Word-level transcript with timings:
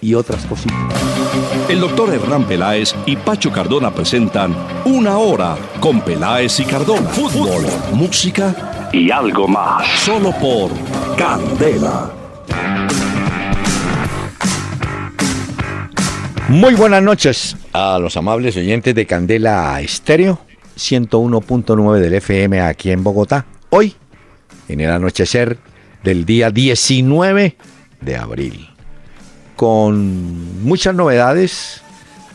y 0.00 0.14
otras 0.14 0.44
cositas. 0.46 0.76
El 1.68 1.80
doctor 1.80 2.12
Hernán 2.12 2.44
Peláez 2.44 2.94
y 3.06 3.16
Pacho 3.16 3.52
Cardona 3.52 3.94
presentan 3.94 4.54
Una 4.84 5.18
Hora 5.18 5.56
con 5.80 6.00
Peláez 6.00 6.58
y 6.60 6.64
Cardona. 6.64 7.08
Fútbol, 7.10 7.64
música 7.92 8.88
y 8.92 9.10
algo 9.10 9.46
más. 9.46 9.86
Solo 10.00 10.32
por 10.32 10.70
Candela. 11.16 12.10
Muy 16.48 16.74
buenas 16.74 17.02
noches 17.02 17.56
a 17.72 17.98
los 18.00 18.16
amables 18.16 18.56
oyentes 18.56 18.92
de 18.94 19.06
Candela 19.06 19.80
Estéreo, 19.80 20.40
101.9 20.76 21.98
del 22.00 22.14
FM 22.14 22.60
aquí 22.60 22.90
en 22.90 23.04
Bogotá. 23.04 23.46
Hoy, 23.68 23.94
en 24.66 24.80
el 24.80 24.90
anochecer 24.90 25.58
del 26.02 26.24
día 26.24 26.50
19 26.50 27.56
de 28.00 28.16
abril 28.16 28.70
con 29.60 30.64
muchas 30.64 30.94
novedades. 30.94 31.82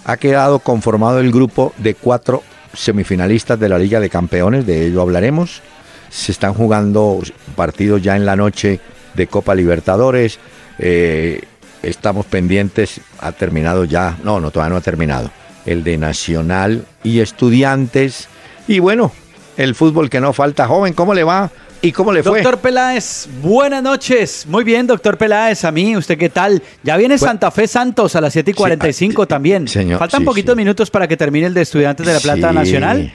Ha 0.05 0.15
quedado 0.15 0.59
conformado 0.59 1.19
el 1.19 1.31
grupo 1.31 1.73
de 1.77 1.95
cuatro 1.95 2.43
semifinalistas 2.71 3.59
de 3.59 3.67
la 3.67 3.79
Liga 3.79 3.99
de 3.99 4.11
Campeones, 4.11 4.67
de 4.67 4.85
ello 4.85 5.01
hablaremos. 5.01 5.63
Se 6.11 6.31
están 6.31 6.53
jugando 6.53 7.19
partidos 7.55 8.03
ya 8.03 8.15
en 8.15 8.27
la 8.27 8.35
noche 8.35 8.79
de 9.15 9.25
Copa 9.25 9.55
Libertadores. 9.55 10.37
Eh, 10.77 11.41
estamos 11.81 12.27
pendientes, 12.27 13.01
ha 13.17 13.31
terminado 13.31 13.85
ya, 13.85 14.19
no, 14.23 14.39
no, 14.39 14.51
todavía 14.51 14.73
no 14.73 14.77
ha 14.77 14.81
terminado. 14.81 15.31
El 15.65 15.83
de 15.83 15.97
Nacional 15.97 16.85
y 17.03 17.21
Estudiantes. 17.21 18.27
Y 18.67 18.77
bueno, 18.77 19.11
el 19.57 19.73
fútbol 19.73 20.11
que 20.11 20.21
no 20.21 20.31
falta. 20.31 20.67
Joven, 20.67 20.93
¿cómo 20.93 21.15
le 21.15 21.23
va? 21.23 21.49
¿Y 21.85 21.91
cómo 21.91 22.11
le 22.11 22.23
fue? 22.23 22.41
Doctor 22.41 22.59
Peláez, 22.61 23.27
buenas 23.43 23.83
noches. 23.83 24.47
Muy 24.47 24.63
bien, 24.63 24.87
doctor 24.87 25.19
Peláez, 25.19 25.63
a 25.65 25.71
mí, 25.71 25.95
¿usted 25.95 26.17
qué 26.17 26.29
tal? 26.29 26.63
Ya 26.81 26.97
viene 26.97 27.15
Santa 27.19 27.51
Fe 27.51 27.67
Santos 27.67 28.15
a 28.15 28.21
las 28.21 28.33
7 28.33 28.49
y 28.49 28.53
45 28.55 29.21
ah, 29.21 29.25
también. 29.27 29.67
Señor, 29.67 29.99
Faltan 29.99 30.25
poquitos 30.25 30.55
minutos 30.55 30.89
para 30.89 31.07
que 31.07 31.15
termine 31.15 31.45
el 31.45 31.53
de 31.53 31.61
Estudiantes 31.61 32.03
de 32.03 32.13
la 32.13 32.19
Plata 32.19 32.51
Nacional. 32.51 33.13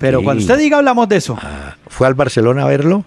Pero 0.00 0.24
cuando 0.24 0.40
usted 0.40 0.58
diga, 0.58 0.78
hablamos 0.78 1.08
de 1.08 1.16
eso. 1.18 1.38
Ah, 1.40 1.76
¿Fue 1.86 2.08
al 2.08 2.14
Barcelona 2.14 2.64
a 2.64 2.66
verlo? 2.66 3.04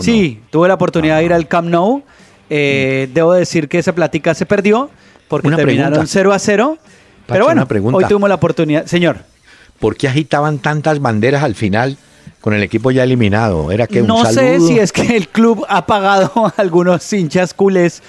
Sí, 0.00 0.40
tuve 0.48 0.66
la 0.66 0.74
oportunidad 0.74 1.18
de 1.18 1.24
ir 1.24 1.32
al 1.34 1.46
Camp 1.46 1.68
Nou. 1.68 2.02
Eh, 2.48 3.06
mm. 3.10 3.12
Debo 3.12 3.34
decir 3.34 3.68
que 3.68 3.78
esa 3.78 3.94
plática 3.94 4.32
se 4.34 4.46
perdió 4.46 4.88
porque 5.28 5.50
terminaron 5.50 6.06
0 6.06 6.32
a 6.32 6.38
0. 6.38 6.78
pero 7.26 7.44
bueno, 7.44 7.66
hoy 7.92 8.04
tuvimos 8.06 8.30
la 8.30 8.36
oportunidad. 8.36 8.86
Señor. 8.86 9.18
¿Por 9.78 9.96
qué 9.96 10.08
agitaban 10.08 10.58
tantas 10.58 11.00
banderas 11.00 11.44
al 11.44 11.54
final? 11.54 11.98
Con 12.40 12.54
el 12.54 12.62
equipo 12.62 12.90
ya 12.90 13.04
eliminado. 13.04 13.70
Era 13.72 13.86
que 13.86 14.02
no 14.02 14.24
sé 14.24 14.60
si 14.60 14.78
es 14.78 14.92
que 14.92 15.16
el 15.16 15.28
club 15.28 15.64
ha 15.68 15.86
pagado 15.86 16.32
a 16.46 16.54
algunos 16.56 17.12
hinchas 17.12 17.54
culés 17.54 18.02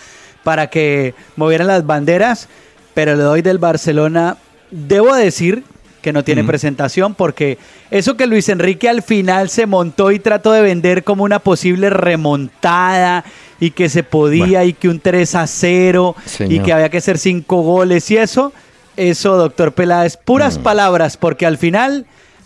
para 0.44 0.68
que 0.68 1.14
movieran 1.36 1.68
las 1.68 1.86
banderas, 1.86 2.48
pero 2.94 3.16
le 3.16 3.24
doy 3.24 3.42
del 3.42 3.58
Barcelona. 3.58 4.38
Debo 4.72 5.16
decir 5.16 5.64
que 6.02 6.14
no 6.14 6.24
tiene 6.24 6.44
presentación 6.44 7.14
porque 7.14 7.58
eso 7.92 8.16
que 8.16 8.28
Luis 8.28 8.48
Enrique 8.50 8.88
al 8.88 9.02
final 9.02 9.50
se 9.50 9.66
montó 9.66 10.12
y 10.12 10.20
trató 10.20 10.52
de 10.52 10.62
vender 10.62 11.04
como 11.04 11.24
una 11.24 11.40
posible 11.40 11.90
remontada 11.90 13.26
y 13.60 13.72
que 13.72 13.90
se 13.90 14.04
podía 14.04 14.64
y 14.64 14.74
que 14.74 14.88
un 14.88 15.00
3 15.00 15.36
a 15.36 15.48
0 15.48 16.16
y 16.48 16.60
que 16.60 16.72
había 16.72 16.90
que 16.90 17.00
hacer 17.00 17.18
5 17.18 17.62
goles 17.62 18.10
y 18.12 18.18
eso, 18.18 18.54
eso 18.96 19.36
doctor 19.36 19.74
Peláez, 19.74 20.16
puras 20.16 20.58
mm. 20.58 20.64
palabras 20.64 21.18
porque 21.18 21.46
al 21.46 21.58
final 21.58 22.06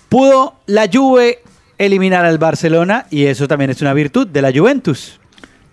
pudo 0.09 0.55
la 0.65 0.89
Juve 0.91 1.42
eliminar 1.85 2.25
al 2.25 2.37
Barcelona 2.37 3.05
y 3.09 3.25
eso 3.25 3.47
también 3.47 3.71
es 3.71 3.81
una 3.81 3.93
virtud 3.93 4.27
de 4.27 4.41
la 4.41 4.51
Juventus. 4.51 5.19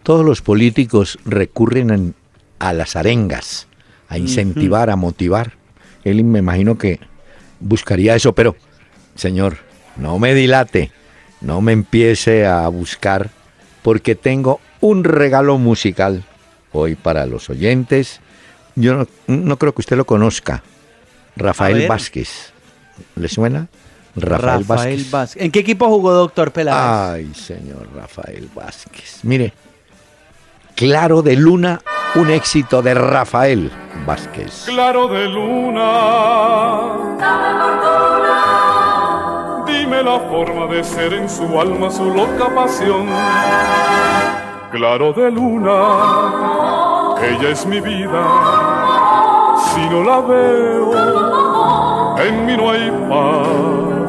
Todos 0.03 0.25
los 0.25 0.43
políticos 0.43 1.19
recurren 1.25 2.15
a 2.59 2.73
las 2.73 2.97
arengas, 2.97 3.67
a 4.09 4.19
incentivar, 4.19 4.91
a 4.91 4.97
motivar. 4.97 5.53
Él 6.05 6.25
me 6.25 6.39
imagino 6.39 6.79
que 6.79 7.01
buscaría 7.61 8.15
eso, 8.15 8.35
pero 8.35 8.57
señor, 9.15 9.59
no 9.97 10.19
me 10.19 10.35
dilate, 10.35 10.91
no 11.41 11.61
me 11.61 11.73
empiece 11.73 12.47
a 12.47 12.67
buscar 12.69 13.31
porque 13.83 14.15
tengo 14.15 14.61
un 14.81 15.05
regalo 15.05 15.59
musical 15.59 16.25
hoy 16.73 16.95
para 16.95 17.27
los 17.27 17.51
oyentes. 17.51 18.21
Yo 18.77 19.07
no, 19.27 19.59
creo 19.59 19.75
que 19.75 19.81
usted 19.81 19.97
lo 19.97 20.07
conozca. 20.07 20.63
Rafael 21.37 21.87
Vázquez. 21.89 22.53
¿Le 23.17 23.29
suena? 23.29 23.69
Rafael, 24.21 25.05
Vázquez. 25.11 25.43
¿En 25.43 25.51
qué 25.51 25.61
equipo 25.61 25.89
jugó 25.89 26.13
Doctor 26.13 26.53
Peláez? 26.53 27.15
Ay, 27.15 27.35
señor 27.35 27.89
Rafael 27.95 28.49
Vázquez. 28.55 29.21
Mire, 29.23 29.53
Claro 30.81 31.21
de 31.21 31.37
Luna, 31.37 31.83
un 32.15 32.31
éxito 32.31 32.81
de 32.81 32.95
Rafael 32.95 33.71
Vázquez. 34.07 34.65
Claro 34.65 35.09
de 35.09 35.29
Luna, 35.29 35.91
dime 39.67 40.03
la 40.03 40.21
forma 40.21 40.65
de 40.75 40.83
ser 40.83 41.13
en 41.13 41.29
su 41.29 41.61
alma, 41.61 41.91
su 41.91 42.07
loca 42.07 42.49
pasión. 42.55 43.09
Claro 44.73 45.13
de 45.13 45.31
Luna, 45.31 45.75
ella 47.29 47.51
es 47.51 47.67
mi 47.67 47.83
vida, 47.83 48.25
si 49.75 49.87
no 49.91 50.03
la 50.03 50.21
veo, 50.23 50.95
en 52.25 52.47
mí 52.47 52.57
no 52.57 52.71
hay 52.71 52.91
paz 53.11 54.00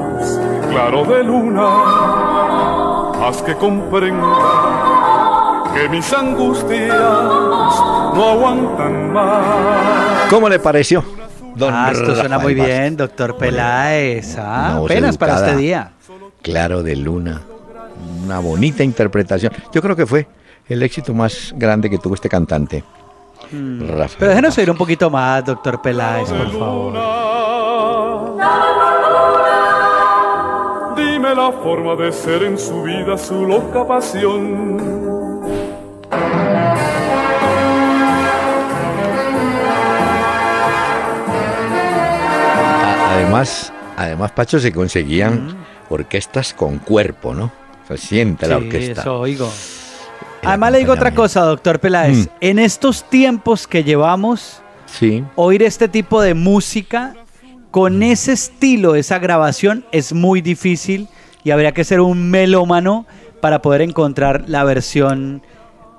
claro 0.71 1.05
de 1.05 1.23
luna, 1.23 3.27
haz 3.27 3.41
que 3.43 3.55
comprenda 3.55 5.63
que 5.73 5.89
mis 5.89 6.11
angustias 6.13 6.89
no 8.15 8.29
aguantan 8.31 9.13
más. 9.13 10.27
¿Cómo 10.29 10.49
le 10.49 10.59
pareció? 10.59 11.03
Don 11.55 11.73
ah, 11.73 11.89
esto 11.91 12.15
suena 12.15 12.39
muy 12.39 12.53
bien, 12.53 12.95
doctor 12.95 13.37
Peláez. 13.37 14.37
Ah, 14.37 14.77
apenas 14.77 15.17
para 15.17 15.35
este 15.35 15.57
día. 15.57 15.91
Claro 16.41 16.81
de 16.81 16.95
luna. 16.95 17.41
Una 18.23 18.39
bonita 18.39 18.83
interpretación. 18.83 19.51
Yo 19.73 19.81
creo 19.81 19.95
que 19.95 20.05
fue 20.05 20.27
el 20.67 20.81
éxito 20.83 21.13
más 21.13 21.53
grande 21.55 21.89
que 21.89 21.97
tuvo 21.97 22.15
este 22.15 22.29
cantante. 22.29 22.83
Hmm. 23.51 23.81
Pero 24.17 24.29
déjenos 24.29 24.57
oír 24.57 24.71
un 24.71 24.77
poquito 24.77 25.09
más, 25.09 25.43
doctor 25.43 25.81
Peláez, 25.81 26.29
por 26.29 26.51
favor. 26.51 27.41
La 31.36 31.52
forma 31.52 31.96
de 31.96 32.12
ser 32.12 32.44
en 32.44 32.58
su 32.58 32.84
vida, 32.84 33.18
su 33.18 33.46
loca 33.46 33.88
pasión. 33.88 35.12
Además, 43.09 43.72
además, 43.96 44.31
Pacho, 44.31 44.59
se 44.59 44.74
conseguían 44.74 45.56
orquestas 45.90 46.53
con 46.53 46.80
cuerpo, 46.80 47.34
¿no? 47.34 47.52
Se 47.88 47.98
siente 47.98 48.48
la 48.48 48.58
orquesta. 48.58 49.02
Eso 49.02 49.19
oigo. 49.19 49.50
Además 50.44 50.72
le 50.72 50.78
digo 50.80 50.94
otra 50.94 51.13
cosa, 51.13 51.42
doctor 51.42 51.80
Peláez. 51.80 52.18
Mm. 52.18 52.30
En 52.42 52.59
estos 52.59 53.03
tiempos 53.09 53.68
que 53.68 53.84
llevamos, 53.84 54.62
sí. 54.86 55.24
oír 55.36 55.63
este 55.63 55.88
tipo 55.88 56.22
de 56.22 56.34
música 56.34 57.16
con 57.69 58.03
ese 58.03 58.34
estilo, 58.34 58.96
esa 58.96 59.19
grabación, 59.19 59.86
es 59.92 60.12
muy 60.12 60.42
difícil 60.42 61.08
y 61.44 61.52
habría 61.52 61.74
que 61.74 61.84
ser 61.84 62.02
un 62.02 62.29
melómano 62.29 63.06
para 63.41 63.62
poder 63.62 63.81
encontrar 63.81 64.45
la 64.48 64.63
versión 64.63 65.42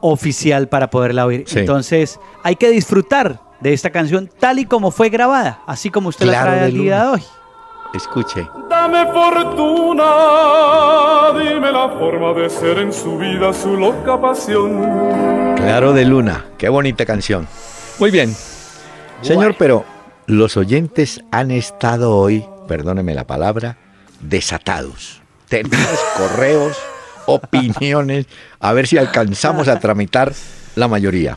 oficial 0.01 0.69
para 0.69 0.91
poderla 0.91 1.27
oír. 1.27 1.45
Entonces, 1.55 2.19
hay 2.43 2.57
que 2.57 2.71
disfrutar 2.71 3.41
de 3.61 3.73
esta 3.73 3.91
canción 3.91 4.29
tal 4.39 4.59
y 4.59 4.65
como 4.67 4.91
fue 4.91 5.09
grabada, 5.09 5.61
así 5.67 5.91
como 5.91 6.09
usted 6.09 6.27
la 6.27 6.43
trae 6.43 6.61
al 6.61 6.73
día 6.73 7.03
de 7.03 7.09
hoy. 7.11 7.23
Escuche. 7.95 8.49
Dame 8.71 9.07
fortuna, 9.13 10.05
dime 11.39 11.71
la 11.71 11.89
forma 11.91 12.33
de 12.33 12.49
ser 12.49 12.79
en 12.79 12.93
su 12.93 13.19
vida, 13.19 13.53
su 13.53 13.77
loca 13.77 14.21
pasión. 14.21 15.55
Claro 15.57 15.93
de 15.93 16.05
Luna, 16.05 16.47
qué 16.59 16.69
bonita 16.69 17.07
canción. 17.07 17.47
Muy 17.99 18.11
bien. 18.11 18.35
Señor, 19.21 19.55
pero 19.59 19.85
los 20.27 20.57
oyentes 20.57 21.23
han 21.31 21.51
estado 21.53 22.17
hoy, 22.17 22.45
perdóneme 22.67 23.15
la 23.15 23.27
palabra, 23.27 23.77
desatados 24.21 25.22
tenemos 25.53 26.01
correos, 26.17 26.79
opiniones, 27.27 28.25
a 28.59 28.73
ver 28.73 28.87
si 28.87 28.97
alcanzamos 28.97 29.69
a 29.69 29.79
tramitar 29.79 30.33
la 30.77 30.89
mayoría. 30.89 31.37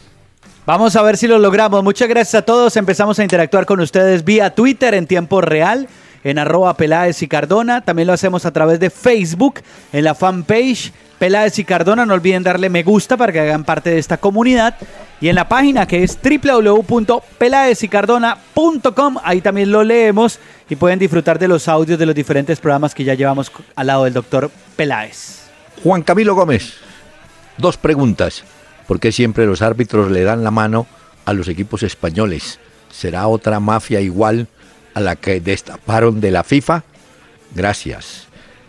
Vamos 0.65 0.95
a 0.95 1.01
ver 1.01 1.17
si 1.17 1.27
lo 1.27 1.37
logramos. 1.37 1.83
Muchas 1.83 2.07
gracias 2.07 2.35
a 2.35 2.41
todos. 2.43 2.77
Empezamos 2.77 3.19
a 3.19 3.23
interactuar 3.23 3.65
con 3.65 3.81
ustedes 3.81 4.23
vía 4.23 4.55
Twitter 4.55 4.93
en 4.93 5.05
tiempo 5.05 5.41
real, 5.41 5.89
en 6.23 6.39
arroba 6.39 6.77
Peláez 6.77 7.21
y 7.23 7.27
Cardona. 7.27 7.81
También 7.81 8.07
lo 8.07 8.13
hacemos 8.13 8.45
a 8.45 8.51
través 8.51 8.79
de 8.79 8.89
Facebook, 8.89 9.59
en 9.91 10.05
la 10.05 10.15
fanpage 10.15 10.93
Peláez 11.19 11.59
y 11.59 11.63
Cardona. 11.63 12.05
No 12.05 12.13
olviden 12.13 12.43
darle 12.43 12.69
me 12.69 12.83
gusta 12.83 13.17
para 13.17 13.33
que 13.33 13.39
hagan 13.39 13.63
parte 13.63 13.91
de 13.91 13.99
esta 13.99 14.17
comunidad. 14.17 14.75
Y 15.21 15.29
en 15.29 15.35
la 15.35 15.47
página 15.47 15.87
que 15.87 16.03
es 16.03 16.19
www.pelaezycardona.com, 16.21 19.17
ahí 19.23 19.41
también 19.41 19.71
lo 19.71 19.83
leemos 19.83 20.39
y 20.69 20.75
pueden 20.75 20.99
disfrutar 20.99 21.39
de 21.39 21.47
los 21.47 21.67
audios 21.67 21.97
de 21.97 22.05
los 22.05 22.15
diferentes 22.15 22.59
programas 22.59 22.93
que 22.93 23.03
ya 23.03 23.13
llevamos 23.13 23.51
al 23.75 23.87
lado 23.87 24.03
del 24.03 24.13
doctor 24.13 24.51
Peláez. 24.75 25.45
Juan 25.83 26.03
Camilo 26.03 26.35
Gómez, 26.35 26.75
dos 27.57 27.77
preguntas. 27.77 28.43
¿Por 28.87 28.99
qué 28.99 29.11
siempre 29.11 29.45
los 29.45 29.61
árbitros 29.61 30.11
le 30.11 30.23
dan 30.23 30.43
la 30.43 30.51
mano 30.51 30.87
a 31.25 31.33
los 31.33 31.47
equipos 31.47 31.83
españoles? 31.83 32.59
¿Será 32.91 33.27
otra 33.27 33.59
mafia 33.59 34.01
igual 34.01 34.47
a 34.93 34.99
la 34.99 35.15
que 35.15 35.39
destaparon 35.39 36.21
de 36.21 36.31
la 36.31 36.43
FIFA? 36.43 36.83
Gracias. 37.53 38.24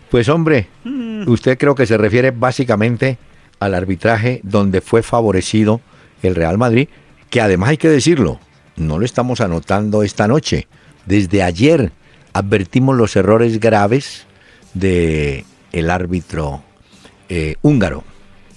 Pues 0.09 0.29
hombre, 0.29 0.67
mm. 0.83 1.29
usted 1.29 1.57
creo 1.57 1.75
que 1.75 1.85
se 1.85 1.97
refiere 1.97 2.31
básicamente 2.31 3.17
al 3.59 3.73
arbitraje 3.73 4.39
donde 4.43 4.81
fue 4.81 5.03
favorecido 5.03 5.81
el 6.23 6.35
Real 6.35 6.57
Madrid, 6.57 6.87
que 7.29 7.41
además 7.41 7.69
hay 7.69 7.77
que 7.77 7.89
decirlo, 7.89 8.39
no 8.75 8.99
lo 8.99 9.05
estamos 9.05 9.41
anotando 9.41 10.03
esta 10.03 10.27
noche. 10.27 10.67
Desde 11.05 11.43
ayer 11.43 11.91
advertimos 12.33 12.95
los 12.95 13.15
errores 13.15 13.59
graves 13.59 14.25
de 14.73 15.45
el 15.71 15.89
árbitro 15.89 16.61
eh, 17.29 17.55
húngaro. 17.61 18.03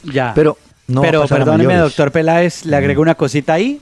Ya. 0.05 0.33
Pero 0.35 0.57
no 0.87 1.03
Pero 1.03 1.27
perdóneme, 1.27 1.77
doctor 1.77 2.13
Peláez, 2.13 2.65
le 2.65 2.77
agrego 2.77 3.01
mm. 3.01 3.03
una 3.03 3.15
cosita 3.15 3.55
ahí. 3.55 3.81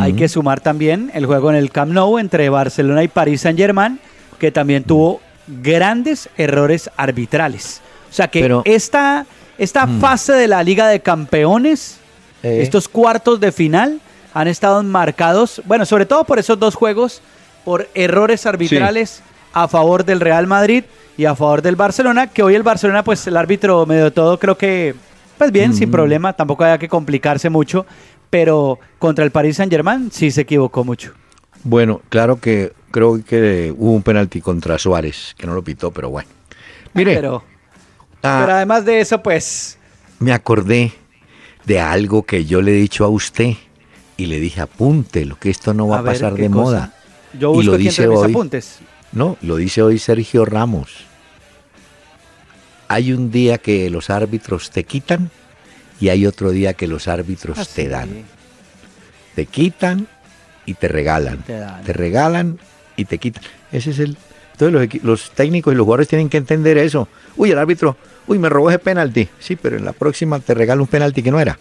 Hay 0.00 0.12
que 0.12 0.28
sumar 0.28 0.60
también 0.60 1.10
el 1.14 1.24
juego 1.24 1.48
en 1.48 1.56
el 1.56 1.70
Camp 1.70 1.92
Nou 1.92 2.18
entre 2.18 2.50
Barcelona 2.50 3.02
y 3.02 3.08
París 3.08 3.40
Saint-Germain, 3.40 3.98
que 4.38 4.52
también 4.52 4.84
tuvo 4.84 5.22
grandes 5.62 6.28
errores 6.36 6.90
arbitrales. 6.96 7.80
O 8.10 8.12
sea 8.12 8.28
que 8.28 8.60
esta, 8.64 9.26
esta 9.58 9.86
mm. 9.86 10.00
fase 10.00 10.32
de 10.32 10.48
la 10.48 10.62
Liga 10.62 10.88
de 10.88 11.00
Campeones, 11.00 11.98
eh. 12.42 12.60
estos 12.62 12.88
cuartos 12.88 13.40
de 13.40 13.52
final, 13.52 14.00
han 14.34 14.48
estado 14.48 14.82
marcados, 14.82 15.62
bueno, 15.64 15.84
sobre 15.84 16.06
todo 16.06 16.24
por 16.24 16.38
esos 16.38 16.58
dos 16.58 16.74
juegos, 16.74 17.22
por 17.64 17.88
errores 17.94 18.46
arbitrales 18.46 19.22
a 19.52 19.68
favor 19.68 20.04
del 20.04 20.20
Real 20.20 20.46
Madrid 20.46 20.84
y 21.16 21.24
a 21.24 21.34
favor 21.34 21.62
del 21.62 21.76
Barcelona, 21.76 22.28
que 22.28 22.42
hoy 22.42 22.54
el 22.54 22.62
Barcelona, 22.62 23.02
pues 23.02 23.26
el 23.26 23.36
árbitro 23.36 23.84
medio 23.86 24.12
todo 24.12 24.38
creo 24.38 24.56
que, 24.56 24.94
pues 25.36 25.50
bien, 25.50 25.74
sin 25.74 25.88
mm. 25.88 25.92
problema, 25.92 26.32
tampoco 26.32 26.64
había 26.64 26.78
que 26.78 26.88
complicarse 26.88 27.50
mucho, 27.50 27.86
pero 28.30 28.78
contra 28.98 29.24
el 29.24 29.30
Paris 29.30 29.56
Saint 29.56 29.72
Germain 29.72 30.10
sí 30.12 30.30
se 30.30 30.42
equivocó 30.42 30.84
mucho. 30.84 31.12
Bueno, 31.64 32.00
claro 32.08 32.38
que 32.38 32.72
creo 32.90 33.22
que 33.24 33.74
hubo 33.76 33.92
un 33.92 34.02
penalti 34.02 34.40
contra 34.40 34.78
Suárez, 34.78 35.34
que 35.36 35.46
no 35.46 35.54
lo 35.54 35.62
pitó, 35.62 35.90
pero 35.90 36.10
bueno. 36.10 36.28
Mire. 36.94 37.14
Pero, 37.14 37.44
ah, 38.22 38.40
pero 38.40 38.56
además 38.56 38.84
de 38.84 39.00
eso, 39.00 39.22
pues. 39.22 39.78
Me 40.18 40.32
acordé 40.32 40.92
de 41.64 41.80
algo 41.80 42.24
que 42.24 42.44
yo 42.44 42.62
le 42.62 42.72
he 42.72 42.80
dicho 42.80 43.04
a 43.04 43.08
usted 43.08 43.54
y 44.16 44.26
le 44.26 44.40
dije, 44.40 44.60
apúntelo, 44.60 45.38
que 45.38 45.50
esto 45.50 45.74
no 45.74 45.86
va 45.88 46.00
a, 46.00 46.04
pasar 46.04 46.34
de 46.34 46.48
moda. 46.48 46.94
Yo 47.38 47.50
busco 47.50 47.62
y 47.62 47.66
lo 47.66 47.76
dice 47.76 48.08
hoy, 48.08 48.30
apuntes. 48.30 48.80
No, 49.12 49.36
lo 49.42 49.56
dice 49.56 49.82
hoy 49.82 49.98
Sergio 49.98 50.44
Ramos. 50.44 51.04
Hay 52.88 53.12
un 53.12 53.30
día 53.30 53.58
que 53.58 53.90
los 53.90 54.10
árbitros 54.10 54.70
te 54.70 54.84
quitan 54.84 55.30
y 56.00 56.08
hay 56.08 56.26
otro 56.26 56.50
día 56.50 56.74
que 56.74 56.88
los 56.88 57.06
árbitros 57.06 57.58
ah, 57.58 57.66
te 57.72 57.88
dan. 57.88 58.24
Te 59.34 59.46
quitan 59.46 60.08
y 60.66 60.74
te 60.74 60.88
regalan. 60.88 61.44
Te, 61.44 61.92
regalan 61.92 62.58
y 62.98 63.04
te 63.04 63.18
quitan. 63.18 63.42
Ese 63.72 63.90
es 63.90 63.98
el. 64.00 64.16
Entonces 64.52 65.02
los, 65.04 65.30
técnicos 65.30 65.72
y 65.72 65.76
los 65.76 65.84
jugadores 65.84 66.08
tienen 66.08 66.28
que 66.28 66.36
entender 66.36 66.78
eso. 66.78 67.06
Uy, 67.36 67.52
el 67.52 67.58
árbitro, 67.58 67.96
uy, 68.26 68.40
me 68.40 68.48
robó 68.48 68.70
ese 68.70 68.80
penalti. 68.80 69.28
Sí, 69.38 69.54
pero 69.54 69.76
en 69.76 69.84
la 69.84 69.92
próxima 69.92 70.40
te 70.40 70.52
regala 70.52 70.82
un 70.82 70.88
penalti 70.88 71.22
que 71.22 71.30
no 71.30 71.38
era. 71.38 71.56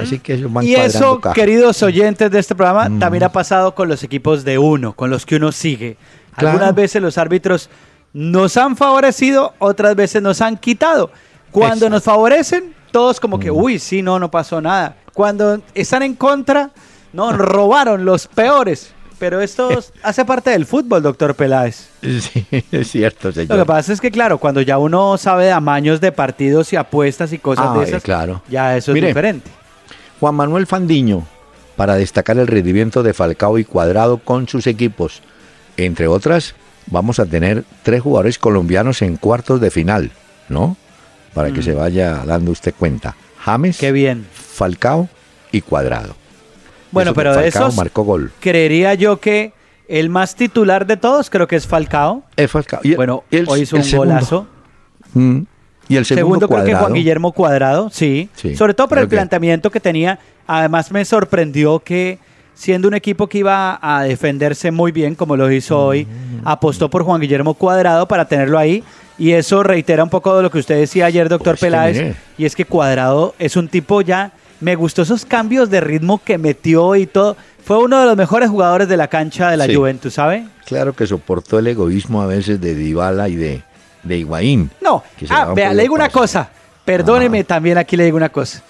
Así 0.00 0.18
que 0.18 0.34
ellos 0.34 0.50
van 0.50 0.64
Y 0.64 0.74
eso, 0.74 1.20
queridos 1.34 1.82
oyentes 1.82 2.30
de 2.30 2.38
este 2.38 2.54
programa, 2.54 2.90
también 2.98 3.24
ha 3.24 3.32
pasado 3.32 3.74
con 3.74 3.86
los 3.86 4.02
equipos 4.02 4.44
de 4.44 4.56
uno, 4.56 4.94
con 4.94 5.10
los 5.10 5.26
que 5.26 5.36
uno 5.36 5.52
sigue. 5.52 5.98
Algunas 6.34 6.74
veces 6.74 7.02
los 7.02 7.18
árbitros 7.18 7.68
nos 8.14 8.56
han 8.56 8.76
favorecido, 8.78 9.52
otras 9.58 9.94
veces 9.94 10.22
nos 10.22 10.40
han 10.40 10.56
quitado. 10.56 11.10
Cuando 11.50 11.90
nos 11.90 12.02
favorecen, 12.02 12.74
todos 12.90 13.20
como 13.20 13.38
que, 13.38 13.50
uy, 13.50 13.78
sí, 13.78 14.00
no, 14.00 14.18
no 14.18 14.30
pasó 14.30 14.62
nada. 14.62 14.96
Cuando 15.12 15.60
están 15.74 16.02
en 16.02 16.14
contra, 16.14 16.70
no, 17.12 17.32
robaron 17.32 18.06
los 18.06 18.26
peores. 18.26 18.94
Pero 19.22 19.40
esto 19.40 19.68
hace 20.02 20.24
parte 20.24 20.50
del 20.50 20.66
fútbol, 20.66 21.00
doctor 21.00 21.36
Peláez. 21.36 21.90
Sí, 22.02 22.44
es 22.72 22.90
cierto, 22.90 23.30
señor. 23.30 23.56
Lo 23.56 23.62
que 23.62 23.68
pasa 23.68 23.92
es 23.92 24.00
que, 24.00 24.10
claro, 24.10 24.38
cuando 24.38 24.60
ya 24.62 24.78
uno 24.78 25.16
sabe 25.16 25.44
de 25.44 25.52
amaños 25.52 26.00
de 26.00 26.10
partidos 26.10 26.72
y 26.72 26.76
apuestas 26.76 27.32
y 27.32 27.38
cosas 27.38 27.72
de 27.78 27.84
esas, 27.84 28.02
claro. 28.02 28.42
ya 28.48 28.76
eso 28.76 28.92
es 28.92 29.00
diferente. 29.00 29.48
Juan 30.18 30.34
Manuel 30.34 30.66
Fandiño, 30.66 31.24
para 31.76 31.94
destacar 31.94 32.36
el 32.36 32.48
rendimiento 32.48 33.04
de 33.04 33.14
Falcao 33.14 33.58
y 33.58 33.64
Cuadrado 33.64 34.18
con 34.18 34.48
sus 34.48 34.66
equipos. 34.66 35.22
Entre 35.76 36.08
otras, 36.08 36.56
vamos 36.88 37.20
a 37.20 37.26
tener 37.26 37.62
tres 37.84 38.02
jugadores 38.02 38.38
colombianos 38.38 39.02
en 39.02 39.18
cuartos 39.18 39.60
de 39.60 39.70
final, 39.70 40.10
¿no? 40.48 40.76
Para 41.32 41.52
que 41.52 41.60
mm. 41.60 41.62
se 41.62 41.74
vaya 41.74 42.24
dando 42.26 42.50
usted 42.50 42.74
cuenta. 42.76 43.14
James, 43.38 43.78
Qué 43.78 43.92
bien. 43.92 44.26
Falcao 44.32 45.08
y 45.52 45.60
Cuadrado. 45.60 46.16
Bueno, 46.92 47.14
pero 47.14 47.34
de 47.34 47.48
esos 47.48 47.76
marcó 47.76 48.04
gol. 48.04 48.30
creería 48.40 48.94
yo 48.94 49.18
que 49.18 49.52
el 49.88 50.08
más 50.08 50.36
titular 50.36 50.86
de 50.86 50.96
todos 50.96 51.28
creo 51.30 51.48
que 51.48 51.56
es 51.56 51.66
Falcao. 51.66 52.22
Es 52.36 52.50
Falcao. 52.50 52.80
bueno, 52.96 53.24
hoy 53.48 53.62
hizo 53.62 53.76
un 53.76 53.90
golazo. 53.90 54.46
Mm. 55.14 55.40
Y 55.88 55.96
el 55.96 56.06
segundo, 56.06 56.48
creo 56.48 56.64
que 56.64 56.74
Juan 56.74 56.94
Guillermo 56.94 57.32
Cuadrado, 57.32 57.90
sí. 57.90 58.30
Sobre 58.56 58.74
todo 58.74 58.88
por 58.88 58.98
el 58.98 59.08
planteamiento 59.08 59.70
que 59.70 59.80
tenía. 59.80 60.18
Además 60.46 60.90
me 60.90 61.04
sorprendió 61.04 61.80
que 61.80 62.18
siendo 62.54 62.88
un 62.88 62.94
equipo 62.94 63.26
que 63.26 63.38
iba 63.38 63.78
a 63.82 64.02
defenderse 64.02 64.70
muy 64.70 64.92
bien, 64.92 65.14
como 65.14 65.36
lo 65.36 65.50
hizo 65.50 65.78
hoy, 65.78 66.04
mm. 66.04 66.46
apostó 66.46 66.88
por 66.88 67.02
Juan 67.02 67.20
Guillermo 67.20 67.54
Cuadrado 67.54 68.06
para 68.06 68.26
tenerlo 68.26 68.58
ahí. 68.58 68.82
Y 69.18 69.32
eso 69.32 69.62
reitera 69.62 70.02
un 70.02 70.10
poco 70.10 70.36
de 70.36 70.42
lo 70.42 70.50
que 70.50 70.58
usted 70.58 70.78
decía 70.78 71.06
ayer, 71.06 71.28
doctor 71.28 71.54
pues 71.54 71.60
Peláez. 71.60 72.16
Y 72.38 72.44
es 72.44 72.56
que 72.56 72.64
Cuadrado 72.64 73.34
es 73.38 73.56
un 73.56 73.68
tipo 73.68 74.00
ya 74.00 74.32
me 74.62 74.76
gustó 74.76 75.02
esos 75.02 75.24
cambios 75.24 75.68
de 75.70 75.80
ritmo 75.80 76.20
que 76.24 76.38
metió 76.38 76.94
y 76.94 77.06
todo. 77.06 77.36
Fue 77.64 77.78
uno 77.78 78.00
de 78.00 78.06
los 78.06 78.16
mejores 78.16 78.48
jugadores 78.48 78.88
de 78.88 78.96
la 78.96 79.08
cancha 79.08 79.50
de 79.50 79.56
la 79.56 79.66
Juventus, 79.66 80.14
¿sabe? 80.14 80.46
Claro 80.66 80.92
que 80.94 81.06
soportó 81.06 81.58
el 81.58 81.66
egoísmo 81.66 82.22
a 82.22 82.26
veces 82.26 82.60
de 82.60 82.74
Dybala 82.74 83.28
y 83.28 83.34
de, 83.34 83.62
de 84.04 84.18
Higuaín. 84.18 84.70
No, 84.80 85.02
ah, 85.30 85.52
vea, 85.54 85.74
le 85.74 85.82
digo 85.82 85.94
una 85.94 86.08
cosa. 86.08 86.48
Perdóneme, 86.84 87.42
también 87.42 87.76
aquí 87.76 87.96
le 87.96 88.04
digo 88.04 88.16
una 88.16 88.28
cosa. 88.28 88.62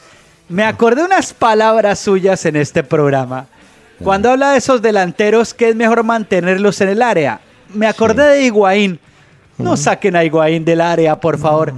Me 0.48 0.64
acordé 0.64 1.04
unas 1.04 1.34
palabras 1.34 1.98
suyas 1.98 2.44
en 2.46 2.56
este 2.56 2.82
programa. 2.82 3.46
Cuando 4.02 4.30
habla 4.30 4.52
de 4.52 4.58
esos 4.58 4.82
delanteros 4.82 5.54
que 5.54 5.68
es 5.68 5.76
mejor 5.76 6.02
mantenerlos 6.04 6.80
en 6.80 6.88
el 6.88 7.02
área. 7.02 7.40
Me 7.72 7.86
acordé 7.86 8.24
de 8.28 8.44
Higuaín. 8.44 8.98
No 9.58 9.76
saquen 9.76 10.16
a 10.16 10.24
Higuaín 10.24 10.64
del 10.64 10.80
área, 10.80 11.20
por 11.20 11.38
favor 11.38 11.74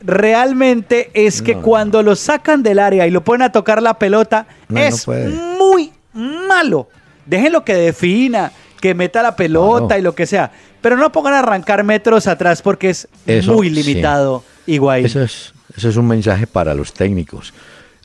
realmente 0.00 1.10
es 1.14 1.42
que 1.42 1.56
cuando 1.56 2.02
lo 2.02 2.16
sacan 2.16 2.62
del 2.62 2.78
área 2.78 3.06
y 3.06 3.10
lo 3.10 3.22
ponen 3.24 3.42
a 3.42 3.52
tocar 3.52 3.82
la 3.82 3.94
pelota, 3.94 4.46
es 4.74 5.06
muy 5.06 5.92
malo. 6.12 6.88
Déjenlo 7.26 7.64
que 7.64 7.74
defina, 7.74 8.52
que 8.80 8.94
meta 8.94 9.22
la 9.22 9.36
pelota 9.36 9.98
y 9.98 10.02
lo 10.02 10.14
que 10.14 10.26
sea. 10.26 10.50
Pero 10.80 10.96
no 10.96 11.10
pongan 11.10 11.34
a 11.34 11.38
arrancar 11.40 11.82
metros 11.84 12.26
atrás 12.26 12.62
porque 12.62 12.90
es 12.90 13.08
muy 13.46 13.70
limitado 13.70 14.44
igual. 14.66 15.04
Eso 15.04 15.22
es, 15.22 15.52
eso 15.76 15.88
es 15.88 15.96
un 15.96 16.06
mensaje 16.06 16.46
para 16.46 16.74
los 16.74 16.92
técnicos. 16.92 17.52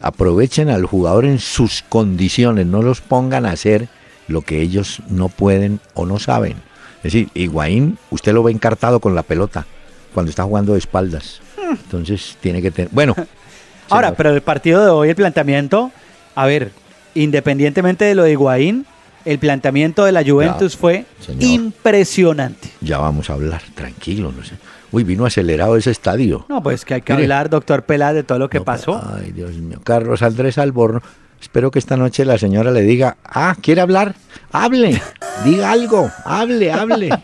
Aprovechen 0.02 0.70
al 0.70 0.86
jugador 0.86 1.26
en 1.26 1.40
sus 1.40 1.84
condiciones, 1.88 2.66
no 2.66 2.82
los 2.82 3.00
pongan 3.00 3.46
a 3.46 3.52
hacer 3.52 3.88
lo 4.28 4.42
que 4.42 4.62
ellos 4.62 5.02
no 5.08 5.30
pueden 5.30 5.80
o 5.94 6.06
no 6.06 6.20
saben. 6.20 6.58
Es 6.98 7.14
decir, 7.14 7.30
Higuaín, 7.34 7.98
usted 8.10 8.34
lo 8.34 8.44
ve 8.44 8.52
encartado 8.52 9.00
con 9.00 9.16
la 9.16 9.24
pelota 9.24 9.66
cuando 10.14 10.30
está 10.30 10.44
jugando 10.44 10.74
de 10.74 10.80
espaldas. 10.80 11.42
Entonces 11.72 12.38
tiene 12.41 12.62
que 12.62 12.72
tener. 12.72 12.89
Bueno. 12.91 13.15
Ahora, 13.89 14.15
pero 14.15 14.32
el 14.32 14.41
partido 14.41 14.84
de 14.84 14.89
hoy, 14.89 15.10
el 15.10 15.15
planteamiento, 15.15 15.91
a 16.36 16.46
ver, 16.46 16.72
independientemente 17.15 18.05
de 18.05 18.15
lo 18.15 18.24
de 18.24 18.32
Higuaín, 18.32 18.86
el 19.25 19.39
planteamiento 19.39 20.05
de 20.05 20.12
la 20.12 20.24
Juventus 20.24 20.75
fue 20.75 21.05
impresionante. 21.39 22.70
Ya 22.82 22.98
vamos 22.98 23.29
a 23.29 23.34
hablar, 23.34 23.62
tranquilo, 23.75 24.32
no 24.36 24.43
sé. 24.43 24.55
Uy, 24.91 25.03
vino 25.03 25.25
acelerado 25.25 25.75
ese 25.75 25.91
estadio. 25.91 26.46
No, 26.50 26.62
pues 26.62 26.86
que 26.86 26.96
hay 26.96 27.01
que 27.01 27.13
hablar, 27.13 27.50
doctor 27.50 27.84
Pelá, 27.84 28.13
de 28.13 28.24
todo 28.24 28.38
lo 28.38 28.50
que 28.50 28.62
pasó. 28.62 29.01
Ay, 29.15 29.32
Dios 29.32 29.53
mío. 29.53 29.79
Carlos 29.84 30.22
Andrés 30.22 30.58
Alborno, 30.58 31.01
espero 31.41 31.72
que 31.72 31.79
esta 31.79 31.98
noche 31.98 32.25
la 32.25 32.38
señora 32.38 32.72
le 32.72 32.82
diga, 32.82 33.17
ah, 33.24 33.55
¿quiere 33.60 33.82
hablar? 33.82 34.13
Hable, 34.51 35.01
diga 35.43 35.72
algo, 35.72 36.12
hable, 36.25 36.72
hable. 36.72 37.10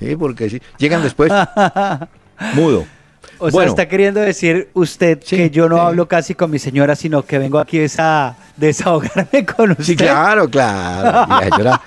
Sí, 0.00 0.16
porque 0.16 0.50
sí, 0.50 0.60
llegan 0.76 1.02
después 1.02 1.32
mudo. 2.54 2.84
O 3.46 3.50
sea, 3.50 3.64
está 3.64 3.88
queriendo 3.88 4.20
decir 4.20 4.70
usted 4.72 5.18
que 5.18 5.50
yo 5.50 5.68
no 5.68 5.80
hablo 5.80 6.08
casi 6.08 6.34
con 6.34 6.50
mi 6.50 6.58
señora, 6.58 6.96
sino 6.96 7.24
que 7.24 7.38
vengo 7.38 7.58
aquí 7.58 7.80
a 7.98 8.36
desahogarme 8.56 9.44
con 9.56 9.72
usted. 9.72 9.84
Sí, 9.84 9.96
claro, 9.96 10.48
claro. 10.48 11.26
la 11.28 11.40
señora, 11.50 11.80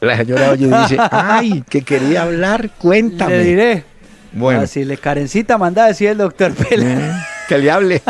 la 0.00 0.16
señora 0.16 0.50
oye 0.50 0.66
dice, 0.66 0.96
ay, 1.10 1.64
que 1.68 1.82
quería 1.82 2.22
hablar, 2.22 2.70
cuéntame. 2.76 3.38
Le 3.38 3.44
diré. 3.44 3.84
Bueno. 4.32 4.62
Así 4.62 4.84
le 4.84 4.96
carencita 4.96 5.58
manda 5.58 5.84
a 5.84 5.88
decir 5.88 6.08
el 6.08 6.18
doctor 6.18 6.52
Pérez. 6.54 7.14
que 7.48 7.58
le 7.58 7.70
hable. 7.70 8.02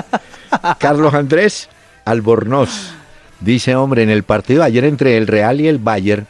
Carlos 0.79 1.13
Andrés 1.15 1.69
Albornoz 2.05 2.93
dice, 3.41 3.75
hombre, 3.75 4.03
en 4.03 4.11
el 4.11 4.23
partido 4.23 4.63
ayer 4.63 4.85
entre 4.85 5.17
el 5.17 5.27
Real 5.27 5.61
y 5.61 5.69
el 5.69 5.79
Bayern, 5.79 6.27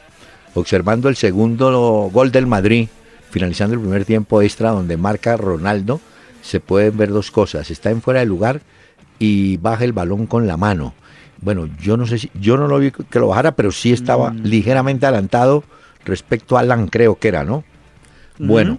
observando 0.55 1.09
el 1.09 1.17
segundo 1.17 2.11
gol 2.13 2.33
del 2.33 2.47
Madrid, 2.47 2.89
finalizando 3.31 3.75
el 3.75 3.81
primer 3.81 4.05
tiempo 4.05 4.43
extra 4.43 4.71
donde 4.71 4.97
marca 4.97 5.37
Ronaldo, 5.37 6.01
se 6.43 6.61
pueden 6.61 6.97
ver 6.97 7.11
dos 7.11 7.31
cosas. 7.31 7.71
Está 7.71 7.91
en 7.91 8.03
fuera 8.03 8.21
de 8.21 8.27
lugar 8.27 8.61
y 9.19 9.57
baja 9.59 9.85
el 9.85 9.93
balón 9.93 10.27
con 10.27 10.47
la 10.47 10.57
mano. 10.57 10.95
Bueno, 11.41 11.69
yo 11.81 11.97
no 11.97 12.07
sé 12.07 12.19
si, 12.19 12.31
yo 12.35 12.57
no 12.57 12.69
lo 12.69 12.79
vi 12.79 12.91
que 12.91 13.19
lo 13.19 13.29
bajara, 13.29 13.53
pero 13.57 13.73
sí 13.73 13.93
estaba 13.93 14.31
mm. 14.31 14.43
ligeramente 14.43 15.07
adelantado 15.07 15.65
respecto 16.05 16.57
a 16.57 16.61
Alan, 16.61 16.89
creo 16.89 17.19
que 17.19 17.29
era, 17.29 17.45
¿no? 17.45 17.65
Bueno, 18.39 18.79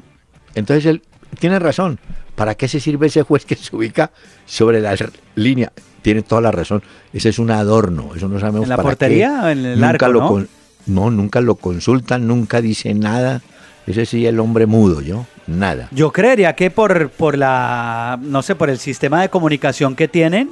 entonces 0.56 0.86
él 0.86 1.04
tiene 1.40 1.60
razón. 1.60 2.00
¿Para 2.36 2.56
qué 2.56 2.68
se 2.68 2.80
sirve 2.80 3.08
ese 3.08 3.22
juez 3.22 3.46
que 3.46 3.56
se 3.56 3.76
ubica 3.76 4.12
sobre 4.46 4.82
la 4.82 4.96
línea? 5.36 5.72
Tiene 6.02 6.24
toda 6.24 6.42
la 6.42 6.52
razón. 6.52 6.82
Ese 7.14 7.30
es 7.30 7.38
un 7.38 7.52
adorno. 7.52 8.12
Eso 8.16 8.28
no 8.28 8.40
sabemos 8.40 8.64
¿En 8.64 8.70
la 8.70 8.78
portería 8.78 9.42
o 9.44 9.50
en 9.50 9.66
el 9.66 9.80
nunca 9.80 10.08
lo 10.08 10.22
¿no? 10.22 10.48
no, 10.88 11.12
nunca 11.12 11.42
lo 11.42 11.56
consultan, 11.56 12.26
nunca 12.26 12.62
dice 12.62 12.96
nada. 12.96 13.42
Ese 13.86 14.08
sí 14.08 14.26
el 14.26 14.40
hombre 14.40 14.66
mudo, 14.66 15.02
yo 15.02 15.28
nada. 15.60 15.88
Yo 15.92 16.12
creería 16.12 16.54
que 16.54 16.72
por, 16.72 17.10
por 17.10 17.38
la, 17.38 18.20
no 18.22 18.42
sé, 18.42 18.56
por 18.56 18.70
el 18.70 18.80
sistema 18.80 19.22
de 19.22 19.30
comunicación 19.30 19.96
que 19.96 20.08
tienen, 20.08 20.52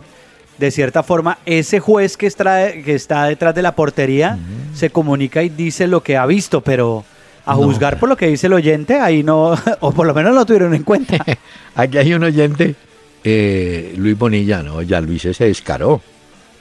de 0.57 0.71
cierta 0.71 1.03
forma, 1.03 1.39
ese 1.45 1.79
juez 1.79 2.17
que 2.17 2.27
está, 2.27 2.73
que 2.73 2.93
está 2.93 3.25
detrás 3.25 3.55
de 3.55 3.61
la 3.61 3.75
portería 3.75 4.37
se 4.73 4.89
comunica 4.89 5.41
y 5.41 5.49
dice 5.49 5.87
lo 5.87 6.03
que 6.03 6.17
ha 6.17 6.25
visto, 6.25 6.61
pero 6.61 7.05
a 7.45 7.55
juzgar 7.55 7.97
por 7.97 8.09
lo 8.09 8.17
que 8.17 8.27
dice 8.27 8.47
el 8.47 8.53
oyente, 8.53 8.99
ahí 8.99 9.23
no, 9.23 9.55
o 9.79 9.91
por 9.91 10.05
lo 10.05 10.13
menos 10.13 10.35
lo 10.35 10.45
tuvieron 10.45 10.73
en 10.73 10.83
cuenta. 10.83 11.17
Aquí 11.75 11.97
hay 11.97 12.13
un 12.13 12.23
oyente, 12.23 12.75
eh, 13.23 13.93
Luis 13.97 14.17
Bonilla, 14.17 14.61
¿no? 14.61 14.81
Ya 14.81 15.01
Luis 15.01 15.21
se 15.21 15.45
descaró. 15.45 16.01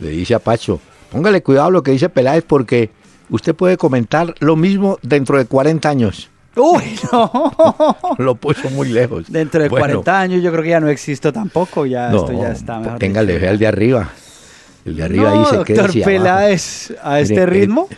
Le 0.01 0.11
dice 0.11 0.35
a 0.35 0.39
Pacho, 0.39 0.81
póngale 1.11 1.43
cuidado 1.43 1.71
lo 1.71 1.83
que 1.83 1.91
dice 1.91 2.09
Peláez 2.09 2.45
porque 2.47 2.91
usted 3.31 3.55
puede 3.55 3.77
comentar 3.77 4.35
lo 4.39 4.57
mismo 4.57 4.99
dentro 5.03 5.39
de 5.39 5.45
40 5.45 5.89
años. 5.89 6.31
Uy, 6.57 6.99
no. 7.13 7.97
Lo 8.19 8.35
puso 8.35 8.69
muy 8.71 8.89
lejos. 8.89 9.31
Dentro 9.31 9.63
de 9.63 9.71
40 9.71 10.21
años 10.21 10.43
yo 10.43 10.51
creo 10.51 10.63
que 10.63 10.71
ya 10.71 10.81
no 10.81 10.89
existo 10.89 11.33
tampoco, 11.33 11.87
ya 11.87 12.09
esto 12.09 12.33
ya 12.33 12.53
está 12.53 12.81
mejor. 12.81 12.99
Téngale 12.99 13.39
fe 13.39 13.49
al 13.49 13.59
de 13.59 13.67
arriba. 13.67 14.11
El 14.85 14.97
de 14.97 15.03
arriba 15.05 15.33
dice 15.39 15.65
que 15.65 15.75
doctor 15.75 16.03
Peláez, 16.05 16.93
a 17.03 17.21
este 17.21 17.47
ritmo. 17.47 17.89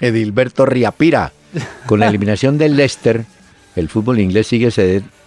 Edilberto 0.00 0.66
Riapira, 0.66 1.32
con 1.86 2.00
la 2.00 2.08
eliminación 2.10 2.58
del 2.58 2.76
Leicester, 2.76 3.24
el 3.76 3.88
fútbol 3.88 4.18
inglés 4.20 4.48
sigue 4.48 4.70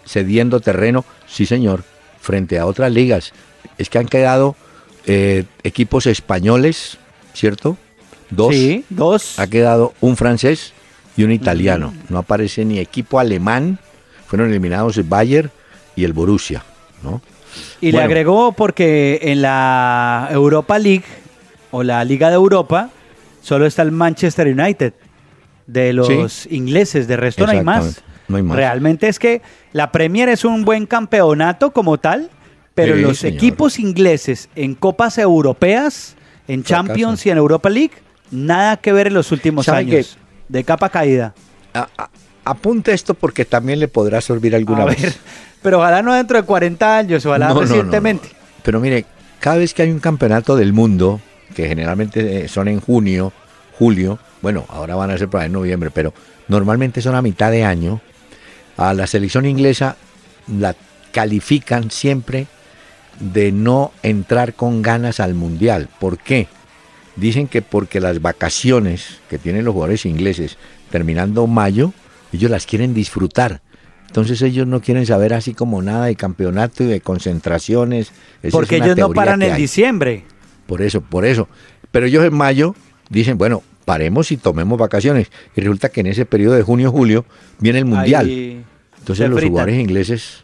cediendo 0.05 0.59
terreno, 0.59 1.05
sí 1.25 1.45
señor, 1.45 1.83
frente 2.19 2.59
a 2.59 2.65
otras 2.65 2.91
ligas. 2.91 3.33
Es 3.77 3.89
que 3.89 3.99
han 3.99 4.07
quedado 4.07 4.55
eh, 5.05 5.45
equipos 5.63 6.05
españoles, 6.05 6.97
¿cierto? 7.33 7.77
Dos. 8.29 8.53
Sí, 8.53 8.83
dos. 8.89 9.39
Ha 9.39 9.47
quedado 9.47 9.93
un 10.01 10.17
francés 10.17 10.73
y 11.17 11.23
un 11.23 11.31
italiano. 11.31 11.93
No 12.07 12.19
aparece 12.19 12.63
ni 12.63 12.79
equipo 12.79 13.19
alemán. 13.19 13.79
Fueron 14.27 14.49
eliminados 14.49 14.95
el 14.97 15.03
Bayern 15.03 15.49
y 15.95 16.03
el 16.03 16.13
Borussia, 16.13 16.63
¿no? 17.03 17.21
Y 17.81 17.91
le 17.91 18.01
agregó 18.01 18.51
porque 18.51 19.19
en 19.23 19.41
la 19.41 20.29
Europa 20.31 20.77
League 20.77 21.05
o 21.71 21.81
la 21.81 22.03
Liga 22.05 22.29
de 22.29 22.35
Europa 22.35 22.91
solo 23.41 23.65
está 23.65 23.81
el 23.81 23.91
Manchester 23.91 24.47
United 24.47 24.93
de 25.65 25.91
los 25.91 26.45
ingleses, 26.51 27.07
de 27.07 27.17
resto 27.17 27.45
no 27.45 27.51
hay, 27.51 27.63
más. 27.63 28.03
no 28.27 28.37
hay 28.37 28.43
más. 28.43 28.55
Realmente 28.55 29.07
es 29.07 29.17
que 29.17 29.41
la 29.73 29.91
Premier 29.91 30.29
es 30.29 30.45
un 30.45 30.65
buen 30.65 30.85
campeonato 30.85 31.71
como 31.71 31.97
tal, 31.97 32.29
pero 32.75 32.95
los 32.95 33.23
equipos 33.23 33.79
ingleses 33.79 34.49
en 34.55 34.75
copas 34.75 35.17
europeas, 35.17 36.15
en 36.47 36.63
Champions 36.63 37.25
y 37.25 37.31
en 37.31 37.37
Europa 37.37 37.69
League, 37.69 37.93
nada 38.29 38.77
que 38.77 38.93
ver 38.93 39.07
en 39.07 39.15
los 39.15 39.31
últimos 39.31 39.67
años 39.67 40.17
de 40.47 40.63
capa 40.63 40.89
caída. 40.89 41.33
apunte 42.43 42.93
esto 42.93 43.13
porque 43.13 43.45
también 43.45 43.79
le 43.79 43.87
podrá 43.87 44.21
servir 44.21 44.55
alguna 44.55 44.85
vez. 44.85 45.19
pero 45.61 45.79
ojalá 45.79 46.01
no 46.01 46.13
dentro 46.13 46.37
de 46.37 46.43
40 46.43 46.97
años, 46.97 47.25
ojalá 47.25 47.53
recientemente. 47.53 48.29
pero 48.63 48.79
mire, 48.79 49.05
cada 49.39 49.57
vez 49.57 49.73
que 49.73 49.83
hay 49.83 49.91
un 49.91 49.99
campeonato 49.99 50.55
del 50.55 50.73
mundo, 50.73 51.21
que 51.55 51.67
generalmente 51.67 52.45
eh, 52.45 52.47
son 52.47 52.67
en 52.67 52.79
junio, 52.79 53.33
julio, 53.77 54.19
bueno, 54.41 54.65
ahora 54.69 54.95
van 54.95 55.11
a 55.11 55.17
ser 55.17 55.29
para 55.29 55.45
en 55.45 55.51
noviembre, 55.51 55.91
pero 55.91 56.13
normalmente 56.47 57.01
son 57.01 57.15
a 57.15 57.21
mitad 57.21 57.51
de 57.51 57.63
año, 57.63 58.01
a 58.77 58.93
la 58.93 59.07
selección 59.07 59.45
inglesa 59.45 59.97
la 60.47 60.75
califican 61.11 61.91
siempre 61.91 62.47
de 63.19 63.51
no 63.51 63.91
entrar 64.03 64.53
con 64.53 64.81
ganas 64.81 65.19
al 65.19 65.33
mundial. 65.33 65.89
¿Por 65.99 66.17
qué? 66.17 66.47
Dicen 67.17 67.47
que 67.47 67.61
porque 67.61 67.99
las 67.99 68.21
vacaciones 68.21 69.19
que 69.29 69.37
tienen 69.37 69.65
los 69.65 69.73
jugadores 69.73 70.05
ingleses 70.05 70.57
terminando 70.91 71.47
mayo, 71.47 71.91
ellos 72.31 72.49
las 72.51 72.65
quieren 72.65 72.93
disfrutar. 72.93 73.61
Entonces 74.07 74.41
ellos 74.41 74.65
no 74.67 74.81
quieren 74.81 75.05
saber 75.05 75.33
así 75.33 75.53
como 75.53 75.81
nada 75.81 76.05
de 76.05 76.15
campeonato 76.15 76.83
y 76.83 76.87
de 76.87 77.01
concentraciones. 77.01 78.11
porque 78.51 78.77
ellos 78.77 78.95
no 78.95 79.09
paran 79.09 79.41
en 79.41 79.55
diciembre. 79.55 80.23
Por 80.65 80.81
eso, 80.81 81.01
por 81.01 81.25
eso. 81.25 81.47
Pero 81.91 82.05
ellos 82.05 82.23
en 82.23 82.33
mayo 82.33 82.75
dicen, 83.09 83.37
bueno, 83.37 83.63
paremos 83.85 84.31
y 84.31 84.37
tomemos 84.37 84.77
vacaciones. 84.77 85.31
Y 85.55 85.61
resulta 85.61 85.89
que 85.89 86.01
en 86.01 86.07
ese 86.07 86.25
periodo 86.25 86.55
de 86.55 86.63
junio-julio 86.63 87.25
viene 87.59 87.79
el 87.79 87.85
Mundial. 87.85 88.29
Entonces 88.99 89.29
los 89.29 89.43
jugadores 89.43 89.79
ingleses 89.79 90.43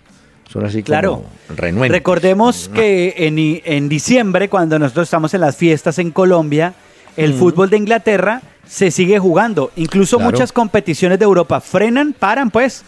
son 0.53 0.65
así 0.65 0.83
claro. 0.83 1.23
Recordemos 1.49 2.69
que 2.71 3.15
en, 3.17 3.39
en, 3.65 3.89
diciembre, 3.89 4.49
cuando 4.49 4.77
nosotros 4.77 5.07
estamos 5.07 5.33
en 5.33 5.41
las 5.41 5.57
fiestas 5.57 5.97
en 5.97 6.11
Colombia, 6.11 6.75
el 7.17 7.33
fútbol 7.33 7.71
de 7.71 7.77
Inglaterra 7.77 8.39
se 8.67 8.91
sigue 8.91 9.17
jugando. 9.17 9.71
Incluso 9.77 10.19
muchas 10.19 10.51
competiciones 10.51 11.17
de 11.17 11.25
Europa 11.25 11.59
frenan, 11.59 12.13
paran 12.13 12.51
pues, 12.51 12.83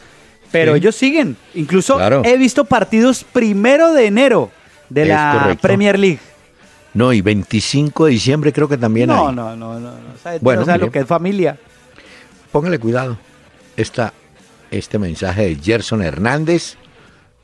pero 0.51 0.75
ellos 0.75 0.95
siguen. 0.95 1.37
Incluso 1.55 1.99
he 2.23 2.37
visto 2.37 2.65
partidos 2.65 3.23
primero 3.23 3.93
de 3.93 4.05
enero 4.05 4.51
de 4.89 5.05
la 5.05 5.57
Premier 5.59 5.97
League. 5.97 6.19
No, 6.93 7.13
y 7.13 7.21
25 7.21 8.05
de 8.05 8.11
diciembre 8.11 8.53
creo 8.53 8.69
que 8.69 8.77
también 8.77 9.07
no, 9.07 9.27
hay. 9.27 9.35
No, 9.35 9.55
no, 9.55 9.79
no, 9.79 9.79
no. 9.79 9.91
Bueno, 10.39 10.65
no 10.65 10.77
lo 10.77 10.91
que 10.91 10.99
es 10.99 11.07
familia. 11.07 11.57
Póngale 12.51 12.77
cuidado. 12.77 13.17
Esta, 13.75 14.13
este 14.69 14.99
mensaje 14.99 15.47
de 15.47 15.55
Gerson 15.55 16.03
Hernández 16.03 16.77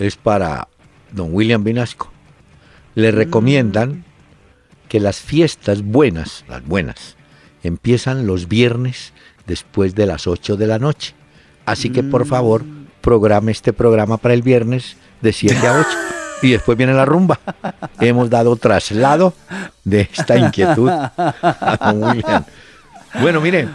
es 0.01 0.15
para 0.15 0.67
don 1.11 1.33
William 1.33 1.63
Vinasco. 1.63 2.11
Le 2.95 3.11
mm. 3.11 3.15
recomiendan 3.15 4.05
que 4.89 4.99
las 4.99 5.19
fiestas 5.19 5.83
buenas, 5.83 6.43
las 6.49 6.65
buenas, 6.65 7.15
empiezan 7.63 8.27
los 8.27 8.47
viernes 8.47 9.13
después 9.47 9.95
de 9.95 10.05
las 10.05 10.27
8 10.27 10.57
de 10.57 10.67
la 10.67 10.79
noche. 10.79 11.13
Así 11.65 11.89
que 11.89 12.03
por 12.03 12.25
favor, 12.25 12.63
mm. 12.63 12.87
programe 13.01 13.51
este 13.51 13.73
programa 13.73 14.17
para 14.17 14.33
el 14.33 14.41
viernes 14.41 14.97
de 15.21 15.31
7 15.31 15.67
a 15.67 15.79
8. 15.79 15.87
y 16.41 16.51
después 16.51 16.77
viene 16.77 16.93
la 16.93 17.05
rumba. 17.05 17.39
Hemos 17.99 18.29
dado 18.29 18.55
traslado 18.55 19.33
de 19.83 20.09
esta 20.11 20.37
inquietud 20.37 20.89
a 20.89 21.79
don 21.79 22.03
William. 22.03 22.43
Bueno, 23.21 23.41
mire, 23.41 23.67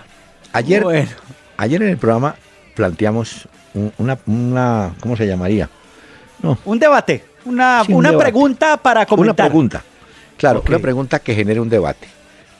ayer, 0.52 0.84
ayer 1.56 1.82
en 1.82 1.88
el 1.88 1.98
programa 1.98 2.34
planteamos 2.74 3.48
una, 3.98 4.18
una, 4.26 4.94
¿cómo 5.00 5.16
se 5.16 5.26
llamaría? 5.26 5.68
Un 6.64 6.78
debate, 6.78 7.24
una, 7.44 7.82
una 7.88 8.16
pregunta 8.16 8.76
para 8.76 9.06
comentar. 9.06 9.46
Una 9.46 9.48
pregunta, 9.48 9.84
claro, 10.36 10.62
una 10.66 10.78
pregunta 10.78 11.18
que 11.18 11.34
genere 11.34 11.60
un 11.60 11.68
debate. 11.68 12.08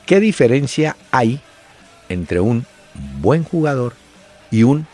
¿Qué 0.05 0.19
diferencia 0.19 0.95
hay 1.11 1.39
entre 2.09 2.39
un 2.39 2.65
buen 3.19 3.43
jugador 3.43 3.93
y 4.51 4.63
un 4.63 4.87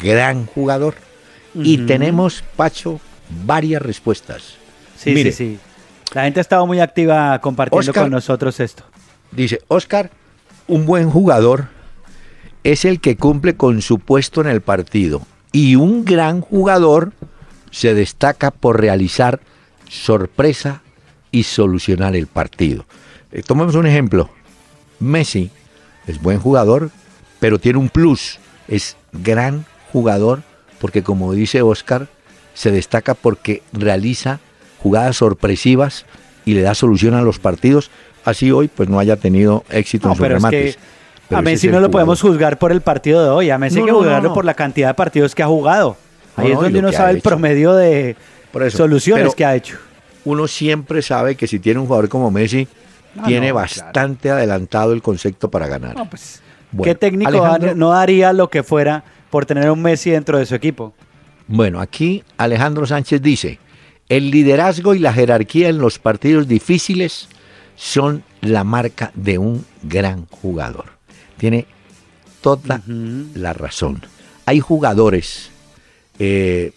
gran 0.00 0.46
jugador? 0.46 0.94
Y 1.54 1.78
tenemos, 1.78 2.44
Pacho, 2.56 3.00
varias 3.44 3.82
respuestas. 3.82 4.54
Sí, 4.96 5.16
sí, 5.22 5.32
sí. 5.32 5.58
La 6.12 6.24
gente 6.24 6.40
ha 6.40 6.42
estado 6.42 6.66
muy 6.66 6.80
activa 6.80 7.38
compartiendo 7.40 7.92
con 7.92 8.10
nosotros 8.10 8.60
esto. 8.60 8.84
Dice, 9.30 9.60
Oscar, 9.68 10.10
un 10.66 10.86
buen 10.86 11.10
jugador 11.10 11.68
es 12.64 12.84
el 12.84 13.00
que 13.00 13.16
cumple 13.16 13.56
con 13.56 13.80
su 13.80 13.98
puesto 13.98 14.40
en 14.40 14.48
el 14.48 14.60
partido. 14.60 15.22
Y 15.52 15.76
un 15.76 16.04
gran 16.04 16.40
jugador 16.40 17.12
se 17.70 17.94
destaca 17.94 18.50
por 18.50 18.80
realizar 18.80 19.40
sorpresa 19.88 20.82
y 21.30 21.44
solucionar 21.44 22.16
el 22.16 22.26
partido. 22.26 22.84
Eh, 23.32 23.42
tomemos 23.42 23.74
un 23.74 23.86
ejemplo. 23.86 24.30
Messi 24.98 25.50
es 26.06 26.20
buen 26.20 26.40
jugador, 26.40 26.90
pero 27.38 27.58
tiene 27.58 27.78
un 27.78 27.88
plus. 27.88 28.38
Es 28.68 28.96
gran 29.12 29.64
jugador 29.92 30.42
porque, 30.80 31.02
como 31.02 31.32
dice 31.32 31.62
Oscar, 31.62 32.08
se 32.54 32.70
destaca 32.70 33.14
porque 33.14 33.62
realiza 33.72 34.40
jugadas 34.82 35.16
sorpresivas 35.16 36.06
y 36.44 36.54
le 36.54 36.62
da 36.62 36.74
solución 36.74 37.14
a 37.14 37.22
los 37.22 37.38
partidos. 37.38 37.90
Así 38.24 38.50
hoy, 38.50 38.68
pues 38.68 38.88
no 38.88 38.98
haya 38.98 39.16
tenido 39.16 39.64
éxito 39.70 40.08
en 40.08 40.16
sus 40.16 40.28
remates. 40.28 40.78
a 41.30 41.42
Messi 41.42 41.68
no 41.68 41.80
lo 41.80 41.90
podemos 41.90 42.20
juzgar 42.20 42.58
por 42.58 42.72
el 42.72 42.80
partido 42.80 43.22
de 43.22 43.30
hoy. 43.30 43.50
A 43.50 43.58
Messi 43.58 43.78
hay 43.78 43.86
que 43.86 43.92
juzgarlo 43.92 44.34
por 44.34 44.44
la 44.44 44.54
cantidad 44.54 44.88
de 44.88 44.94
partidos 44.94 45.34
que 45.34 45.42
ha 45.42 45.46
jugado. 45.46 45.96
Ahí 46.40 46.52
es 46.52 46.58
donde 46.58 46.78
uno 46.78 46.92
sabe 46.92 47.12
el 47.12 47.20
promedio 47.20 47.74
de 47.74 48.16
soluciones 48.70 49.34
que 49.34 49.44
ha 49.44 49.54
hecho. 49.54 49.78
uno 50.24 50.46
siempre 50.46 51.02
sabe 51.02 51.34
que 51.36 51.46
si 51.46 51.58
tiene 51.58 51.80
un 51.80 51.86
jugador 51.86 52.08
como 52.08 52.30
Messi, 52.30 52.68
tiene 53.26 53.48
no, 53.48 53.54
bastante 53.54 54.30
adelantado 54.30 54.92
el 54.92 55.02
concepto 55.02 55.50
para 55.50 55.66
ganar. 55.66 55.96
No, 55.96 56.08
pues, 56.08 56.42
Bueno, 56.72 56.84
¿Qué 56.92 56.94
técnico 56.94 57.30
Alejandro- 57.30 57.74
no 57.74 57.90
daría 57.90 58.32
lo 58.32 58.48
que 58.48 58.62
fuera 58.62 59.02
por 59.30 59.44
tener 59.46 59.70
un 59.70 59.82
Messi 59.82 60.10
dentro 60.10 60.38
de 60.38 60.46
su 60.46 60.54
equipo? 60.54 60.92
Bueno, 61.48 61.80
aquí 61.80 62.22
Alejandro 62.36 62.86
Sánchez 62.86 63.20
dice, 63.20 63.58
el 64.08 64.30
liderazgo 64.30 64.94
y 64.94 65.00
la 65.00 65.12
jerarquía 65.12 65.68
en 65.68 65.78
los 65.78 65.98
partidos 65.98 66.46
difíciles 66.46 67.28
son 67.74 68.22
la 68.40 68.62
marca 68.62 69.10
de 69.14 69.38
un 69.38 69.64
gran 69.82 70.26
jugador. 70.26 70.84
Tiene 71.38 71.66
toda 72.40 72.82
la 73.34 73.52
razón. 73.52 74.02
Hay 74.46 74.60
jugadores, 74.60 75.50
eh, 76.20 76.72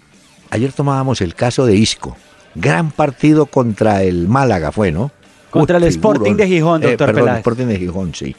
ayer 0.49 0.71
tomábamos 0.71 1.21
el 1.21 1.35
caso 1.35 1.65
de 1.65 1.75
Isco, 1.75 2.15
gran 2.55 2.91
partido 2.91 3.45
contra 3.45 4.01
el 4.03 4.27
Málaga 4.27 4.71
fue, 4.71 4.91
¿no? 4.91 5.11
Contra 5.51 5.77
el 5.77 5.83
Sporting 5.83 6.35
de 6.35 6.47
Gijón, 6.47 6.81
doctor 6.81 7.09
Eh, 7.09 7.13
perdón, 7.13 7.25
Peláez. 7.25 7.39
Sporting 7.39 7.65
de 7.67 7.77
Gijón, 7.77 8.15
sí. 8.15 8.35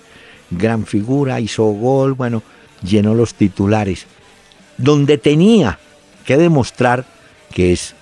Gran 0.50 0.86
figura, 0.86 1.38
hizo 1.40 1.64
gol, 1.64 2.14
bueno, 2.14 2.42
llenó 2.82 3.14
los 3.14 3.34
titulares. 3.34 4.06
Donde 4.78 5.18
tenía 5.18 5.78
que 6.24 6.36
demostrar 6.36 7.04
que 7.52 7.72
es 7.72 7.94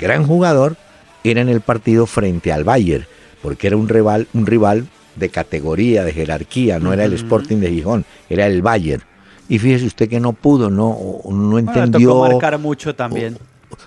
gran 0.00 0.26
jugador 0.26 0.76
era 1.22 1.42
en 1.42 1.48
el 1.48 1.60
partido 1.60 2.06
frente 2.06 2.52
al 2.52 2.64
Bayern, 2.64 3.06
porque 3.42 3.66
era 3.66 3.76
un 3.76 3.88
rival, 3.88 4.26
un 4.32 4.46
rival 4.46 4.88
de 5.14 5.28
categoría, 5.28 6.04
de 6.04 6.12
jerarquía, 6.12 6.78
no 6.78 6.92
era 6.92 7.04
el 7.04 7.12
Sporting 7.12 7.58
de 7.58 7.70
Gijón, 7.70 8.04
era 8.28 8.46
el 8.46 8.62
Bayern. 8.62 9.02
Y 9.50 9.58
fíjese 9.58 9.84
usted 9.84 10.08
que 10.08 10.20
no 10.20 10.32
pudo, 10.32 10.70
no, 10.70 10.96
no 11.24 11.50
Bueno, 11.50 11.58
entendió. 11.58 12.08
tocó 12.10 12.28
marcar 12.28 12.58
mucho 12.58 12.94
también. 12.94 13.36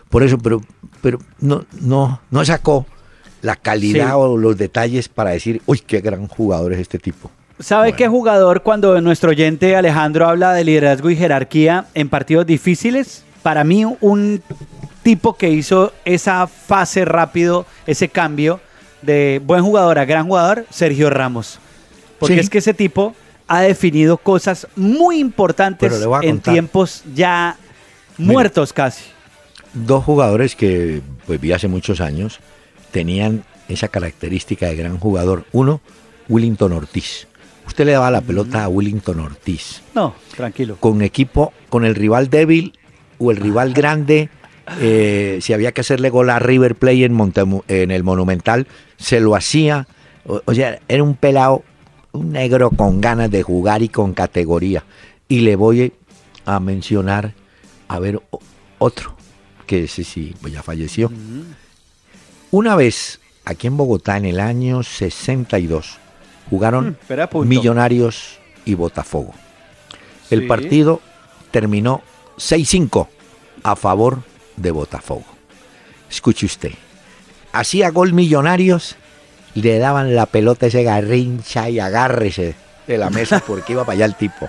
Por 0.10 0.22
eso, 0.22 0.38
pero, 0.38 0.62
pero 1.02 1.18
no, 1.40 1.66
no, 1.82 2.20
no 2.30 2.46
sacó 2.46 2.86
la 3.42 3.56
calidad 3.56 4.08
Sí. 4.10 4.12
o 4.16 4.38
los 4.38 4.58
detalles 4.58 5.10
para 5.10 5.32
decir, 5.32 5.62
uy, 5.66 5.80
qué 5.80 6.02
gran 6.02 6.28
jugador 6.28 6.74
es 6.74 6.80
este 6.80 7.00
tipo. 7.00 7.32
¿Sabe 7.60 7.84
Bueno. 7.90 7.98
qué 7.98 8.08
jugador 8.10 8.62
cuando 8.62 9.00
nuestro 9.02 9.30
oyente 9.32 9.76
Alejandro 9.76 10.28
habla 10.28 10.54
de 10.54 10.64
liderazgo 10.66 11.10
y 11.10 11.16
jerarquía 11.16 11.86
en 11.94 12.10
partidos 12.10 12.46
difíciles? 12.46 13.24
Para 13.42 13.64
mí 13.64 13.86
un 14.02 14.42
tipo 15.02 15.36
que 15.36 15.50
hizo 15.50 15.94
esa 16.06 16.48
fase 16.48 17.06
rápido, 17.06 17.66
ese 17.88 18.10
cambio 18.10 18.60
de 19.02 19.42
buen 19.46 19.64
jugador 19.64 20.00
a 20.00 20.06
gran 20.06 20.28
jugador, 20.28 20.66
Sergio 20.70 21.10
Ramos. 21.10 21.60
Porque 22.20 22.36
Sí. 22.36 22.40
es 22.42 22.50
que 22.50 22.58
ese 22.60 22.74
tipo 22.74 23.14
ha 23.58 23.62
definido 23.62 24.18
cosas 24.18 24.68
muy 24.76 25.20
importantes 25.20 25.92
en 26.22 26.40
tiempos 26.40 27.04
ya 27.14 27.58
muertos 28.18 28.74
casi. 28.74 29.04
Dos 29.74 30.04
jugadores 30.04 30.56
que 30.56 31.02
pues 31.26 31.40
vi 31.42 31.52
hace 31.52 31.68
muchos 31.68 32.00
años 32.02 32.40
tenían 32.92 33.44
esa 33.70 33.88
característica 33.88 34.68
de 34.68 34.76
gran 34.76 34.98
jugador. 34.98 35.46
Uno, 35.52 35.82
Willington 36.30 36.74
Ortiz. 36.74 37.28
Usted 37.66 37.86
le 37.86 37.94
daba 37.94 38.12
la 38.12 38.22
pelota 38.22 38.64
a 38.66 38.68
Willington 38.68 39.20
Ortiz. 39.20 39.82
No, 39.96 40.14
tranquilo. 40.36 40.76
Con 40.80 41.02
equipo, 41.02 41.54
con 41.70 41.86
el 41.86 41.96
rival 41.96 42.30
débil 42.30 42.74
o 43.20 43.32
el 43.32 43.38
rival 43.38 43.74
grande, 43.74 44.30
eh, 44.80 45.40
si 45.42 45.54
había 45.54 45.72
que 45.72 45.82
hacerle 45.82 46.10
gol 46.10 46.30
a 46.30 46.40
River 46.40 46.76
en, 46.82 47.18
Montemu- 47.18 47.64
en 47.68 47.90
el 47.92 48.04
Monumental, 48.04 48.68
se 48.98 49.20
lo 49.22 49.36
hacía. 49.36 49.88
O, 50.26 50.42
o 50.46 50.54
sea, 50.54 50.80
era 50.88 51.04
un 51.04 51.16
pelado, 51.16 51.64
un 52.14 52.32
negro 52.32 52.70
con 52.72 53.02
ganas 53.02 53.30
de 53.30 53.44
jugar 53.44 53.82
y 53.82 53.90
con 53.90 54.14
categoría. 54.14 54.84
Y 55.28 55.42
le 55.42 55.56
voy 55.56 55.94
a 56.46 56.60
mencionar, 56.60 57.34
a 57.88 58.00
ver, 58.00 58.22
otro, 58.80 59.16
que 59.68 59.84
ese 59.86 60.04
sí, 60.04 60.36
pues 60.42 60.54
ya 60.54 60.64
falleció. 60.64 61.12
Una 62.52 62.76
vez, 62.76 63.20
aquí 63.46 63.68
en 63.68 63.78
Bogotá, 63.78 64.18
en 64.18 64.26
el 64.26 64.40
año 64.40 64.84
62, 64.84 65.98
jugaron 66.50 66.98
Mm. 67.10 67.48
Millonarios 67.48 68.40
y 68.66 68.76
Botafogo. 68.76 69.34
El 70.30 70.42
Sí. 70.42 70.48
partido 70.48 71.02
terminó 71.52 72.02
6-5 72.38 73.08
a 73.64 73.76
favor 73.76 74.24
de 74.58 74.72
Botafogo. 74.72 75.26
Escuche 76.10 76.46
usted. 76.46 76.72
Hacía 77.54 77.90
gol 77.90 78.14
Millonarios, 78.14 78.96
le 79.62 79.78
daban 79.80 80.16
la 80.16 80.26
pelota 80.26 80.66
a 80.66 80.70
ese 80.70 80.84
garrincha 80.84 81.70
y 81.70 81.80
agárrese 81.80 82.56
de 82.88 82.98
la 82.98 83.10
mesa 83.10 83.40
porque 83.48 83.74
iba 83.74 83.84
para 83.86 83.94
allá 83.96 84.06
el 84.06 84.16
tipo. 84.16 84.48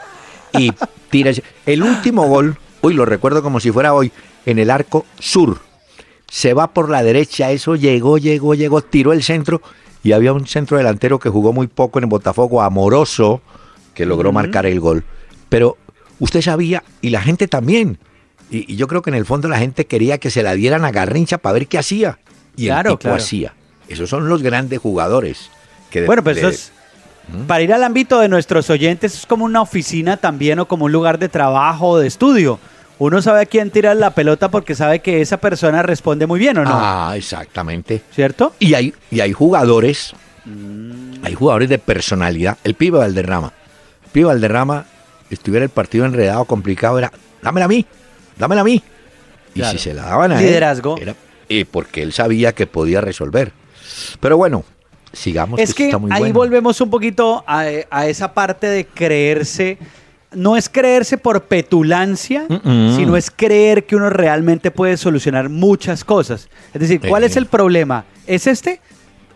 Y 0.52 0.72
tira 1.10 1.30
ese- 1.30 1.42
El 1.66 1.82
último 1.82 2.26
gol, 2.26 2.56
uy, 2.82 2.94
lo 2.94 3.04
recuerdo 3.04 3.42
como 3.42 3.60
si 3.60 3.70
fuera 3.70 3.94
hoy, 3.94 4.12
en 4.46 4.58
el 4.58 4.70
arco 4.70 5.04
sur. 5.18 5.58
Se 6.30 6.52
va 6.54 6.72
por 6.72 6.90
la 6.90 7.02
derecha, 7.02 7.50
eso 7.50 7.76
llegó, 7.76 8.18
llegó, 8.18 8.54
llegó, 8.54 8.82
tiró 8.82 9.12
el 9.12 9.22
centro 9.22 9.62
y 10.02 10.12
había 10.12 10.32
un 10.32 10.46
centro 10.46 10.76
delantero 10.76 11.18
que 11.18 11.28
jugó 11.28 11.52
muy 11.52 11.66
poco 11.66 11.98
en 11.98 12.04
el 12.04 12.10
Botafogo, 12.10 12.60
amoroso, 12.62 13.40
que 13.94 14.04
logró 14.06 14.32
marcar 14.32 14.66
el 14.66 14.80
gol. 14.80 15.04
Pero 15.48 15.76
usted 16.18 16.40
sabía, 16.42 16.82
y 17.00 17.10
la 17.10 17.20
gente 17.22 17.46
también, 17.48 17.98
y, 18.50 18.72
y 18.72 18.76
yo 18.76 18.86
creo 18.88 19.00
que 19.02 19.10
en 19.10 19.16
el 19.16 19.24
fondo 19.26 19.48
la 19.48 19.58
gente 19.58 19.86
quería 19.86 20.18
que 20.18 20.30
se 20.30 20.42
la 20.42 20.54
dieran 20.54 20.84
a 20.84 20.90
Garrincha 20.90 21.38
para 21.38 21.54
ver 21.54 21.68
qué 21.68 21.78
hacía. 21.78 22.18
Y 22.56 22.66
Claro, 22.66 22.90
el 22.90 22.94
tipo 22.96 23.02
claro. 23.02 23.16
hacía. 23.16 23.54
Esos 23.88 24.08
son 24.10 24.28
los 24.28 24.42
grandes 24.42 24.78
jugadores. 24.80 25.50
Que 25.90 26.00
de- 26.02 26.06
Bueno, 26.06 26.22
pues 26.24 26.36
de- 26.36 26.42
eso 26.42 26.48
es, 26.50 26.72
para 27.46 27.62
ir 27.62 27.72
al 27.72 27.82
ámbito 27.84 28.18
de 28.20 28.28
nuestros 28.28 28.68
oyentes, 28.70 29.14
es 29.14 29.26
como 29.26 29.44
una 29.44 29.62
oficina 29.62 30.16
también 30.16 30.58
o 30.58 30.66
como 30.66 30.86
un 30.86 30.92
lugar 30.92 31.18
de 31.18 31.28
trabajo 31.28 31.88
o 31.90 31.98
de 31.98 32.06
estudio. 32.06 32.58
Uno 32.98 33.20
sabe 33.22 33.40
a 33.42 33.46
quién 33.46 33.70
tirar 33.70 33.96
la 33.96 34.10
pelota 34.10 34.50
porque 34.50 34.74
sabe 34.74 35.00
que 35.00 35.20
esa 35.20 35.38
persona 35.38 35.82
responde 35.82 36.26
muy 36.26 36.38
bien 36.38 36.58
o 36.58 36.64
no, 36.64 36.70
Ah, 36.72 37.14
exactamente. 37.16 38.02
¿cierto? 38.14 38.54
Y 38.60 38.74
hay, 38.74 38.94
y 39.10 39.20
hay 39.20 39.32
jugadores, 39.32 40.12
Mm. 40.44 41.24
hay 41.24 41.34
jugadores 41.34 41.68
de 41.68 41.78
personalidad. 41.78 42.56
El 42.62 42.74
pibe 42.74 42.98
Valderrama. 42.98 43.52
El 44.04 44.10
pibe 44.12 44.26
Valderrama, 44.26 44.84
estuviera 45.30 45.64
el 45.64 45.70
partido 45.70 46.04
enredado, 46.04 46.44
complicado, 46.44 46.98
era, 46.98 47.10
dámela 47.42 47.64
a 47.64 47.68
mí, 47.68 47.84
dámela 48.38 48.60
a 48.60 48.64
mí. 48.64 48.82
Y 49.54 49.62
si 49.64 49.78
se 49.78 49.94
la 49.94 50.02
daban 50.04 50.32
a 50.32 50.38
él, 50.40 50.46
Liderazgo. 50.46 50.96
era 50.98 51.14
eh, 51.48 51.64
porque 51.70 52.02
él 52.02 52.12
sabía 52.12 52.52
que 52.52 52.66
podía 52.66 53.00
resolver. 53.00 53.52
Pero 54.20 54.36
bueno, 54.36 54.64
sigamos. 55.12 55.60
Es 55.60 55.74
que 55.74 55.86
está 55.86 55.98
muy 55.98 56.10
ahí 56.12 56.20
bueno. 56.20 56.34
volvemos 56.34 56.80
un 56.80 56.90
poquito 56.90 57.44
a, 57.46 57.64
a 57.90 58.06
esa 58.06 58.32
parte 58.34 58.66
de 58.66 58.84
creerse. 58.86 59.78
No 60.32 60.56
es 60.56 60.68
creerse 60.68 61.16
por 61.16 61.44
petulancia, 61.44 62.46
sino 62.96 63.16
es 63.16 63.30
creer 63.30 63.86
que 63.86 63.94
uno 63.94 64.10
realmente 64.10 64.72
puede 64.72 64.96
solucionar 64.96 65.48
muchas 65.48 66.02
cosas. 66.04 66.48
Es 66.72 66.80
decir, 66.80 67.00
¿cuál 67.08 67.22
Eh. 67.22 67.26
es 67.26 67.36
el 67.36 67.46
problema? 67.46 68.04
¿Es 68.26 68.48
este? 68.48 68.80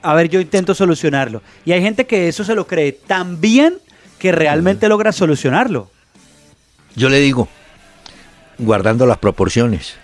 A 0.02 0.14
ver, 0.14 0.28
yo 0.28 0.40
intento 0.40 0.74
solucionarlo. 0.74 1.40
Y 1.64 1.70
hay 1.70 1.82
gente 1.82 2.04
que 2.06 2.26
eso 2.26 2.42
se 2.42 2.56
lo 2.56 2.66
cree 2.66 2.90
tan 2.92 3.40
bien 3.40 3.74
que 4.18 4.32
realmente 4.32 4.88
logra 4.88 5.12
solucionarlo. 5.12 5.88
Yo 6.96 7.08
le 7.08 7.20
digo, 7.20 7.46
guardando 8.58 9.06
las 9.06 9.18
proporciones, 9.18 9.94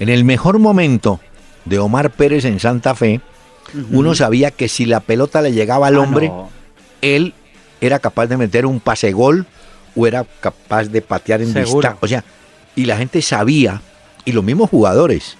en 0.00 0.08
el 0.08 0.24
mejor 0.24 0.58
momento 0.58 1.20
de 1.64 1.78
Omar 1.78 2.10
Pérez 2.10 2.44
en 2.44 2.58
Santa 2.58 2.96
Fe, 2.96 3.20
uno 3.90 4.14
sabía 4.14 4.50
que 4.50 4.68
si 4.68 4.86
la 4.86 5.00
pelota 5.00 5.42
le 5.42 5.52
llegaba 5.52 5.86
al 5.88 5.96
Ah, 5.96 6.00
hombre, 6.00 6.28
no. 6.28 6.48
él 7.02 7.34
era 7.80 7.98
capaz 7.98 8.26
de 8.26 8.36
meter 8.36 8.66
un 8.66 8.80
pase 8.80 9.12
gol 9.12 9.46
o 9.96 10.06
era 10.06 10.24
capaz 10.40 10.84
de 10.84 11.02
patear 11.02 11.40
en 11.42 11.52
distancia. 11.54 11.96
O 12.00 12.06
sea, 12.08 12.24
y 12.76 12.84
la 12.86 12.96
gente 12.96 13.20
sabía, 13.22 13.82
y 14.24 14.32
los 14.32 14.42
mismos 14.44 14.70
jugadores. 14.70 15.36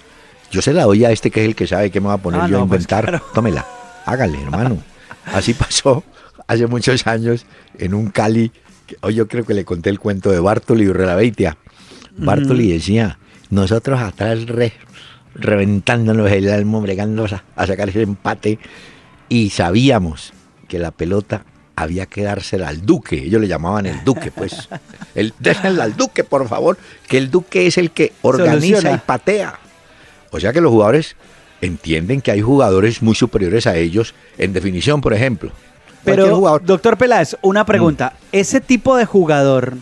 Yo 0.51 0.63
se 0.63 0.73
la 0.73 0.85
doy 0.85 1.05
a 1.05 1.11
este 1.11 1.31
que 1.31 1.41
es 1.43 1.47
el 1.49 1.57
que 1.57 1.67
sabe 1.67 1.91
qué 1.91 2.01
me 2.01 2.07
va 2.09 2.15
a 2.15 2.19
poner 2.19 2.41
Ah, 2.43 2.49
yo 2.49 2.59
a 2.59 2.67
pues 2.67 2.83
inventar. 2.83 3.05
claro. 3.09 3.25
Tómela, 3.35 3.67
hágale, 4.07 4.41
hermano. 4.43 4.79
Así 5.33 5.55
pasó 5.55 6.05
hace 6.47 6.67
muchos 6.67 7.07
años 7.07 7.47
en 7.79 7.95
un 7.95 8.11
Cali. 8.11 8.53
que 8.87 8.97
Hoy 9.01 9.15
yo 9.15 9.27
creo 9.27 9.45
que 9.45 9.55
le 9.55 9.65
conté 9.65 9.91
el 9.91 9.99
cuento 9.99 10.31
de 10.31 10.39
Bartoli 10.39 10.85
y 10.85 10.89
Urrelabeitia. 10.89 11.57
Bartoli 12.17 12.71
decía, 12.73 13.19
nosotros 13.51 14.01
atrás 14.01 14.47
re- 14.47 14.75
reventándonos 15.35 16.31
el 16.31 16.51
alma, 16.51 16.81
bregando 16.81 17.25
a, 17.27 17.43
a 17.57 17.67
sacar 17.67 17.89
ese 17.89 18.03
empate, 18.03 18.59
y 19.29 19.51
sabíamos 19.51 20.33
que 20.69 20.79
la 20.79 20.91
pelota 20.91 21.45
había 21.77 22.07
que 22.07 22.23
dársela 22.23 22.69
al 22.69 22.87
duque. 22.87 23.17
Ellos 23.25 23.41
le 23.41 23.49
llamaban 23.49 23.87
el 23.87 24.05
duque, 24.05 24.31
pues. 24.31 24.69
El, 25.15 25.33
désela 25.39 25.85
al 25.85 25.97
duque, 25.97 26.25
por 26.25 26.49
favor, 26.49 26.77
que 27.09 27.19
el 27.19 27.31
duque 27.31 27.67
es 27.69 27.79
el 27.79 27.93
que 27.93 28.13
organiza 28.23 28.61
Soluciona. 28.79 28.93
y 28.97 28.99
patea. 28.99 29.59
O 30.33 30.41
sea 30.41 30.53
que 30.53 30.61
los 30.61 30.73
jugadores 30.73 31.15
entienden 31.61 32.21
que 32.21 32.33
hay 32.33 32.41
jugadores 32.41 33.01
muy 33.01 33.15
superiores 33.15 33.67
a 33.69 33.77
ellos 33.77 34.13
en 34.39 34.53
definición, 34.53 35.01
por 35.01 35.15
ejemplo. 35.15 35.53
Pero, 36.05 36.35
jugador- 36.37 36.63
Mm. 36.63 36.67
doctor 36.67 36.97
Peláez, 36.99 37.37
una 37.43 37.65
pregunta. 37.65 38.15
Ese 38.33 38.61
tipo 38.61 38.97
de 38.97 39.05
jugador 39.07 39.75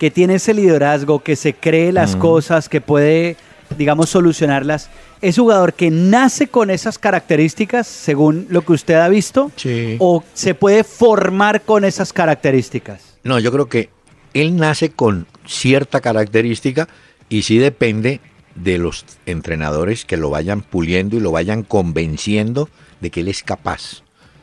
que 0.00 0.10
tiene 0.10 0.34
ese 0.34 0.52
liderazgo, 0.54 1.22
que 1.22 1.36
se 1.36 1.54
cree 1.54 1.92
Mm. 1.92 1.94
las 1.94 2.16
cosas, 2.16 2.68
que 2.68 2.80
puede, 2.80 3.36
digamos, 3.76 4.10
solucionarlas, 4.10 4.90
¿es 5.20 5.38
jugador 5.38 5.74
que 5.74 5.90
nace 5.90 6.48
con 6.48 6.70
esas 6.70 6.98
características, 6.98 7.86
según 7.86 8.46
lo 8.50 8.62
que 8.62 8.72
usted 8.72 8.94
ha 8.94 9.08
visto? 9.08 9.50
Sí. 9.56 9.96
¿O 9.98 10.22
se 10.34 10.54
puede 10.54 10.84
formar 10.84 11.62
con 11.62 11.84
esas 11.84 12.12
características? 12.12 13.18
No, 13.24 13.38
yo 13.38 13.50
creo 13.52 13.68
que 13.68 13.90
él 14.34 14.56
nace 14.56 14.90
con 14.90 15.26
cierta 15.46 16.00
característica 16.00 16.88
y 17.28 17.42
sí 17.42 17.58
depende 17.58 18.20
de 18.54 18.78
los 18.78 19.04
entrenadores 19.26 20.04
que 20.04 20.16
lo 20.16 20.30
vayan 20.30 20.62
puliendo 20.62 21.16
y 21.16 21.20
lo 21.20 21.32
vayan 21.32 21.62
convenciendo 21.62 22.68
de 23.00 23.10
que 23.10 23.20
él 23.20 23.28
es 23.28 23.42
capaz. 23.42 24.02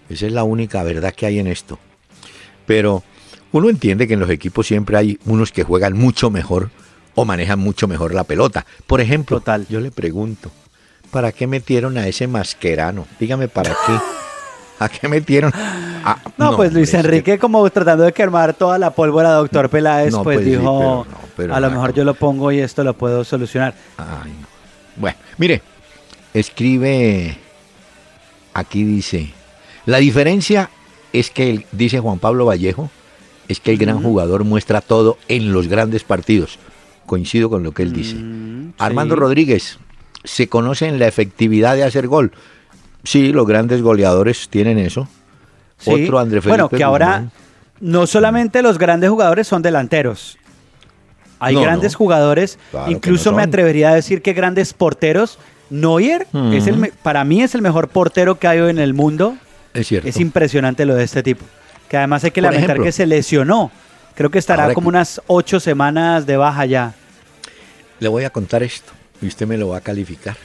Esa 0.10 0.26
es 0.26 0.34
la 0.34 0.44
única 0.44 0.84
verdad 0.84 1.14
que 1.14 1.26
hay 1.26 1.40
en 1.40 1.48
esto. 1.48 1.80
Pero 2.66 3.04
uno 3.52 3.70
entiende 3.70 4.08
que 4.08 4.16
en 4.16 4.20
los 4.20 4.30
equipos 4.30 4.68
siempre 4.68 4.98
hay 4.98 5.20
unos 5.26 5.52
que 5.52 5.64
juegan 5.64 5.98
mucho 5.98 6.30
mejor 6.30 6.70
o 7.16 7.26
manejan 7.26 7.60
mucho 7.60 7.88
mejor 7.88 8.14
la 8.14 8.24
pelota. 8.24 8.66
Por 8.88 9.02
ejemplo, 9.02 9.44
yo 9.70 9.80
le 9.80 9.92
pregunto, 9.92 10.52
¿para 11.12 11.32
qué 11.32 11.48
metieron 11.48 11.98
a 11.98 12.08
ese 12.08 12.28
masquerano? 12.28 13.08
Dígame, 13.20 13.48
¿para 13.48 13.72
qué? 13.72 14.00
¿A 14.80 14.90
qué 14.90 15.08
metieron? 15.08 15.54
no, 16.38 16.56
pues 16.56 16.74
Luis 16.74 16.94
Enrique, 16.94 17.38
como 17.38 17.70
tratando 17.70 18.04
de 18.04 18.14
quemar 18.14 18.54
toda 18.54 18.78
la 18.78 18.92
pólvora, 18.92 19.34
doctor 19.34 19.70
Peláez, 19.70 20.14
pues, 20.24 20.38
pues, 20.38 20.46
dijo, 20.46 21.06
a 21.52 21.60
lo 21.60 21.70
mejor 21.70 21.94
yo 21.94 22.04
lo 22.04 22.16
pongo 22.16 22.52
y 22.52 22.60
esto 22.60 22.84
lo 22.84 22.96
puedo 22.96 23.24
solucionar. 23.24 23.76
Bueno, 24.96 25.18
mire, 25.38 25.62
escribe, 26.34 27.38
aquí 28.54 28.84
dice, 28.84 29.32
la 29.86 29.98
diferencia 29.98 30.70
es 31.14 31.30
que, 31.30 31.66
dice 31.72 32.00
Juan 32.00 32.20
Pablo 32.20 32.46
Vallejo, 32.46 32.90
es 33.48 33.60
que 33.60 33.72
el 33.72 33.78
gran 33.78 34.02
jugador 34.02 34.46
muestra 34.46 34.82
todo 34.82 35.18
en 35.28 35.52
los 35.52 35.68
grandes 35.68 36.04
partidos. 36.04 36.58
Coincido 37.12 37.50
con 37.50 37.62
lo 37.62 37.74
que 37.74 37.84
él 37.84 37.92
dice. 37.92 38.16
Mm, 38.16 38.72
Armando 38.78 39.18
Rodríguez, 39.18 39.80
se 40.24 40.48
conoce 40.48 40.88
en 40.88 40.98
la 40.98 41.10
efectividad 41.10 41.76
de 41.76 41.84
hacer 41.84 42.08
gol. 42.08 42.32
Sí, 43.04 43.34
los 43.34 43.46
grandes 43.46 43.82
goleadores 43.82 44.48
tienen 44.48 44.80
eso. 44.80 45.10
Otro 45.86 46.20
André 46.20 46.40
Felipe. 46.40 46.62
Bueno, 46.62 46.70
que 46.70 46.82
ahora 46.82 47.26
no 47.82 48.08
solamente 48.08 48.62
los 48.62 48.78
grandes 48.78 49.10
jugadores 49.10 49.46
son 49.46 49.62
delanteros. 49.62 50.38
Hay 51.40 51.56
grandes 51.56 51.96
jugadores, 51.96 52.58
incluso 52.88 53.34
me 53.34 53.44
atrevería 53.44 53.90
a 53.90 53.96
decir 53.96 54.22
que 54.22 54.32
grandes 54.32 54.74
porteros. 54.74 55.38
Neuer 55.70 56.28
es 56.54 56.68
el, 56.68 56.94
para 57.04 57.26
mí 57.26 57.42
es 57.42 57.56
el 57.56 57.62
mejor 57.62 57.90
portero 57.90 58.40
que 58.40 58.48
hay 58.48 58.62
hoy 58.62 58.70
en 58.70 58.80
el 58.80 58.94
mundo. 58.94 59.36
Es 59.74 59.86
cierto. 59.86 60.08
Es 60.08 60.18
impresionante 60.18 60.86
lo 60.86 60.96
de 60.96 61.04
este 61.04 61.24
tipo. 61.24 61.44
Que 61.90 61.98
además 61.98 62.24
hay 62.24 62.32
que 62.32 62.42
lamentar 62.42 62.82
que 62.82 62.94
se 62.94 63.06
lesionó. 63.06 63.70
Creo 64.16 64.32
que 64.32 64.40
estará 64.40 64.74
como 64.74 64.88
unas 64.88 65.22
ocho 65.28 65.60
semanas 65.60 66.26
de 66.26 66.38
baja 66.38 66.66
ya. 66.66 66.94
Le 68.02 68.10
voy 68.10 68.24
a 68.24 68.32
contar 68.32 68.64
esto 68.64 68.94
y 69.22 69.28
usted 69.28 69.46
me 69.46 69.60
lo 69.60 69.68
va 69.70 69.78
a 69.78 69.82
calificar. 69.82 70.36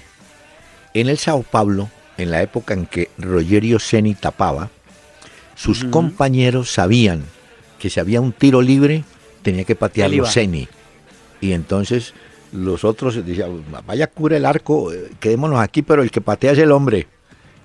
En 0.93 1.09
el 1.09 1.17
Sao 1.17 1.43
Paulo, 1.43 1.89
en 2.19 2.31
la 2.31 2.43
época 2.43 2.75
en 2.75 2.85
que 2.85 3.09
Rogerio 3.17 3.79
Ceni 3.79 4.15
tapaba, 4.15 4.69
sus 5.55 5.85
compañeros 5.85 6.71
sabían 6.71 7.25
que 7.79 7.89
si 7.89 7.99
había 7.99 8.21
un 8.21 8.33
tiro 8.33 8.61
libre, 8.61 9.05
tenía 9.41 9.65
que 9.65 9.75
patearlo 9.75 10.27
Ceni. 10.27 10.69
Y 11.41 11.53
entonces 11.53 12.13
los 12.53 12.85
otros 12.85 13.25
decían, 13.25 13.65
vaya 13.87 14.07
cura 14.09 14.37
el 14.37 14.45
arco, 14.45 14.93
eh, 14.93 15.13
quedémonos 15.19 15.59
aquí, 15.59 15.81
pero 15.81 16.03
el 16.03 16.11
que 16.11 16.21
patea 16.21 16.53
es 16.53 16.59
el 16.59 16.73
hombre. 16.73 17.07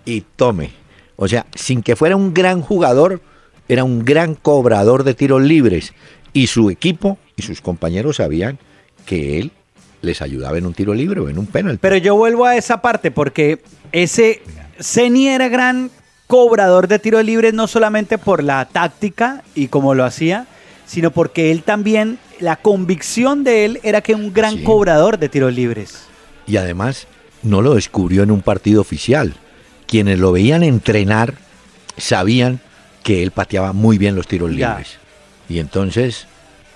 Y 0.06 0.22
tome. 0.22 0.72
O 1.18 1.28
sea, 1.28 1.48
sin 1.54 1.84
que 1.84 1.98
fuera 1.98 2.16
un 2.16 2.34
gran 2.34 2.62
jugador, 2.62 3.20
era 3.68 3.84
un 3.84 4.06
gran 4.06 4.36
cobrador 4.36 5.04
de 5.04 5.16
tiros 5.16 5.42
libres. 5.42 5.94
Y 6.32 6.48
su 6.48 6.70
equipo 6.70 7.18
y 7.36 7.42
sus 7.42 7.60
compañeros 7.60 8.16
sabían 8.16 8.58
que 9.06 9.38
él 9.38 9.52
les 10.02 10.22
ayudaba 10.22 10.58
en 10.58 10.66
un 10.66 10.74
tiro 10.74 10.94
libre 10.94 11.20
o 11.22 11.30
en 11.30 11.38
un 11.38 11.48
penalti. 11.48 11.80
Pero 11.82 11.98
yo 11.98 12.16
vuelvo 12.16 12.46
a 12.46 12.56
esa 12.56 12.82
parte 12.82 13.12
porque 13.12 13.62
ese 13.92 14.42
Ceni 14.80 15.28
era 15.28 15.48
gran 15.50 15.92
cobrador 16.28 16.88
de 16.88 16.98
tiros 16.98 17.26
libres 17.26 17.54
no 17.54 17.68
solamente 17.68 18.18
por 18.18 18.44
la 18.44 18.66
táctica 18.66 19.44
y 19.54 19.68
como 19.68 19.94
lo 19.94 20.06
hacía, 20.06 20.48
sino 20.86 21.12
porque 21.12 21.52
él 21.52 21.64
también, 21.64 22.20
la 22.40 22.56
convicción 22.56 23.44
de 23.44 23.66
él 23.66 23.80
era 23.84 24.02
que 24.02 24.16
un 24.16 24.34
gran 24.34 24.64
cobrador 24.64 25.20
de 25.20 25.30
tiros 25.30 25.54
libres. 25.54 26.04
Y 26.48 26.58
además 26.58 27.08
no 27.44 27.62
lo 27.62 27.76
descubrió 27.76 28.24
en 28.24 28.32
un 28.32 28.42
partido 28.42 28.82
oficial. 28.82 29.36
Quienes 29.88 30.20
lo 30.20 30.32
veían 30.32 30.64
entrenar 30.64 31.36
sabían 31.98 32.62
que 33.04 33.24
él 33.24 33.32
pateaba 33.32 33.74
muy 33.74 33.98
bien 33.98 34.16
los 34.16 34.28
tiros 34.28 34.52
libres. 34.52 34.98
Y 35.50 35.60
entonces 35.60 36.28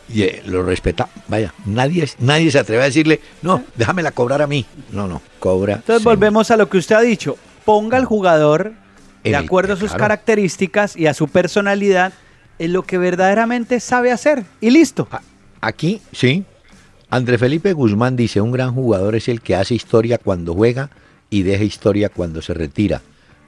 y 0.10 0.24
eh, 0.24 0.44
lo 0.46 0.64
respeta. 0.64 1.10
Vaya, 1.28 1.54
nadie, 1.66 2.08
nadie 2.20 2.52
se 2.52 2.60
atreve 2.60 2.84
a 2.84 2.86
decirle, 2.86 3.20
no, 3.42 3.64
déjamela 3.76 4.12
cobrar 4.12 4.42
a 4.42 4.48
mí. 4.48 4.66
No, 4.92 5.08
no, 5.08 5.22
cobra. 5.40 5.76
Entonces 5.76 6.04
volvemos 6.04 6.52
a 6.52 6.58
lo 6.58 6.70
que 6.70 6.78
usted 6.78 6.96
ha 6.96 7.02
dicho. 7.02 7.38
Ponga 7.64 7.98
al 7.98 8.06
jugador, 8.06 8.74
de 9.24 9.36
acuerdo 9.36 9.74
a 9.74 9.78
sus 9.78 9.94
características 9.94 10.96
y 10.96 11.08
a 11.08 11.14
su 11.14 11.28
personalidad, 11.28 12.14
en 12.60 12.74
lo 12.74 12.84
que 12.84 12.98
verdaderamente 12.98 13.80
sabe 13.80 14.12
hacer. 14.12 14.46
Y 14.62 14.70
listo. 14.70 15.08
Aquí, 15.62 16.02
sí. 16.12 16.46
André 17.10 17.38
Felipe 17.38 17.74
Guzmán 17.74 18.16
dice, 18.16 18.42
un 18.42 18.52
gran 18.52 18.74
jugador 18.74 19.16
es 19.16 19.28
el 19.28 19.42
que 19.42 19.56
hace 19.56 19.74
historia 19.74 20.18
cuando 20.18 20.54
juega 20.54 20.90
y 21.30 21.44
deja 21.44 21.64
historia 21.64 22.10
cuando 22.10 22.42
se 22.42 22.54
retira. 22.54 23.02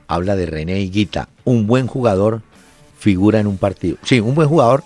Habla 0.08 0.36
de 0.36 0.46
René 0.46 0.80
Higuita. 0.80 1.30
Un 1.44 1.68
buen 1.68 1.88
jugador 1.88 2.42
figura 2.98 3.40
en 3.40 3.48
un 3.48 3.58
partido. 3.58 3.98
Sí, 4.04 4.20
un 4.20 4.36
buen 4.36 4.48
jugador 4.48 4.84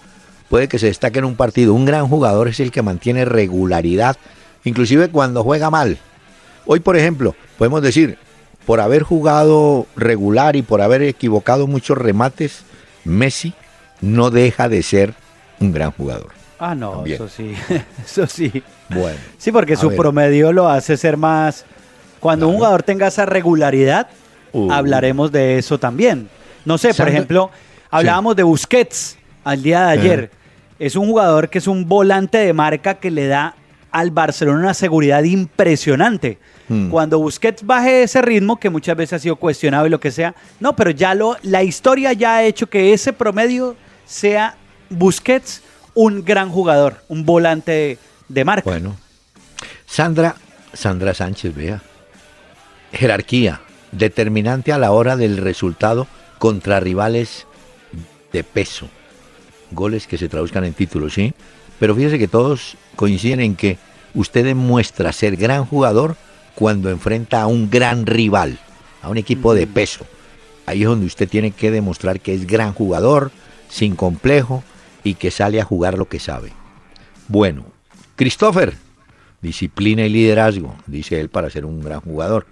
puede 0.52 0.68
que 0.68 0.80
se 0.80 0.88
destaque 0.88 1.20
en 1.20 1.26
un 1.26 1.38
partido. 1.38 1.74
Un 1.74 1.86
gran 1.86 2.10
jugador 2.10 2.50
es 2.50 2.60
el 2.60 2.72
que 2.72 2.82
mantiene 2.82 3.24
regularidad, 3.24 4.18
inclusive 4.66 5.08
cuando 5.08 5.46
juega 5.46 5.70
mal. 5.70 5.98
Hoy, 6.66 6.82
por 6.82 6.98
ejemplo, 6.98 7.34
podemos 7.58 7.82
decir, 7.82 8.18
por 8.66 8.82
haber 8.82 9.02
jugado 9.02 9.88
regular 9.96 10.58
y 10.58 10.62
por 10.62 10.82
haber 10.82 11.04
equivocado 11.04 11.68
muchos 11.68 11.98
remates, 11.98 12.66
Messi 13.06 13.54
no 14.02 14.30
deja 14.30 14.68
de 14.68 14.84
ser 14.84 15.14
un 15.62 15.72
gran 15.72 15.92
jugador. 15.92 16.32
Ah, 16.60 16.76
no, 16.76 17.06
eso 17.06 17.30
sí, 17.30 17.54
eso 18.06 18.28
sí. 18.28 18.62
Bueno. 18.90 19.18
Sí, 19.38 19.54
porque 19.54 19.78
su 19.78 19.96
promedio 19.96 20.52
lo 20.52 20.68
hace 20.68 20.98
ser 20.98 21.16
más... 21.16 21.66
Cuando 22.20 22.50
un 22.50 22.56
jugador 22.56 22.84
tenga 22.84 23.08
esa 23.08 23.26
regularidad, 23.26 24.10
uh. 24.52 24.70
hablaremos 24.70 25.32
de 25.32 25.58
eso 25.58 25.80
también. 25.80 26.30
No 26.66 26.78
sé, 26.78 26.94
por 26.94 27.08
ejemplo, 27.08 27.50
hablábamos 27.90 28.36
de 28.36 28.44
Busquets 28.44 29.18
al 29.46 29.64
día 29.64 29.86
de 29.86 29.92
ayer 29.92 30.41
es 30.82 30.96
un 30.96 31.06
jugador 31.06 31.50
que 31.50 31.60
es 31.60 31.68
un 31.68 31.88
volante 31.88 32.40
de 32.40 32.54
marca 32.54 32.96
que 32.96 33.12
le 33.12 33.28
da 33.28 33.54
al 33.92 34.10
Barcelona 34.10 34.58
una 34.58 34.74
seguridad 34.74 35.22
impresionante. 35.24 36.40
Hmm. 36.68 36.90
Cuando 36.90 37.20
Busquets 37.20 37.64
baje 37.64 38.02
ese 38.02 38.20
ritmo, 38.24 38.60
que 38.60 38.72
muchas 38.72 38.98
veces 38.98 39.14
ha 39.14 39.20
sido 39.20 39.36
cuestionado 39.36 39.86
y 39.86 39.92
lo 39.92 40.00
que 40.00 40.10
sea, 40.10 40.34
no, 40.60 40.76
pero 40.76 40.90
ya 40.90 41.14
lo, 41.14 41.38
la 41.44 41.62
historia 41.62 42.14
ya 42.14 42.38
ha 42.38 42.44
hecho 42.44 42.68
que 42.68 42.94
ese 42.94 43.14
promedio 43.14 43.76
sea 44.06 44.56
Busquets 44.90 45.62
un 45.94 46.26
gran 46.26 46.50
jugador, 46.50 47.04
un 47.10 47.28
volante 47.28 48.00
de, 48.28 48.46
marca. 48.46 48.68
Bueno, 48.68 48.96
Sandra, 49.86 50.36
Sandra 50.74 51.14
Sánchez, 51.14 51.54
vea, 51.54 51.84
jerarquía, 52.92 53.62
determinante 53.92 54.74
a 54.74 54.80
la 54.80 54.92
hora 54.94 55.16
del 55.16 55.38
resultado 55.38 56.08
contra 56.40 56.80
rivales 56.80 57.46
de 58.34 58.44
peso 58.44 58.90
goles 59.72 60.08
que 60.08 60.18
se 60.18 60.30
traduzcan 60.30 60.64
en 60.64 60.74
títulos, 60.74 61.14
¿sí? 61.14 61.34
Pero 61.80 61.96
fíjese 61.96 62.20
que 62.20 62.28
todos 62.28 62.78
coinciden 62.96 63.40
en 63.40 63.56
que 63.56 63.78
usted 64.14 64.46
demuestra 64.46 65.12
ser 65.12 65.36
gran 65.36 65.66
jugador 65.66 66.16
cuando 66.56 66.90
enfrenta 66.90 67.42
a 67.42 67.48
un 67.48 67.70
gran 67.70 68.06
rival, 68.06 68.60
a 69.02 69.10
un 69.10 69.18
equipo 69.18 69.54
de 69.54 69.68
peso. 69.68 70.06
Ahí 70.66 70.84
es 70.84 70.88
donde 70.88 71.06
usted 71.06 71.28
tiene 71.28 71.52
que 71.52 71.72
demostrar 71.72 72.20
que 72.20 72.34
es 72.34 72.46
gran 72.46 72.74
jugador, 72.74 73.32
sin 73.70 73.96
complejo 73.96 74.64
y 75.04 75.16
que 75.16 75.32
sale 75.32 75.60
a 75.60 75.66
jugar 75.66 75.98
lo 75.98 76.08
que 76.08 76.20
sabe. 76.20 76.52
Bueno, 77.28 77.66
Christopher, 78.16 78.76
disciplina 79.42 80.06
y 80.06 80.10
liderazgo, 80.10 80.76
dice 80.86 81.20
él 81.20 81.30
para 81.30 81.50
ser 81.50 81.66
un 81.66 81.82
gran 81.82 82.02
jugador. 82.02 82.46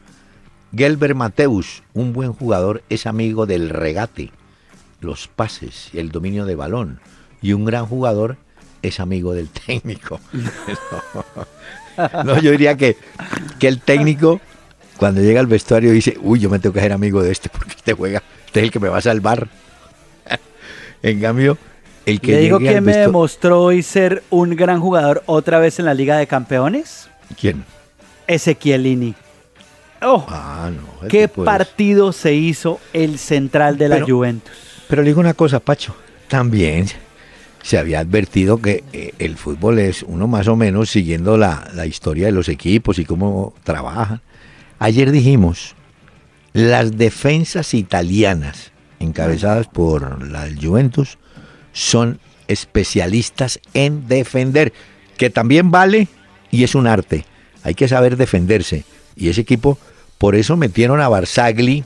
Gelber 0.75 1.15
Mateus, 1.15 1.83
un 1.93 2.13
buen 2.13 2.33
jugador, 2.33 2.83
es 2.89 3.05
amigo 3.05 3.45
del 3.45 3.69
regate, 3.69 4.31
los 5.01 5.27
pases 5.27 5.89
y 5.93 5.99
el 5.99 6.11
dominio 6.11 6.45
de 6.45 6.55
balón. 6.55 6.99
Y 7.41 7.53
un 7.53 7.65
gran 7.65 7.85
jugador 7.85 8.37
es 8.81 8.99
amigo 8.99 9.33
del 9.33 9.49
técnico. 9.49 10.19
no, 12.25 12.39
yo 12.39 12.51
diría 12.51 12.75
que, 12.75 12.97
que 13.59 13.67
el 13.67 13.79
técnico 13.79 14.41
cuando 14.99 15.21
llega 15.21 15.39
al 15.39 15.47
vestuario 15.47 15.91
dice, 15.91 16.17
uy, 16.21 16.39
yo 16.39 16.49
me 16.49 16.59
tengo 16.59 16.73
que 16.73 16.79
hacer 16.79 16.91
amigo 16.91 17.23
de 17.23 17.31
este 17.31 17.47
porque 17.47 17.71
este 17.71 17.93
juega, 17.93 18.21
este 18.45 18.59
es 18.59 18.65
el 18.65 18.71
que 18.71 18.79
me 18.79 18.89
va 18.89 18.97
a 18.97 19.01
salvar. 19.01 19.47
en 21.01 21.21
cambio, 21.21 21.57
el 22.05 22.19
que... 22.19 22.33
¿Le 22.33 22.39
digo 22.39 22.59
quién 22.59 22.83
me 22.83 22.97
demostró 22.97 23.61
hoy 23.61 23.81
ser 23.81 24.23
un 24.29 24.57
gran 24.57 24.81
jugador 24.81 25.23
otra 25.25 25.59
vez 25.59 25.79
en 25.79 25.85
la 25.85 25.93
Liga 25.93 26.17
de 26.17 26.27
Campeones? 26.27 27.09
¿Quién? 27.39 27.63
Ezequielini. 28.27 29.15
Oh, 30.01 30.25
ah, 30.29 30.69
no, 30.69 31.07
¿Qué 31.07 31.29
partido 31.29 32.11
se 32.11 32.33
hizo 32.33 32.79
el 32.91 33.19
central 33.19 33.77
de 33.77 33.89
la 33.89 34.01
Juventus? 34.05 34.68
Pero 34.89 35.03
le 35.03 35.09
digo 35.09 35.19
una 35.19 35.35
cosa, 35.35 35.59
Pacho, 35.59 35.95
también 36.27 36.87
se 37.61 37.77
había 37.77 37.99
advertido 37.99 38.59
que 38.59 38.83
eh, 38.91 39.13
el 39.19 39.37
fútbol 39.37 39.77
es 39.77 40.01
uno 40.01 40.27
más 40.27 40.47
o 40.47 40.55
menos 40.55 40.89
siguiendo 40.89 41.37
la, 41.37 41.85
historia 41.85 42.25
de 42.25 42.31
los 42.31 42.49
equipos 42.49 42.97
y 42.97 43.05
cómo 43.05 43.53
trabajan. 43.63 44.21
Ayer 44.79 45.11
dijimos, 45.11 45.75
las 46.53 46.97
defensas 46.97 47.75
italianas, 47.75 48.71
encabezadas 48.99 49.67
por 49.67 50.27
la 50.27 50.49
Juventus, 50.59 51.19
son 51.71 52.19
especialistas 52.47 53.59
en 53.75 54.07
defender, 54.07 54.73
que 55.17 55.29
también 55.29 55.69
vale 55.69 56.07
y 56.49 56.63
es 56.63 56.73
un 56.73 56.87
arte. 56.87 57.25
hay 57.61 57.75
que 57.75 57.87
saber 57.87 58.17
defenderse. 58.17 58.85
Y 59.15 59.29
ese 59.29 59.41
equipo, 59.41 59.77
por 60.17 60.33
eso 60.33 60.57
metieron 60.57 60.99
a 60.99 61.09
Barzagli 61.09 61.83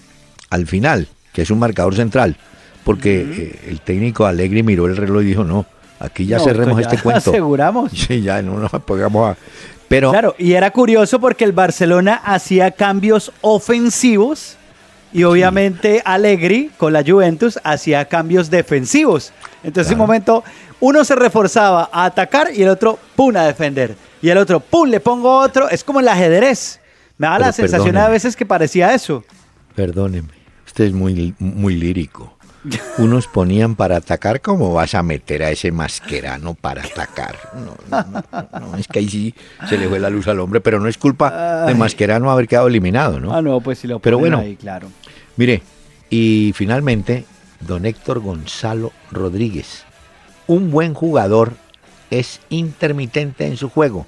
al 0.50 0.68
final, 0.68 1.10
que 1.34 1.42
es 1.42 1.52
un 1.52 1.60
marcador 1.60 1.96
central, 1.96 2.38
porque 2.84 3.22
eh, 3.22 3.60
el 3.69 3.82
técnico 3.82 4.26
Alegri 4.26 4.63
miró 4.63 4.86
el 4.86 4.98
reloj 4.98 5.22
y 5.22 5.26
dijo, 5.26 5.43
no, 5.43 5.65
aquí 6.00 6.26
ya 6.26 6.39
cerremos 6.39 6.80
este 6.80 6.98
cuento. 7.02 7.32
aseguramos. 7.32 7.91
Sí, 7.96 8.22
ya 8.22 8.41
no 8.41 8.58
nos 8.58 8.72
pongamos 8.84 9.32
a... 9.32 9.38
Pero, 9.88 10.12
claro, 10.12 10.36
y 10.39 10.54
era 10.54 10.72
curioso 10.72 11.19
porque 11.19 11.43
el 11.43 11.52
Barcelona 11.52 12.15
hacía 12.15 12.72
cambios 12.72 13.32
ofensivos 13.41 14.58
y 15.13 15.24
obviamente 15.24 16.02
Allegri 16.04 16.72
con 16.78 16.93
la 16.93 17.04
Juventus 17.06 17.60
hacía 17.63 18.06
cambios 18.06 18.50
defensivos. 18.50 19.32
Entonces, 19.63 19.91
en 19.91 20.00
un 20.00 20.08
momento, 20.08 20.43
uno 20.80 21.06
se 21.06 21.15
reforzaba 21.15 21.89
a 21.93 22.06
atacar 22.06 22.48
y 22.54 22.63
el 22.63 22.69
otro, 22.69 22.98
pum, 23.15 23.36
a 23.38 23.43
defender. 23.43 23.96
Y 24.22 24.30
el 24.30 24.38
otro, 24.39 24.60
pum, 24.60 24.89
le 24.89 25.00
pongo 25.00 25.38
otro. 25.38 25.69
Es 25.69 25.84
como 25.84 26.00
el 26.00 26.08
ajedrez. 26.08 26.80
Me 27.19 27.28
da 27.28 27.38
la 27.38 27.52
sensación 27.52 27.96
a 27.98 28.08
veces 28.10 28.36
que 28.36 28.46
parecía 28.46 28.93
eso. 28.96 29.24
Perdóneme, 29.76 30.30
usted 30.65 30.86
es 30.86 30.93
muy, 30.93 31.36
muy 31.38 31.76
lírico. 31.76 32.33
Unos 32.97 33.28
ponían 33.28 33.76
para 33.76 33.97
atacar, 33.97 34.41
¿cómo 34.41 34.73
vas 34.73 34.95
a 34.95 35.04
meter 35.04 35.43
a 35.43 35.52
ese 35.52 35.71
masquerano 35.71 36.54
para 36.54 36.84
atacar? 36.84 37.36
No, 37.54 37.76
no, 38.60 38.78
es 38.78 38.88
que 38.88 38.99
ahí 38.99 39.10
sí 39.10 39.36
se 39.67 39.78
le 39.78 39.89
fue 39.89 39.99
la 39.99 40.10
luz 40.10 40.28
al 40.28 40.39
hombre, 40.39 40.62
pero 40.62 40.80
no 40.80 40.88
es 40.88 40.97
culpa 40.97 41.65
de 41.65 41.76
masquerano 41.76 42.32
haber 42.32 42.47
quedado 42.47 42.67
eliminado, 42.67 43.19
¿no? 43.19 43.34
Ah, 43.34 43.41
no, 43.41 43.60
pues 43.60 43.80
sí 43.80 43.88
lo 43.88 43.99
Pero 43.99 44.17
bueno, 44.17 44.39
ahí, 44.39 44.56
claro. 44.56 44.88
Mire, 45.36 45.62
y 46.10 46.54
finalmente, 46.56 47.26
don 47.60 47.86
Héctor 47.86 48.19
Gonzalo 48.19 48.91
Rodríguez. 49.12 49.84
Un 50.47 50.71
buen 50.71 50.93
jugador 50.93 51.54
es 52.12 52.39
intermitente 52.49 53.45
en 53.45 53.58
su 53.58 53.69
juego. 53.69 54.06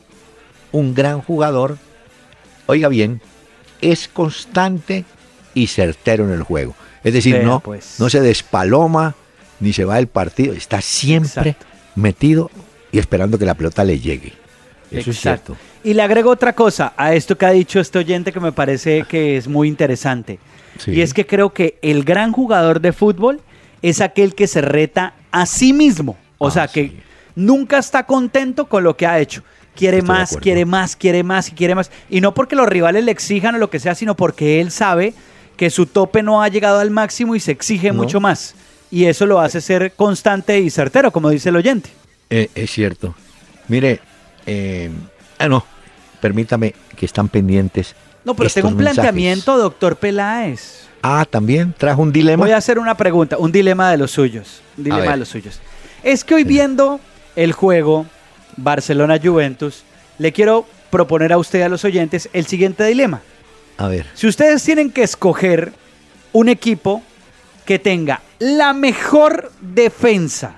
Un 0.72 0.94
gran 0.94 1.22
jugador, 1.22 1.78
oiga 2.68 2.88
bien, 2.88 3.22
es 3.82 4.08
constante 4.08 5.06
y 5.54 5.68
certero 5.68 6.26
en 6.26 6.32
el 6.32 6.44
juego. 6.44 6.76
Es 7.06 7.14
decir, 7.14 7.44
no, 7.44 7.60
pues. 7.60 8.00
no 8.00 8.10
se 8.10 8.20
despaloma 8.20 9.14
ni 9.60 9.74
se 9.74 9.86
va 9.86 9.98
del 9.98 10.08
partido, 10.08 10.54
está 10.54 10.82
siempre 10.82 11.56
metido 11.96 12.50
y 12.92 12.98
esperando 12.98 13.38
que 13.38 13.46
la 13.46 13.54
pelota 13.54 13.84
le 13.84 14.00
llegue. 14.00 14.34
Eso 14.90 15.12
es 15.12 15.20
cierto. 15.20 15.56
Y 15.84 15.94
le 15.94 16.02
agrego 16.02 16.32
otra 16.32 16.54
cosa 16.54 16.94
a 16.98 17.14
esto 17.14 17.38
que 17.38 17.46
ha 17.46 17.52
dicho 17.52 17.80
este 17.80 18.00
oyente 18.00 18.32
que 18.32 18.40
me 18.40 18.52
parece 18.52 19.04
que 19.08 19.38
es 19.38 19.48
muy 19.48 19.68
interesante. 19.68 20.40
Y 20.88 21.02
es 21.02 21.14
que 21.14 21.28
creo 21.28 21.54
que 21.54 21.78
el 21.84 22.04
gran 22.04 22.32
jugador 22.32 22.82
de 22.82 22.92
fútbol 22.92 23.40
es 23.84 24.02
aquel 24.02 24.34
que 24.34 24.48
se 24.48 24.62
reta 24.62 25.14
a 25.32 25.46
sí 25.46 25.74
mismo. 25.74 26.18
O 26.40 26.48
ah, 26.48 26.52
sea, 26.52 26.68
que 26.68 26.92
nunca 27.36 27.78
está 27.78 28.08
contento 28.08 28.66
con 28.68 28.84
lo 28.84 28.98
que 28.98 29.06
ha 29.06 29.20
hecho. 29.20 29.44
Quiere 29.76 30.02
más, 30.02 30.38
quiere 30.38 30.66
más, 30.66 30.96
quiere 30.96 31.22
más 31.22 31.50
y 31.50 31.52
quiere 31.52 31.76
más. 31.76 31.92
Y 32.10 32.20
no 32.20 32.34
porque 32.34 32.56
los 32.56 32.68
rivales 32.68 33.04
le 33.04 33.12
exijan 33.12 33.54
o 33.56 33.58
lo 33.60 33.70
que 33.70 33.80
sea, 33.80 33.94
sino 33.94 34.16
porque 34.16 34.60
él 34.60 34.72
sabe 34.72 35.14
que 35.56 35.70
su 35.70 35.86
tope 35.86 36.24
no 36.24 36.42
ha 36.42 36.48
llegado 36.48 36.80
al 36.80 36.92
máximo 36.92 37.36
y 37.36 37.40
se 37.40 37.52
exige 37.52 37.92
mucho 37.92 38.20
más. 38.20 38.56
Y 38.92 39.06
eso 39.06 39.26
lo 39.26 39.40
hace 39.40 39.62
ser 39.62 39.94
constante 39.94 40.60
y 40.60 40.70
certero, 40.70 41.12
como 41.12 41.30
dice 41.30 41.50
el 41.50 41.56
oyente. 41.56 41.90
Eh, 42.30 42.50
es 42.56 42.72
cierto. 42.72 43.16
Mire, 43.68 44.00
eh, 44.46 44.90
ah, 45.40 45.48
no, 45.48 45.66
permítame 46.22 46.74
que 46.96 47.06
están 47.06 47.30
pendientes. 47.30 47.96
No, 48.24 48.36
pero 48.36 48.50
tengo 48.50 48.70
un 48.70 48.78
planteamiento, 48.78 49.58
doctor 49.58 49.98
Peláez. 49.98 50.88
Ah, 51.02 51.26
también 51.30 51.74
trajo 51.78 52.02
un 52.02 52.12
dilema. 52.12 52.44
Voy 52.44 52.52
a 52.52 52.58
hacer 52.58 52.80
una 52.80 52.96
pregunta, 52.96 53.38
un 53.38 53.52
dilema 53.52 53.92
de 53.92 53.98
los 53.98 54.12
suyos. 54.12 54.62
Un 54.78 54.86
dilema 54.86 55.12
de 55.12 55.18
los 55.18 55.30
suyos. 55.30 55.60
Es 56.04 56.24
que 56.24 56.36
hoy 56.36 56.44
viendo 56.44 57.00
el 57.36 57.52
juego 57.52 58.06
Barcelona-Juventus, 58.58 59.84
le 60.18 60.32
quiero 60.32 60.66
proponer 60.90 61.34
a 61.34 61.38
usted, 61.38 61.62
a 61.62 61.70
los 61.70 61.84
oyentes, 61.86 62.30
el 62.34 62.46
siguiente 62.46 62.84
dilema. 62.86 63.22
A 63.78 63.88
ver. 63.88 64.06
Si 64.14 64.28
ustedes 64.28 64.64
tienen 64.64 64.92
que 64.92 65.04
escoger 65.04 65.74
un 66.34 66.50
equipo 66.50 67.02
que 67.66 67.80
tenga 67.80 68.22
la 68.40 68.74
mejor 68.74 69.52
defensa, 69.62 70.56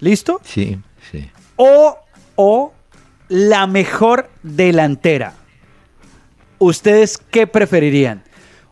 ¿listo? 0.00 0.40
Sí, 0.44 0.78
sí. 1.10 1.30
O, 1.56 1.98
o 2.36 2.72
la 3.28 3.66
mejor 3.66 4.28
delantera. 4.42 5.34
¿Ustedes 6.58 7.18
qué 7.30 7.46
preferirían? 7.46 8.22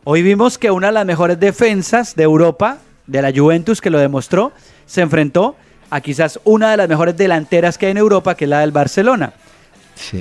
Hoy 0.03 0.21
vimos 0.21 0.57
que 0.57 0.71
una 0.71 0.87
de 0.87 0.93
las 0.93 1.05
mejores 1.05 1.39
defensas 1.39 2.15
de 2.15 2.23
Europa, 2.23 2.77
de 3.07 3.21
la 3.21 3.31
Juventus, 3.33 3.81
que 3.81 3.89
lo 3.89 3.99
demostró, 3.99 4.51
se 4.85 5.01
enfrentó 5.01 5.55
a 5.89 6.01
quizás 6.01 6.39
una 6.43 6.71
de 6.71 6.77
las 6.77 6.89
mejores 6.89 7.17
delanteras 7.17 7.77
que 7.77 7.87
hay 7.87 7.91
en 7.91 7.97
Europa, 7.97 8.35
que 8.35 8.45
es 8.45 8.49
la 8.49 8.59
del 8.59 8.71
Barcelona. 8.71 9.33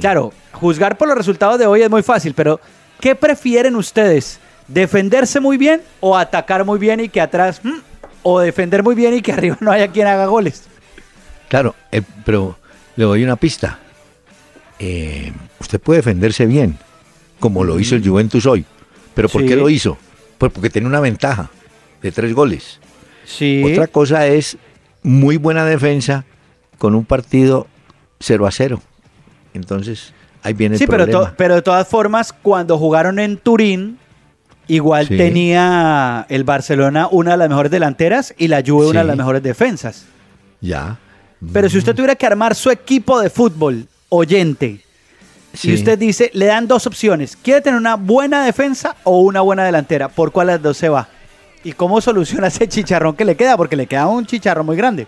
Claro, 0.01 0.33
juzgar 0.53 0.98
por 0.98 1.09
los 1.09 1.16
resultados 1.16 1.59
de 1.59 1.66
hoy 1.66 1.83
es 1.83 1.90
muy 1.90 2.03
fácil, 2.03 2.35
pero 2.35 2.61
¿Qué 3.00 3.14
prefieren 3.14 3.76
ustedes? 3.76 4.40
¿Defenderse 4.66 5.40
muy 5.40 5.56
bien 5.56 5.82
o 6.00 6.16
atacar 6.16 6.64
muy 6.64 6.78
bien 6.78 7.00
y 7.00 7.08
que 7.08 7.20
atrás... 7.20 7.61
Mm, 7.62 7.78
o 8.22 8.40
defender 8.40 8.82
muy 8.82 8.94
bien 8.94 9.14
y 9.14 9.22
que 9.22 9.32
arriba 9.38 9.56
no 9.61 9.70
haya 9.70 9.88
quien 9.88 10.06
haga 10.06 10.26
goles? 10.26 10.64
Claro, 11.48 11.74
eh, 11.90 12.02
pero 12.24 12.58
le 12.96 13.04
doy 13.04 13.24
una 13.24 13.37
pista. 13.37 13.78
Eh, 14.78 15.32
usted 15.58 15.80
puede 15.80 16.00
defenderse 16.00 16.46
bien, 16.46 16.78
como 17.40 17.64
lo 17.64 17.80
hizo 17.80 17.94
el 17.94 18.02
mm. 18.02 18.08
Juventus 18.08 18.46
hoy. 18.46 18.64
¿Pero 19.14 19.28
por 19.28 19.44
qué 19.44 19.56
lo 19.56 19.68
hizo? 19.68 19.98
Pues 20.37 20.52
porque 20.52 20.70
tiene 20.70 20.87
una 20.87 21.00
ventaja 21.00 21.50
de 22.02 22.12
tres 22.12 22.32
goles. 22.34 22.80
Sí. 23.24 23.62
Otra 23.64 23.88
cosa 23.88 24.26
es 24.26 24.56
muy 25.02 25.37
buena 25.37 25.64
defensa 25.64 26.24
con 26.76 26.94
un 26.94 27.04
partido 27.04 27.66
0 28.20 28.46
a 28.46 28.52
0. 28.52 28.80
Entonces, 29.54 30.12
Ahí 30.42 30.55
viene 30.55 30.77
el 30.77 30.79
sí, 30.79 30.87
pero, 30.87 31.33
pero 31.37 31.57
de 31.57 31.62
todas 31.62 31.87
formas, 31.88 32.33
cuando 32.33 32.79
jugaron 32.79 33.18
en 33.18 33.37
Turín, 33.37 33.98
igual 34.68 35.09
tenía 35.09 36.27
el 36.29 36.44
Barcelona 36.44 37.09
una 37.11 37.33
de 37.33 37.37
las 37.38 37.48
mejores 37.48 37.72
delanteras 37.72 38.35
y 38.38 38.48
la 38.48 38.62
Juve 38.64 38.88
una 38.88 39.01
de 39.01 39.07
las 39.07 39.16
mejores 39.16 39.42
defensas. 39.42 40.05
Ya. 40.61 40.98
Pero 41.53 41.68
si 41.68 41.79
usted 41.79 41.94
tuviera 41.94 42.14
que 42.14 42.27
armar 42.27 42.55
su 42.55 42.70
equipo 42.70 43.20
de 43.20 43.31
fútbol, 43.31 43.87
oyente, 44.09 44.81
si 45.53 45.72
usted 45.72 45.98
dice, 45.98 46.31
le 46.35 46.46
dan 46.46 46.68
dos 46.68 46.87
opciones, 46.87 47.37
¿quiere 47.37 47.61
tener 47.61 47.79
una 47.79 47.96
buena 47.96 48.44
defensa 48.44 48.96
o 49.05 49.20
una 49.22 49.40
buena 49.40 49.64
delantera? 49.64 50.09
¿Por 50.09 50.31
cuál 50.31 50.48
de 50.48 50.53
las 50.55 50.62
dos 50.62 50.77
se 50.77 50.88
va? 50.88 51.09
¿Y 51.64 51.72
cómo 51.72 52.01
soluciona 52.01 52.48
ese 52.48 52.68
chicharrón 52.68 53.16
que 53.16 53.24
le 53.24 53.37
queda? 53.37 53.57
Porque 53.57 53.77
le 53.77 53.87
queda 53.87 54.07
un 54.07 54.27
chicharrón 54.27 54.66
muy 54.66 54.77
grande. 54.77 55.07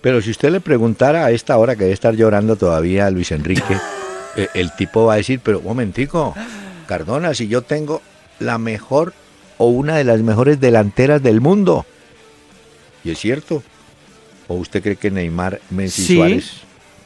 Pero 0.00 0.20
si 0.22 0.30
usted 0.30 0.50
le 0.50 0.60
preguntara 0.60 1.26
a 1.26 1.30
esta 1.30 1.56
hora 1.58 1.74
que 1.76 1.84
debe 1.84 1.94
estar 1.94 2.14
llorando 2.14 2.56
todavía 2.56 3.06
a 3.06 3.10
Luis 3.10 3.32
Enrique, 3.32 3.76
el 4.54 4.72
tipo 4.76 5.06
va 5.06 5.14
a 5.14 5.16
decir, 5.16 5.40
pero 5.42 5.58
un 5.58 5.64
momentico, 5.64 6.34
Cardona, 6.86 7.34
si 7.34 7.48
yo 7.48 7.62
tengo 7.62 8.02
la 8.38 8.58
mejor 8.58 9.12
o 9.58 9.68
una 9.68 9.96
de 9.96 10.04
las 10.04 10.20
mejores 10.22 10.60
delanteras 10.60 11.22
del 11.22 11.40
mundo. 11.40 11.84
Y 13.04 13.10
es 13.10 13.18
cierto. 13.18 13.62
¿O 14.48 14.54
usted 14.54 14.82
cree 14.82 14.96
que 14.96 15.10
Neymar, 15.10 15.60
Messi, 15.70 16.16
Suárez? 16.16 16.62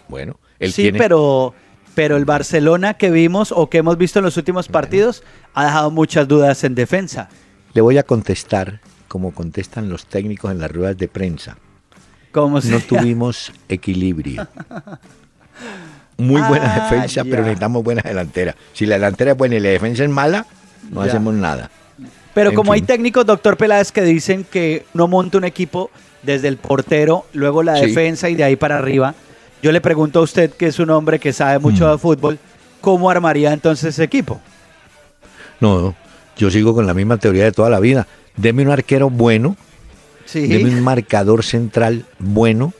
Bueno, 0.08 0.38
él 0.58 0.72
sí, 0.72 0.92
pero, 0.92 1.54
pero 1.94 2.16
el 2.16 2.24
Barcelona 2.24 2.94
que 2.94 3.10
vimos 3.10 3.52
o 3.52 3.68
que 3.68 3.78
hemos 3.78 3.98
visto 3.98 4.18
en 4.18 4.24
los 4.24 4.36
últimos 4.36 4.68
partidos 4.68 5.22
ha 5.52 5.64
dejado 5.66 5.90
muchas 5.90 6.26
dudas 6.26 6.64
en 6.64 6.74
defensa. 6.74 7.28
Le 7.74 7.80
voy 7.80 7.98
a 7.98 8.02
contestar 8.02 8.80
como 9.08 9.32
contestan 9.32 9.88
los 9.88 10.06
técnicos 10.06 10.50
en 10.50 10.58
las 10.58 10.70
ruedas 10.70 10.96
de 10.96 11.08
prensa. 11.08 11.56
¿Cómo 12.32 12.58
no 12.60 12.80
tuvimos 12.80 13.52
equilibrio. 13.68 14.48
muy 16.16 16.40
buena 16.42 16.74
ah, 16.74 16.90
defensa, 16.90 17.24
pero 17.24 17.42
necesitamos 17.42 17.82
buena 17.82 18.02
delantera. 18.02 18.54
Si 18.72 18.86
la 18.86 18.96
delantera 18.96 19.32
es 19.32 19.36
buena 19.36 19.56
y 19.56 19.60
la 19.60 19.70
defensa 19.70 20.04
es 20.04 20.10
mala, 20.10 20.46
no 20.90 21.00
hacemos 21.02 21.34
nada. 21.34 21.70
Pero 22.34 22.52
como 22.52 22.72
hay 22.72 22.82
técnicos, 22.82 23.24
doctor 23.24 23.56
Peláez, 23.56 23.92
que 23.92 24.02
dicen 24.02 24.44
que 24.44 24.84
no 24.92 25.06
monta 25.06 25.38
un 25.38 25.44
equipo 25.44 25.90
desde 26.22 26.48
el 26.48 26.56
portero, 26.56 27.26
luego 27.32 27.62
la 27.62 27.74
defensa 27.74 28.28
y 28.28 28.34
de 28.34 28.44
ahí 28.44 28.56
para 28.56 28.78
arriba, 28.78 29.14
yo 29.62 29.72
le 29.72 29.80
pregunto 29.80 30.18
a 30.18 30.22
usted, 30.22 30.50
que 30.50 30.66
es 30.66 30.78
un 30.78 30.90
hombre 30.90 31.18
que 31.18 31.32
sabe 31.32 31.58
mucho 31.58 31.86
mm. 31.86 31.92
de 31.92 31.98
fútbol, 31.98 32.38
¿cómo 32.80 33.08
armaría 33.08 33.52
entonces 33.52 33.94
ese 33.94 34.02
equipo? 34.02 34.40
No, 35.60 35.94
yo 36.36 36.50
sigo 36.50 36.74
con 36.74 36.86
la 36.86 36.94
misma 36.94 37.18
teoría 37.18 37.44
de 37.44 37.52
toda 37.52 37.70
la 37.70 37.80
vida. 37.80 38.06
Deme 38.36 38.62
un 38.62 38.70
arquero 38.70 39.10
bueno, 39.10 39.56
deme 40.32 40.70
un 40.70 40.82
marcador 40.82 41.44
central 41.44 42.04
bueno 42.18 42.72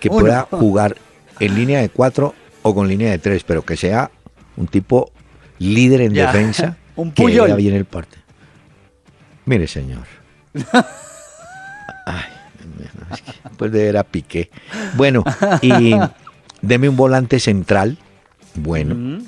que 0.00 0.10
pueda 0.10 0.48
jugar 0.50 0.96
en 1.38 1.54
línea 1.54 1.80
de 1.80 1.88
cuatro 1.88 2.34
o 2.66 2.74
con 2.74 2.88
línea 2.88 3.10
de 3.10 3.18
tres, 3.18 3.44
pero 3.44 3.62
que 3.64 3.76
sea 3.76 4.10
un 4.56 4.66
tipo 4.66 5.12
líder 5.58 6.00
en 6.00 6.14
defensa. 6.14 6.76
un. 6.96 7.12
Que 7.12 7.24
bien 7.54 7.74
el 7.74 7.84
parte. 7.84 8.18
Mire, 9.44 9.66
señor. 9.68 10.06
Ay, 12.06 12.24
pues 13.56 13.70
de 13.72 13.84
ver 13.84 13.96
a 13.96 14.04
Piqué. 14.04 14.50
Bueno, 14.94 15.22
y 15.62 15.94
deme 16.60 16.88
un 16.88 16.96
volante 16.96 17.38
central, 17.38 17.98
bueno. 18.54 19.20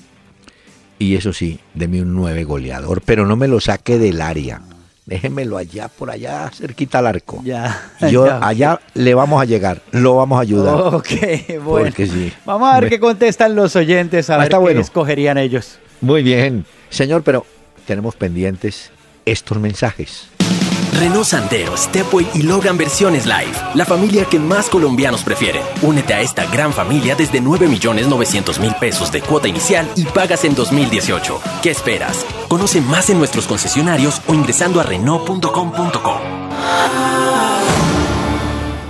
Y 0.99 1.15
eso 1.15 1.33
sí, 1.33 1.61
deme 1.75 2.03
un 2.03 2.15
nueve 2.15 2.43
goleador, 2.45 3.03
pero 3.03 3.25
no 3.27 3.37
me 3.37 3.47
lo 3.47 3.61
saque 3.61 3.99
del 3.99 4.21
área. 4.21 4.61
Déjemelo 5.09 5.57
allá, 5.57 5.89
por 5.89 6.11
allá, 6.11 6.51
cerquita 6.55 6.99
al 6.99 7.07
arco. 7.07 7.41
Ya. 7.45 7.91
Yo 8.11 8.27
ya. 8.27 8.47
allá 8.47 8.81
le 8.95 9.15
vamos 9.15 9.41
a 9.41 9.45
llegar, 9.47 9.81
lo 9.91 10.15
vamos 10.17 10.39
a 10.39 10.43
ayudar. 10.43 10.75
Ok, 10.95 11.11
bueno. 11.65 11.91
Sí. 11.97 12.33
Vamos 12.45 12.73
a 12.73 12.79
ver 12.81 12.91
qué 12.91 13.01
contestan 13.01 13.55
los 13.57 13.75
oyentes, 13.75 14.29
a 14.31 14.35
Ah, 14.35 14.39
ver 14.39 14.49
qué 14.51 14.57
bueno. 14.57 14.81
escogerían 14.81 15.39
ellos. 15.39 15.79
Muy 16.01 16.23
bien. 16.23 16.65
Señor, 16.91 17.23
pero 17.23 17.45
tenemos 17.87 18.15
pendientes 18.17 18.91
estos 19.25 19.59
mensajes. 19.59 20.29
Renault 20.93 21.27
Sandero, 21.27 21.77
Stepway 21.77 22.27
y 22.35 22.43
Logan 22.43 22.77
versiones 22.77 23.27
live. 23.27 23.53
La 23.75 23.85
familia 23.85 24.25
que 24.25 24.39
más 24.39 24.69
colombianos 24.69 25.23
prefieren. 25.23 25.63
Únete 25.83 26.15
a 26.15 26.21
esta 26.21 26.47
gran 26.47 26.73
familia 26.73 27.15
desde 27.15 27.41
9.900.000 27.41 28.79
pesos 28.79 29.13
de 29.13 29.23
cuota 29.23 29.49
inicial 29.49 29.89
y 29.97 30.05
pagas 30.05 30.45
en 30.45 30.55
2018. 30.55 31.41
¿Qué 31.63 31.71
esperas? 31.71 32.25
Conoce 32.49 32.81
más 32.81 33.11
en 33.11 33.19
nuestros 33.19 33.47
concesionarios 33.47 34.21
o 34.27 34.35
ingresando 34.35 34.81
a 34.81 34.85
Renault.com.co. 34.85 36.21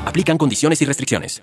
Aplican 0.04 0.38
condiciones 0.38 0.80
y 0.82 0.84
restricciones. 0.84 1.42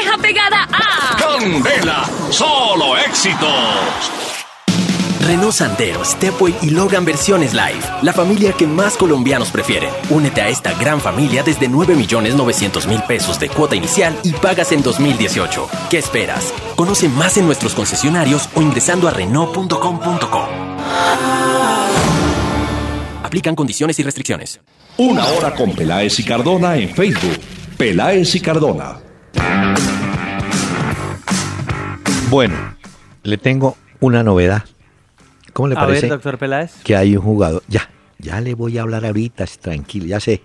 pegada 0.21 0.67
a... 0.71 1.17
Candela, 1.17 2.05
solo 2.29 2.97
éxitos. 2.97 4.11
Renault 5.21 5.53
Sandero, 5.53 6.03
Stepway 6.03 6.55
y 6.61 6.71
Logan 6.71 7.05
versiones 7.05 7.53
live. 7.53 7.79
La 8.01 8.11
familia 8.11 8.53
que 8.53 8.65
más 8.65 8.97
colombianos 8.97 9.51
prefieren. 9.51 9.89
Únete 10.09 10.41
a 10.41 10.49
esta 10.49 10.73
gran 10.73 10.99
familia 10.99 11.43
desde 11.43 11.69
9.900.000 11.69 13.07
pesos 13.07 13.39
de 13.39 13.49
cuota 13.49 13.75
inicial 13.75 14.17
y 14.23 14.31
pagas 14.33 14.71
en 14.71 14.81
2018. 14.81 15.69
¿Qué 15.89 15.99
esperas? 15.99 16.53
Conoce 16.75 17.07
más 17.07 17.37
en 17.37 17.45
nuestros 17.45 17.73
concesionarios 17.75 18.49
o 18.55 18.61
ingresando 18.61 19.07
a 19.07 19.11
Renault.com.co. 19.11 20.47
Aplican 23.23 23.55
condiciones 23.55 23.99
y 23.99 24.03
restricciones. 24.03 24.59
Una 24.97 25.25
hora 25.27 25.53
con 25.53 25.71
Peláez 25.73 26.19
y 26.19 26.23
Cardona 26.23 26.75
en 26.75 26.89
Facebook. 26.93 27.39
Peláez 27.77 28.35
y 28.35 28.39
Cardona. 28.41 29.10
Bueno, 32.29 32.55
le 33.23 33.37
tengo 33.37 33.77
una 33.99 34.23
novedad. 34.23 34.63
¿Cómo 35.53 35.67
le 35.67 35.75
A 35.75 35.79
parece 35.79 36.03
ver, 36.03 36.11
doctor 36.11 36.37
Peláez. 36.37 36.71
que 36.83 36.95
hay 36.95 37.15
un 37.17 37.23
jugador? 37.23 37.61
Ya, 37.67 37.89
ya 38.19 38.39
le 38.39 38.53
voy 38.53 38.77
a 38.77 38.83
hablar 38.83 39.05
ahorita, 39.05 39.45
tranquilo, 39.59 40.05
ya 40.05 40.19
sé. 40.19 40.41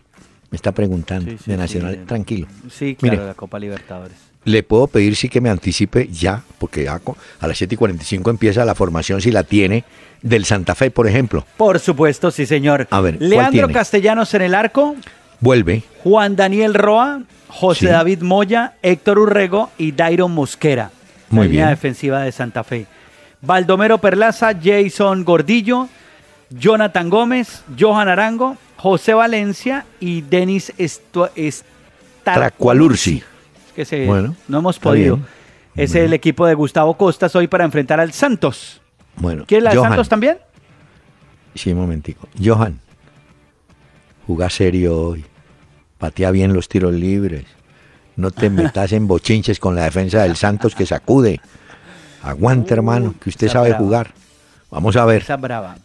Me 0.50 0.56
está 0.56 0.72
preguntando 0.72 1.30
Sí, 1.30 1.38
sí, 1.44 1.50
de 1.50 1.56
Nacional, 1.56 1.94
sí. 1.94 2.00
tranquilo. 2.06 2.46
Sí, 2.70 2.96
claro, 2.96 3.16
Mire. 3.16 3.26
la 3.28 3.34
Copa 3.34 3.58
Libertadores. 3.58 4.16
Le 4.44 4.62
puedo 4.62 4.86
pedir 4.86 5.16
sí 5.16 5.28
que 5.28 5.40
me 5.40 5.50
anticipe 5.50 6.08
ya, 6.08 6.42
porque 6.58 6.84
ya 6.84 7.00
a 7.40 7.46
las 7.48 7.58
7 7.58 7.74
y 7.74 7.78
45 7.78 8.30
empieza 8.30 8.64
la 8.64 8.74
formación, 8.76 9.20
si 9.20 9.32
la 9.32 9.42
tiene, 9.42 9.84
del 10.22 10.44
Santa 10.44 10.74
Fe, 10.76 10.90
por 10.92 11.08
ejemplo. 11.08 11.44
Por 11.56 11.80
supuesto, 11.80 12.30
sí, 12.30 12.46
señor. 12.46 12.86
A 12.90 13.00
ver, 13.00 13.18
¿cuál 13.18 13.28
Leandro 13.30 13.50
tiene? 13.66 13.72
Castellanos 13.72 14.32
en 14.34 14.42
el 14.42 14.54
arco, 14.54 14.94
Vuelve. 15.40 15.82
Juan 16.02 16.36
Daniel 16.36 16.74
Roa, 16.74 17.22
José 17.48 17.80
Sí. 17.80 17.86
David 17.86 18.22
Moya, 18.22 18.74
Héctor 18.82 19.18
Urrego 19.18 19.70
y 19.78 19.92
Dairon 19.92 20.32
Mosquera. 20.32 20.90
Muy 21.30 21.44
la 21.46 21.50
línea 21.50 21.64
bien. 21.66 21.74
defensiva 21.76 22.20
de 22.22 22.32
Santa 22.32 22.64
Fe. 22.64 22.86
Baldomero 23.42 23.98
Perlaza, 23.98 24.52
Jason 24.62 25.24
Gordillo, 25.24 25.88
Jonathan 26.50 27.10
Gómez, 27.10 27.62
Johan 27.78 28.08
Arango, 28.08 28.56
José 28.76 29.14
Valencia 29.14 29.84
y 30.00 30.22
Denis 30.22 30.72
Tracualursi. 32.24 33.22
que 33.74 33.84
se- 33.84 34.06
Bueno, 34.06 34.34
no 34.48 34.58
hemos 34.58 34.78
podido. 34.78 35.16
bien. 35.16 35.26
Es 35.76 35.94
el 35.94 36.14
equipo 36.14 36.46
de 36.46 36.54
Gustavo 36.54 36.96
Costas 36.96 37.36
hoy 37.36 37.46
para 37.46 37.64
enfrentar 37.64 38.00
al 38.00 38.12
Santos. 38.12 38.80
Bueno, 39.16 39.44
¿Quiere 39.46 39.64
la 39.64 39.74
de. 39.74 39.88
Santos 39.90 40.08
también? 40.08 40.38
Sí, 41.54 41.72
un 41.72 41.78
momentico. 41.80 42.26
Johan, 42.42 42.78
jugá 44.26 44.50
serio 44.50 44.98
hoy. 45.00 45.24
Patea 45.98 46.30
bien 46.30 46.52
los 46.52 46.68
tiros 46.68 46.92
libres. 46.92 47.44
No 48.16 48.30
te 48.30 48.50
metas 48.50 48.92
en 48.92 49.06
bochinches 49.06 49.58
con 49.58 49.74
la 49.74 49.84
defensa 49.84 50.22
del 50.22 50.36
Santos 50.36 50.74
que 50.74 50.86
sacude. 50.86 51.40
Aguante, 52.22 52.74
hermano, 52.74 53.14
que 53.20 53.30
usted 53.30 53.48
sabe 53.48 53.68
brava. 53.68 53.84
jugar. 53.84 54.10
Vamos 54.70 54.96
a 54.96 55.04
ver. 55.04 55.22
Esa 55.22 55.36
brava. 55.36 55.76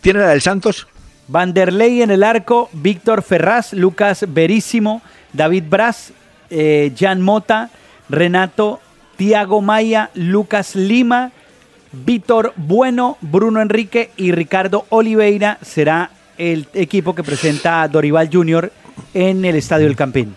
¿Tiene 0.00 0.20
la 0.20 0.28
del 0.28 0.42
Santos? 0.42 0.86
Vanderlei 1.28 2.02
en 2.02 2.10
el 2.10 2.22
arco, 2.22 2.68
Víctor 2.72 3.22
Ferraz, 3.22 3.72
Lucas 3.72 4.24
Verísimo, 4.28 5.02
David 5.32 5.64
Braz, 5.68 6.12
eh, 6.50 6.92
Jan 6.96 7.20
Mota, 7.20 7.70
Renato, 8.08 8.80
Tiago 9.16 9.60
Maya, 9.60 10.10
Lucas 10.14 10.76
Lima, 10.76 11.32
Víctor 11.92 12.52
Bueno, 12.56 13.16
Bruno 13.20 13.60
Enrique 13.60 14.10
y 14.16 14.30
Ricardo 14.32 14.86
Oliveira 14.90 15.58
será 15.62 16.10
el 16.38 16.66
equipo 16.74 17.14
que 17.14 17.22
presenta 17.22 17.82
a 17.82 17.88
Dorival 17.88 18.28
Junior 18.32 18.72
en 19.14 19.44
el 19.44 19.56
Estadio 19.56 19.86
El 19.86 19.96
Campín. 19.96 20.34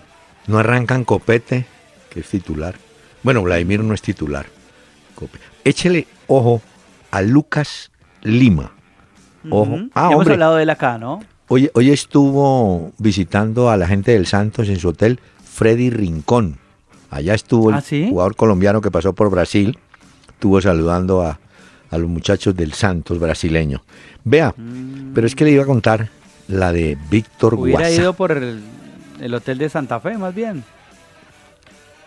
No 0.47 0.57
arrancan 0.59 1.03
Copete, 1.05 1.65
que 2.09 2.21
es 2.21 2.27
titular. 2.27 2.75
Bueno, 3.23 3.41
Vladimir 3.43 3.81
no 3.83 3.93
es 3.93 4.01
titular. 4.01 4.45
Cope- 5.15 5.39
Échele 5.63 6.07
ojo 6.27 6.62
a 7.12 7.21
Lucas 7.21 7.91
Lima. 8.23 8.71
Ojo. 9.49 9.71
Ujú. 9.73 9.89
Ah, 9.93 10.05
Hemos 10.07 10.15
hombre. 10.21 10.33
hablado 10.33 10.55
de 10.55 10.63
él 10.63 10.69
acá, 10.69 10.97
¿no? 10.97 11.21
Hoy, 11.47 11.69
hoy 11.73 11.89
estuvo 11.91 12.91
visitando 12.97 13.69
a 13.69 13.77
la 13.77 13.88
gente 13.88 14.12
del 14.12 14.27
Santos 14.27 14.69
en 14.69 14.79
su 14.79 14.89
hotel, 14.89 15.19
Freddy 15.43 15.89
Rincón. 15.89 16.57
Allá 17.09 17.33
estuvo 17.33 17.69
el 17.69 17.75
¿Ah, 17.77 17.81
sí? 17.81 18.07
jugador 18.09 18.35
colombiano 18.35 18.81
que 18.81 18.91
pasó 18.91 19.13
por 19.13 19.29
Brasil. 19.31 19.77
Estuvo 20.29 20.62
saludando 20.62 21.21
a, 21.23 21.39
a 21.89 21.97
los 21.97 22.07
muchachos 22.09 22.55
del 22.55 22.73
Santos 22.73 23.19
brasileño. 23.19 23.83
Vea, 24.23 24.53
pero 25.13 25.25
es 25.25 25.36
que 25.36 25.45
le 25.45 25.51
iba 25.51 25.63
a 25.63 25.65
contar 25.65 26.10
la 26.47 26.71
de 26.71 26.97
Víctor 27.10 27.53
Hubiera 27.55 27.89
ido 27.89 28.13
por 28.13 28.32
el, 28.32 28.62
el 29.19 29.34
hotel 29.34 29.58
de 29.58 29.69
Santa 29.69 29.99
Fe, 29.99 30.17
más 30.17 30.34
bien. 30.34 30.63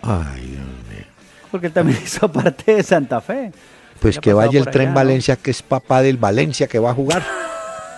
Ay, 0.02 0.40
Dios 0.40 0.66
mío. 0.90 1.06
Porque 1.50 1.68
él 1.68 1.72
también 1.72 1.98
hizo 2.04 2.30
parte 2.30 2.76
de 2.76 2.82
Santa 2.82 3.20
Fe. 3.20 3.52
Pues 4.00 4.18
que 4.18 4.32
vaya 4.32 4.58
el 4.58 4.66
tren 4.66 4.88
allá, 4.88 4.90
¿no? 4.90 4.94
Valencia, 4.96 5.36
que 5.36 5.52
es 5.52 5.62
papá 5.62 6.02
del 6.02 6.16
Valencia 6.16 6.66
que 6.66 6.78
va 6.78 6.90
a 6.90 6.94
jugar. 6.94 7.22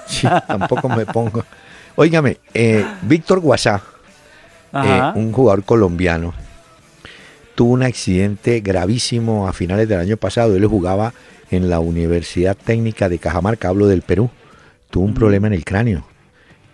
Sí, 0.06 0.28
tampoco 0.46 0.90
me 0.90 1.06
pongo. 1.06 1.42
Óigame, 1.96 2.36
eh, 2.52 2.84
Víctor 3.00 3.40
Guasá, 3.40 3.82
eh, 4.74 5.12
un 5.14 5.32
jugador 5.32 5.64
colombiano, 5.64 6.34
tuvo 7.54 7.72
un 7.72 7.82
accidente 7.82 8.60
gravísimo 8.60 9.48
a 9.48 9.54
finales 9.54 9.88
del 9.88 10.00
año 10.00 10.18
pasado. 10.18 10.56
Él 10.56 10.66
jugaba 10.66 11.14
en 11.50 11.68
la 11.70 11.80
Universidad 11.80 12.56
Técnica 12.56 13.08
de 13.08 13.18
Cajamarca, 13.18 13.68
hablo 13.68 13.86
del 13.86 14.02
Perú. 14.02 14.30
Tuvo 14.90 15.04
un 15.04 15.14
problema 15.14 15.46
en 15.46 15.52
el 15.54 15.64
cráneo. 15.64 16.06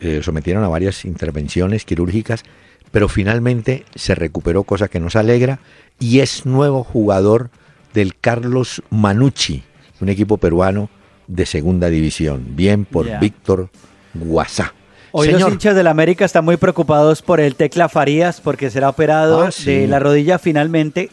Eh, 0.01 0.21
sometieron 0.23 0.65
a 0.65 0.69
varias 0.69 1.05
intervenciones 1.05 1.85
quirúrgicas, 1.85 2.43
pero 2.91 3.09
finalmente 3.09 3.85
se 3.95 4.15
recuperó, 4.15 4.63
cosa 4.65 4.89
que 4.89 5.01
nos 5.01 5.17
alegra, 5.17 5.61
y 5.99 6.21
es 6.21 6.47
nuevo 6.47 6.83
jugador 6.85 7.51
del 7.93 8.17
Carlos 8.19 8.83
Manucci, 8.91 9.63
un 10.01 10.09
equipo 10.09 10.39
peruano 10.39 10.89
de 11.27 11.47
segunda 11.47 11.89
división. 11.91 12.57
Bien 12.57 12.85
por. 12.85 13.07
Víctor 13.21 13.71
Guasá. 14.15 14.75
Hoy 15.13 15.29
los 15.29 15.43
hinchas 15.53 15.75
del 15.75 15.89
América 15.89 16.25
están 16.25 16.45
muy 16.45 16.57
preocupados 16.57 17.21
por 17.21 17.41
el 17.41 17.57
Tecla 17.57 17.89
Farías 17.89 18.41
porque 18.41 18.71
será 18.71 18.89
operado 18.89 19.43
Ah, 19.43 19.51
sí. 19.51 19.65
de 19.71 19.87
la 19.89 19.99
rodilla 19.99 20.39
finalmente. 20.39 21.11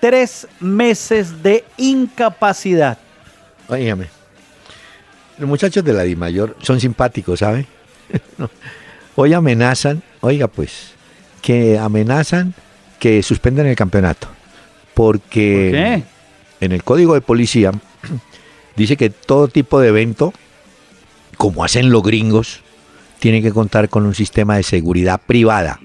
Tres 0.00 0.46
meses 0.60 1.42
de 1.42 1.64
incapacidad. 1.76 2.98
Óigame, 3.68 4.08
los 5.38 5.48
muchachos 5.48 5.84
de 5.84 5.92
la 5.92 6.02
DIMAYOR 6.02 6.56
son 6.62 6.80
simpáticos, 6.80 7.40
¿sabe? 7.40 7.66
No. 8.38 8.50
Hoy 9.16 9.32
amenazan, 9.32 10.02
oiga 10.20 10.46
pues, 10.46 10.92
que 11.40 11.78
amenazan 11.78 12.54
que 12.98 13.22
suspenden 13.22 13.66
el 13.66 13.74
campeonato. 13.74 14.28
Porque 14.94 15.70
¿Por 15.70 16.60
qué? 16.60 16.64
en 16.64 16.72
el 16.72 16.84
código 16.84 17.14
de 17.14 17.22
policía 17.22 17.72
dice 18.76 18.96
que 18.96 19.10
todo 19.10 19.48
tipo 19.48 19.80
de 19.80 19.88
evento, 19.88 20.32
como 21.36 21.64
hacen 21.64 21.90
los 21.90 22.02
gringos, 22.02 22.60
tiene 23.18 23.42
que 23.42 23.52
contar 23.52 23.88
con 23.88 24.04
un 24.04 24.14
sistema 24.14 24.56
de 24.56 24.62
seguridad 24.62 25.20
privada. 25.26 25.80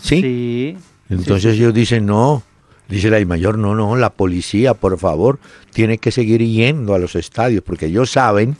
¿Sí? 0.00 0.20
Sí. 0.20 0.76
Entonces 1.10 1.54
ellos 1.54 1.74
dicen, 1.74 2.06
no, 2.06 2.42
dice 2.88 3.10
la 3.10 3.24
mayor, 3.24 3.58
no, 3.58 3.74
no, 3.74 3.96
la 3.96 4.10
policía, 4.10 4.74
por 4.74 4.98
favor, 4.98 5.38
tiene 5.72 5.98
que 5.98 6.10
seguir 6.10 6.42
yendo 6.42 6.94
a 6.94 6.98
los 6.98 7.14
estadios, 7.14 7.62
porque 7.64 7.86
ellos 7.86 8.10
saben 8.10 8.56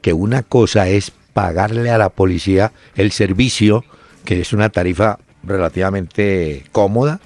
que 0.00 0.12
una 0.12 0.42
cosa 0.42 0.88
es 0.88 1.12
pagarle 1.32 1.90
a 1.90 1.98
la 1.98 2.08
policía 2.10 2.72
el 2.94 3.12
servicio, 3.12 3.84
que 4.24 4.40
es 4.40 4.52
una 4.52 4.68
tarifa 4.68 5.18
relativamente 5.42 6.64
cómoda, 6.72 7.20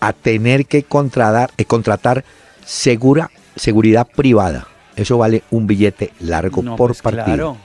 a 0.00 0.12
tener 0.12 0.66
que 0.66 0.82
contratar, 0.82 1.50
eh, 1.56 1.64
contratar 1.64 2.24
segura, 2.64 3.30
seguridad 3.56 4.06
privada. 4.14 4.66
Eso 4.96 5.18
vale 5.18 5.42
un 5.50 5.66
billete 5.66 6.12
largo 6.20 6.62
por 6.76 6.88
pues 6.90 7.02
partido. 7.02 7.24
claro. 7.24 7.56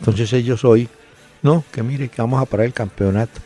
Entonces 0.00 0.32
ellos 0.32 0.64
hoy, 0.64 0.88
no, 1.42 1.64
que 1.70 1.82
mire, 1.82 2.08
que 2.08 2.20
vamos 2.20 2.42
a 2.42 2.46
parar 2.46 2.66
el 2.66 2.72
campeonato. 2.72 3.40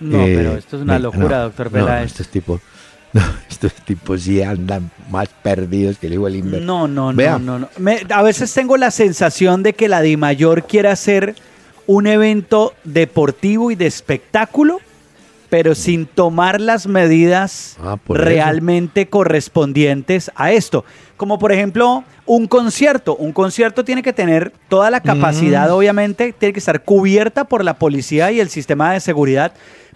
No, 0.00 0.26
Eh, 0.26 0.34
pero 0.36 0.56
esto 0.56 0.76
es 0.76 0.82
una 0.82 0.98
locura, 0.98 1.38
no, 1.38 1.42
doctor 1.44 1.66
no, 1.66 1.72
Peláez. 1.72 2.06
estos 2.06 2.28
tipos, 2.28 2.60
no, 3.12 3.22
estos 3.48 3.72
tipos 3.84 4.22
sí 4.22 4.42
andan 4.42 4.90
más 5.10 5.28
perdidos 5.42 5.98
que 5.98 6.06
el 6.08 6.14
hijo 6.14 6.26
del 6.26 6.36
Inver. 6.36 6.62
No, 6.62 6.86
no, 6.88 7.12
Vea. 7.12 7.38
no, 7.38 7.58
no. 7.58 7.58
no. 7.60 7.68
Me- 7.78 8.02
a 8.10 8.22
veces 8.22 8.52
tengo 8.52 8.76
la 8.76 8.90
sensación 8.90 9.62
de 9.62 9.72
que 9.72 9.88
la 9.88 10.00
DIMAYOR 10.02 10.64
quiere 10.66 10.88
hacer 10.88 11.34
un 11.86 12.06
evento 12.06 12.74
deportivo 12.84 13.70
y 13.70 13.74
de 13.74 13.86
espectáculo, 13.86 14.78
pero 15.48 15.74
sin 15.74 16.04
tomar 16.04 16.60
las 16.60 16.86
medidas 16.86 17.76
Ah, 17.82 17.96
eso. 18.04 18.12
realmente 18.14 19.08
correspondientes 19.08 20.30
a 20.34 20.52
esto. 20.52 20.84
Como 21.16 21.38
por 21.38 21.50
ejemplo, 21.52 22.04
un 22.26 22.46
concierto. 22.46 23.16
Un 23.16 23.32
concierto 23.32 23.84
tiene 23.84 24.02
que 24.02 24.12
tener 24.12 24.52
toda 24.68 24.90
la 24.90 25.00
capacidad, 25.00 25.72
obviamente, 25.72 26.34
tiene 26.38 26.52
que 26.52 26.58
estar 26.58 26.84
cubierta 26.84 27.44
por 27.44 27.64
la 27.64 27.78
policía 27.78 28.30
y 28.30 28.40
el 28.40 28.50
sistema 28.50 28.92
de 28.92 29.00
seguridad, 29.00 29.52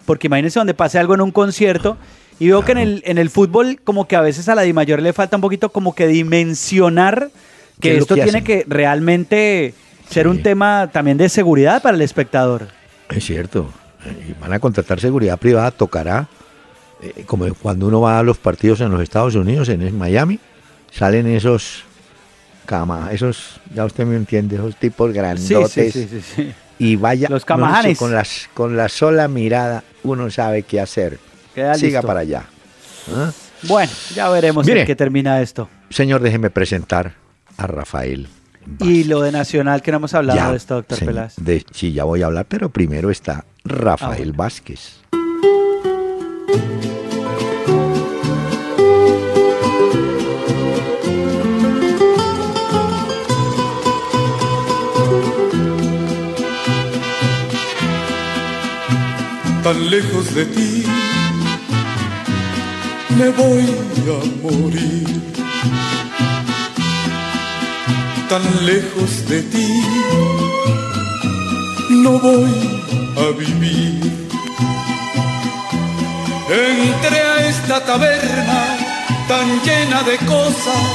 porque 0.06 0.28
imagínense 0.28 0.58
donde 0.58 0.72
pase 0.74 0.98
algo 0.98 1.14
en 1.14 1.20
un 1.20 1.30
concierto. 1.30 1.98
Y 2.42 2.48
veo 2.48 2.64
que 2.64 2.72
en 2.72 2.78
el, 2.78 3.02
en 3.06 3.18
el 3.18 3.30
fútbol, 3.30 3.78
como 3.84 4.08
que 4.08 4.16
a 4.16 4.20
veces 4.20 4.48
a 4.48 4.54
la 4.56 4.62
DIMAYOR 4.62 5.00
le 5.00 5.12
falta 5.12 5.36
un 5.36 5.40
poquito 5.42 5.68
como 5.70 5.94
que 5.94 6.08
dimensionar 6.08 7.30
¿Qué 7.80 7.90
que 7.90 7.98
esto 7.98 8.14
que 8.16 8.22
tiene 8.22 8.38
hacen? 8.38 8.44
que 8.44 8.64
realmente 8.68 9.74
ser 10.10 10.24
Sí. 10.24 10.28
un 10.30 10.42
tema 10.42 10.90
también 10.92 11.16
de 11.18 11.28
seguridad 11.28 11.80
para 11.82 11.94
el 11.96 12.02
espectador. 12.02 12.66
Es 13.10 13.24
cierto. 13.24 13.70
eh, 14.04 14.30
Y 14.30 14.40
van 14.40 14.52
a 14.52 14.58
contratar 14.58 14.98
seguridad 14.98 15.38
privada, 15.38 15.70
tocará, 15.70 16.26
eh, 17.00 17.22
como 17.26 17.46
cuando 17.54 17.86
uno 17.86 18.00
va 18.00 18.18
a 18.18 18.22
los 18.24 18.38
partidos 18.38 18.80
en 18.80 18.90
los 18.90 19.00
Estados 19.00 19.36
Unidos, 19.36 19.68
en 19.68 19.96
Miami, 19.96 20.40
salen 20.90 21.28
esos 21.28 21.84
cama, 22.66 23.10
esos, 23.12 23.60
ya 23.74 23.84
usted 23.84 24.04
me 24.04 24.16
entiende, 24.16 24.56
esos 24.56 24.74
tipos 24.76 25.12
grandotes. 25.12 25.92
sí, 25.92 26.08
sí. 26.34 26.52
Y 26.78 26.96
vaya, 26.96 27.28
Los 27.28 27.48
no, 27.48 27.56
con, 27.96 28.12
las, 28.12 28.48
con 28.54 28.76
la 28.76 28.88
sola 28.88 29.28
mirada 29.28 29.84
uno 30.02 30.28
sabe 30.30 30.64
qué 30.64 30.80
hacer. 30.80 31.18
Queda 31.54 31.74
Siga 31.74 31.98
listo. 31.98 32.06
para 32.06 32.20
allá. 32.20 32.44
¿Ah? 33.14 33.30
Bueno, 33.64 33.92
ya 34.14 34.28
veremos 34.28 34.66
Mire. 34.66 34.80
en 34.80 34.86
qué 34.86 34.96
termina 34.96 35.40
esto. 35.40 35.68
Señor, 35.90 36.20
déjeme 36.22 36.50
presentar 36.50 37.14
a 37.56 37.66
Rafael. 37.66 38.28
Y 38.80 39.04
lo 39.04 39.20
de 39.22 39.32
Nacional 39.32 39.82
que 39.82 39.90
no 39.90 39.96
hemos 39.98 40.14
hablado 40.14 40.38
Ya, 40.38 40.50
de 40.50 40.56
esto, 40.56 40.74
doctor 40.76 40.98
señor, 40.98 41.14
Peláez. 41.14 41.34
de- 41.36 41.64
sí, 41.72 41.92
ya 41.92 42.04
voy 42.04 42.22
a 42.22 42.26
hablar, 42.26 42.46
pero 42.48 42.68
primero 42.70 43.10
está 43.10 43.44
Rafael 43.64 44.12
Ah, 44.12 44.16
bueno. 44.18 44.32
Vázquez. 44.36 44.98
tan 59.62 59.90
lejos 59.90 60.34
de 60.34 60.44
ti, 60.46 60.84
me 63.18 63.28
voy 63.30 63.66
a 64.16 64.20
morir. 64.42 65.22
Tan 68.28 68.42
lejos 68.66 69.28
de 69.28 69.42
ti, 69.42 69.68
no 71.90 72.18
voy 72.18 72.54
a 73.16 73.38
vivir. 73.38 74.12
Entré 76.48 77.20
a 77.20 77.48
esta 77.48 77.84
taberna 77.84 78.62
tan 79.28 79.48
llena 79.64 80.02
de 80.02 80.16
cosas, 80.26 80.86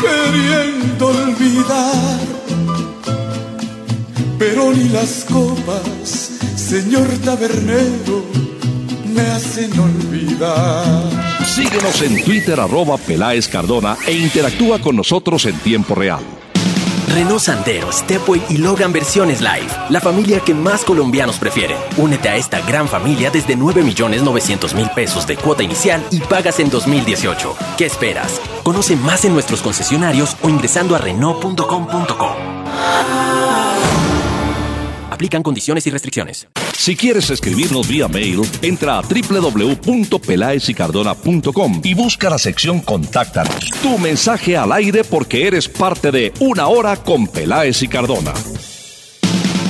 queriendo 0.00 1.06
olvidar 1.06 2.30
pero 4.40 4.72
ni 4.72 4.88
las 4.88 5.26
copas, 5.30 6.30
señor 6.56 7.06
tabernero, 7.22 8.24
me 9.14 9.20
hacen 9.20 9.70
olvidar. 9.78 11.29
Síguenos 11.46 12.02
en 12.02 12.22
Twitter 12.24 12.60
arroba 12.60 12.96
Peláez 12.96 13.48
Cardona 13.48 13.96
e 14.06 14.12
interactúa 14.12 14.78
con 14.78 14.96
nosotros 14.96 15.46
en 15.46 15.58
tiempo 15.58 15.94
real. 15.94 16.20
Renault 17.08 17.40
Sandero, 17.40 17.90
Stepway 17.90 18.40
y 18.50 18.58
Logan 18.58 18.92
Versiones 18.92 19.40
Live. 19.40 19.66
La 19.88 20.00
familia 20.00 20.40
que 20.40 20.54
más 20.54 20.84
colombianos 20.84 21.38
prefieren. 21.38 21.76
Únete 21.96 22.28
a 22.28 22.36
esta 22.36 22.60
gran 22.60 22.86
familia 22.86 23.30
desde 23.30 23.56
9 23.56 23.82
millones 23.82 24.22
900 24.22 24.74
mil 24.74 24.88
pesos 24.90 25.26
de 25.26 25.36
cuota 25.36 25.64
inicial 25.64 26.04
y 26.12 26.20
pagas 26.20 26.60
en 26.60 26.70
2018. 26.70 27.56
¿Qué 27.76 27.86
esperas? 27.86 28.40
Conoce 28.62 28.94
más 28.94 29.24
en 29.24 29.32
nuestros 29.32 29.60
concesionarios 29.60 30.36
o 30.42 30.48
ingresando 30.48 30.94
a 30.94 30.98
Renault.com.co. 30.98 32.36
Aplican 35.10 35.42
condiciones 35.42 35.86
y 35.86 35.90
restricciones. 35.90 36.48
Si 36.80 36.96
quieres 36.96 37.28
escribirnos 37.28 37.86
vía 37.86 38.08
mail, 38.08 38.40
entra 38.62 38.96
a 38.96 39.02
www.pelaezicardona.com 39.02 41.80
y 41.84 41.92
busca 41.92 42.30
la 42.30 42.38
sección 42.38 42.80
Contáctanos. 42.80 43.70
Tu 43.82 43.98
mensaje 43.98 44.56
al 44.56 44.72
aire 44.72 45.04
porque 45.04 45.46
eres 45.46 45.68
parte 45.68 46.10
de 46.10 46.32
Una 46.40 46.68
Hora 46.68 46.96
con 46.96 47.28
Peláez 47.28 47.82
y 47.82 47.88
Cardona. 47.88 48.32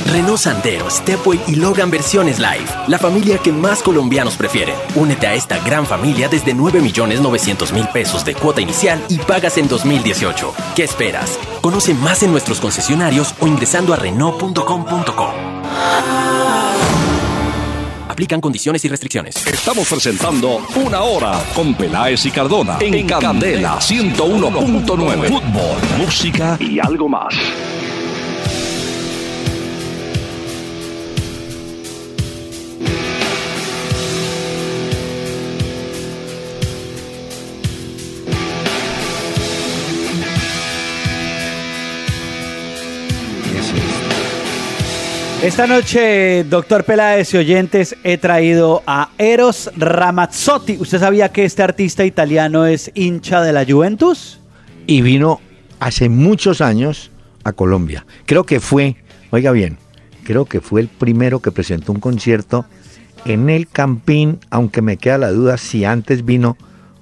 Renault 0.07 0.39
Sandero, 0.39 0.89
Stepway 0.89 1.41
y 1.49 1.57
Logan 1.57 1.91
Versiones 1.91 2.39
Live. 2.39 2.67
La 2.87 3.01
familia 3.01 3.39
que 3.39 3.51
más 3.51 3.83
colombianos 3.83 4.37
prefieren. 4.37 4.77
Únete 4.95 5.27
a 5.27 5.35
esta 5.35 5.59
gran 5.65 5.87
familia 5.87 6.29
desde 6.29 6.55
9 6.55 6.81
millones 6.81 7.21
900 7.21 7.73
mil 7.73 7.89
pesos 7.89 8.25
de 8.25 8.37
cuota 8.37 8.61
inicial 8.61 9.03
y 9.09 9.19
pagas 9.19 9.59
en 9.59 9.67
2018. 9.67 10.55
¿Qué 10.77 10.85
esperas? 10.85 11.41
Conoce 11.61 11.93
más 11.93 12.23
en 12.23 12.31
nuestros 12.31 12.61
concesionarios 12.61 13.35
o 13.41 13.49
ingresando 13.49 13.93
a 13.95 13.97
Renault.com.co. 13.97 15.35
Aplican 18.21 18.43
condiciones 18.43 18.85
y 18.85 18.89
restricciones. 18.89 19.47
Estamos 19.47 19.89
presentando 19.89 20.61
Una 20.77 21.01
Hora 21.01 21.43
con 21.55 21.73
Peláez 21.75 22.27
y 22.27 22.31
Cardona 22.31 22.77
en, 22.79 23.07
Candela 23.07 23.79
101.9. 23.79 25.27
Fútbol, 25.27 25.79
música 25.97 26.59
y 26.61 26.79
algo 26.79 27.09
más. 27.09 27.35
Esta 45.43 45.67
noche, 45.67 46.45
doctor 46.45 46.85
Peláez 46.85 47.33
y 47.33 47.39
oyentes, 47.39 47.97
he 48.05 48.19
traído 48.19 48.83
a 48.87 49.09
Eros 49.17 49.71
Ramazzotti. 49.75 50.77
¿Usted 50.79 50.99
sabía 50.99 51.31
que 51.31 51.47
este 51.47 51.63
artista 51.63 52.05
italiano 52.05 52.67
es 52.67 52.91
hincha 52.95 53.41
de 53.41 53.55
la 53.55 53.65
Juventus? 53.65 54.39
Y 54.87 55.01
vino 55.01 55.41
hace 55.79 56.11
muchos 56.11 56.61
años 56.61 57.11
a 57.43 57.55
Colombia. 57.55 58.05
Creo 58.27 58.45
que 58.45 58.61
fue, 58.61 58.97
oiga 59.31 59.51
bien, 59.53 59.79
creo 60.25 60.45
que 60.45 60.61
fue 60.61 60.83
el 60.83 60.89
primero 60.89 61.41
que 61.41 61.53
presentó 61.53 61.93
un 61.93 62.01
concierto 62.01 62.67
en 63.25 63.49
el 63.49 63.67
Campín, 63.67 64.41
aunque 64.51 64.83
me 64.83 64.99
queda 64.99 65.17
la 65.17 65.31
duda 65.31 65.57
si 65.57 65.87
antes 65.87 66.27
vino 66.27 66.59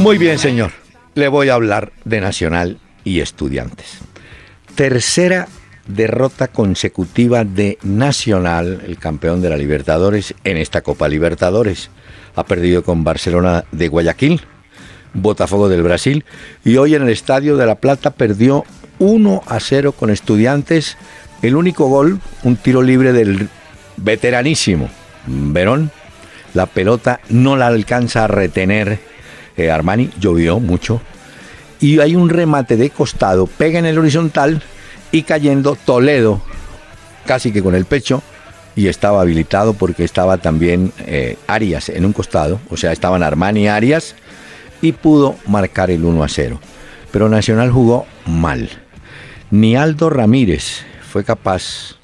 Muy 0.00 0.18
bien, 0.18 0.40
señor. 0.40 0.72
Le 1.14 1.28
voy 1.28 1.48
a 1.48 1.54
hablar 1.54 1.92
de 2.04 2.20
Nacional 2.20 2.80
y 3.04 3.20
Estudiantes. 3.20 4.00
Tercera 4.74 5.46
derrota 5.94 6.48
consecutiva 6.48 7.44
de 7.44 7.78
Nacional, 7.82 8.82
el 8.86 8.98
campeón 8.98 9.42
de 9.42 9.50
la 9.50 9.56
Libertadores, 9.56 10.34
en 10.44 10.56
esta 10.56 10.82
Copa 10.82 11.08
Libertadores. 11.08 11.90
Ha 12.36 12.44
perdido 12.44 12.82
con 12.82 13.04
Barcelona 13.04 13.64
de 13.72 13.88
Guayaquil, 13.88 14.40
Botafogo 15.12 15.68
del 15.68 15.82
Brasil, 15.82 16.24
y 16.64 16.76
hoy 16.76 16.94
en 16.94 17.02
el 17.02 17.10
Estadio 17.10 17.56
de 17.56 17.66
La 17.66 17.76
Plata 17.76 18.10
perdió 18.10 18.64
1 18.98 19.42
a 19.46 19.60
0 19.60 19.92
con 19.92 20.10
Estudiantes. 20.10 20.96
El 21.42 21.56
único 21.56 21.86
gol, 21.88 22.20
un 22.44 22.56
tiro 22.56 22.82
libre 22.82 23.12
del 23.12 23.48
veteranísimo 23.96 24.88
Verón. 25.26 25.90
La 26.54 26.66
pelota 26.66 27.20
no 27.28 27.56
la 27.56 27.66
alcanza 27.66 28.24
a 28.24 28.28
retener 28.28 28.98
eh, 29.56 29.70
Armani, 29.70 30.10
llovió 30.18 30.58
mucho. 30.60 31.00
Y 31.80 32.00
hay 32.00 32.14
un 32.14 32.28
remate 32.28 32.76
de 32.76 32.90
costado, 32.90 33.46
pega 33.46 33.78
en 33.78 33.86
el 33.86 33.98
horizontal 33.98 34.62
y 35.12 35.22
cayendo 35.22 35.76
Toledo, 35.76 36.40
casi 37.26 37.52
que 37.52 37.62
con 37.62 37.74
el 37.74 37.84
pecho, 37.84 38.22
y 38.76 38.88
estaba 38.88 39.20
habilitado 39.20 39.74
porque 39.74 40.04
estaba 40.04 40.38
también 40.38 40.92
eh, 41.00 41.36
Arias 41.46 41.88
en 41.88 42.04
un 42.04 42.12
costado, 42.12 42.60
o 42.70 42.76
sea, 42.76 42.92
estaban 42.92 43.22
Armani 43.22 43.64
y 43.64 43.68
Arias, 43.68 44.14
y 44.82 44.92
pudo 44.92 45.36
marcar 45.46 45.90
el 45.90 46.04
1 46.04 46.22
a 46.22 46.28
0. 46.28 46.60
Pero 47.10 47.28
Nacional 47.28 47.70
jugó 47.70 48.06
mal. 48.24 48.70
Ni 49.50 49.76
Aldo 49.76 50.10
Ramírez 50.10 50.84
fue 51.10 51.24
capaz 51.24 51.96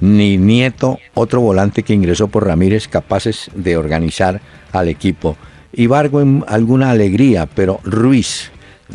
ni 0.00 0.36
Nieto, 0.36 0.98
otro 1.14 1.40
volante 1.40 1.82
que 1.82 1.94
ingresó 1.94 2.28
por 2.28 2.46
Ramírez, 2.46 2.88
capaces 2.88 3.50
de 3.54 3.76
organizar 3.76 4.40
al 4.72 4.88
equipo. 4.88 5.36
Ibargo 5.72 6.20
en 6.20 6.44
alguna 6.48 6.90
alegría, 6.90 7.46
pero 7.46 7.80
Ruiz, 7.84 8.50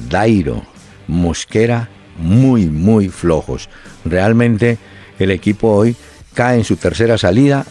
Dairo, 0.10 0.64
Mosquera, 1.08 1.90
muy, 2.18 2.66
muy 2.66 3.10
flojos. 3.10 3.70
Realmente 4.06 4.78
el 5.20 5.32
equipo 5.32 5.70
hoy 5.70 5.96
cae 6.34 6.58
en 6.58 6.64
su 6.64 6.76
tercera 6.76 7.18
salida 7.18 7.66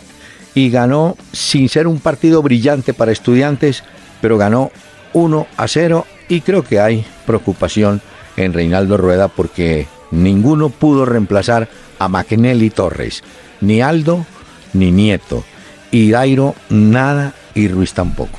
y 0.55 0.71
ganó 0.71 1.17
sin 1.33 1.69
ser 1.69 1.87
un 1.87 2.01
partido 2.01 2.43
brillante 2.43 2.95
para 2.95 3.13
estudiantes, 3.13 3.85
pero 4.21 4.39
ganó 4.39 4.71
1 5.13 5.47
a 5.57 5.69
0 5.69 6.07
y 6.29 6.41
creo 6.41 6.65
que 6.65 6.81
hay 6.81 7.05
preocupación 7.27 8.01
en 8.37 8.53
Reinaldo 8.53 8.97
Rueda 8.97 9.29
porque 9.29 9.87
ninguno 10.11 10.71
pudo 10.71 11.05
reemplazar 11.05 11.69
a 11.99 12.09
Maquinelli 12.09 12.71
Torres, 12.71 13.23
ni 13.61 13.81
Aldo 13.81 14.27
ni 14.73 14.91
Nieto, 14.91 15.45
y 15.91 16.11
Dairo 16.11 16.55
nada 16.69 17.35
y 17.55 17.69
Ruiz 17.69 17.93
tampoco. 17.95 18.39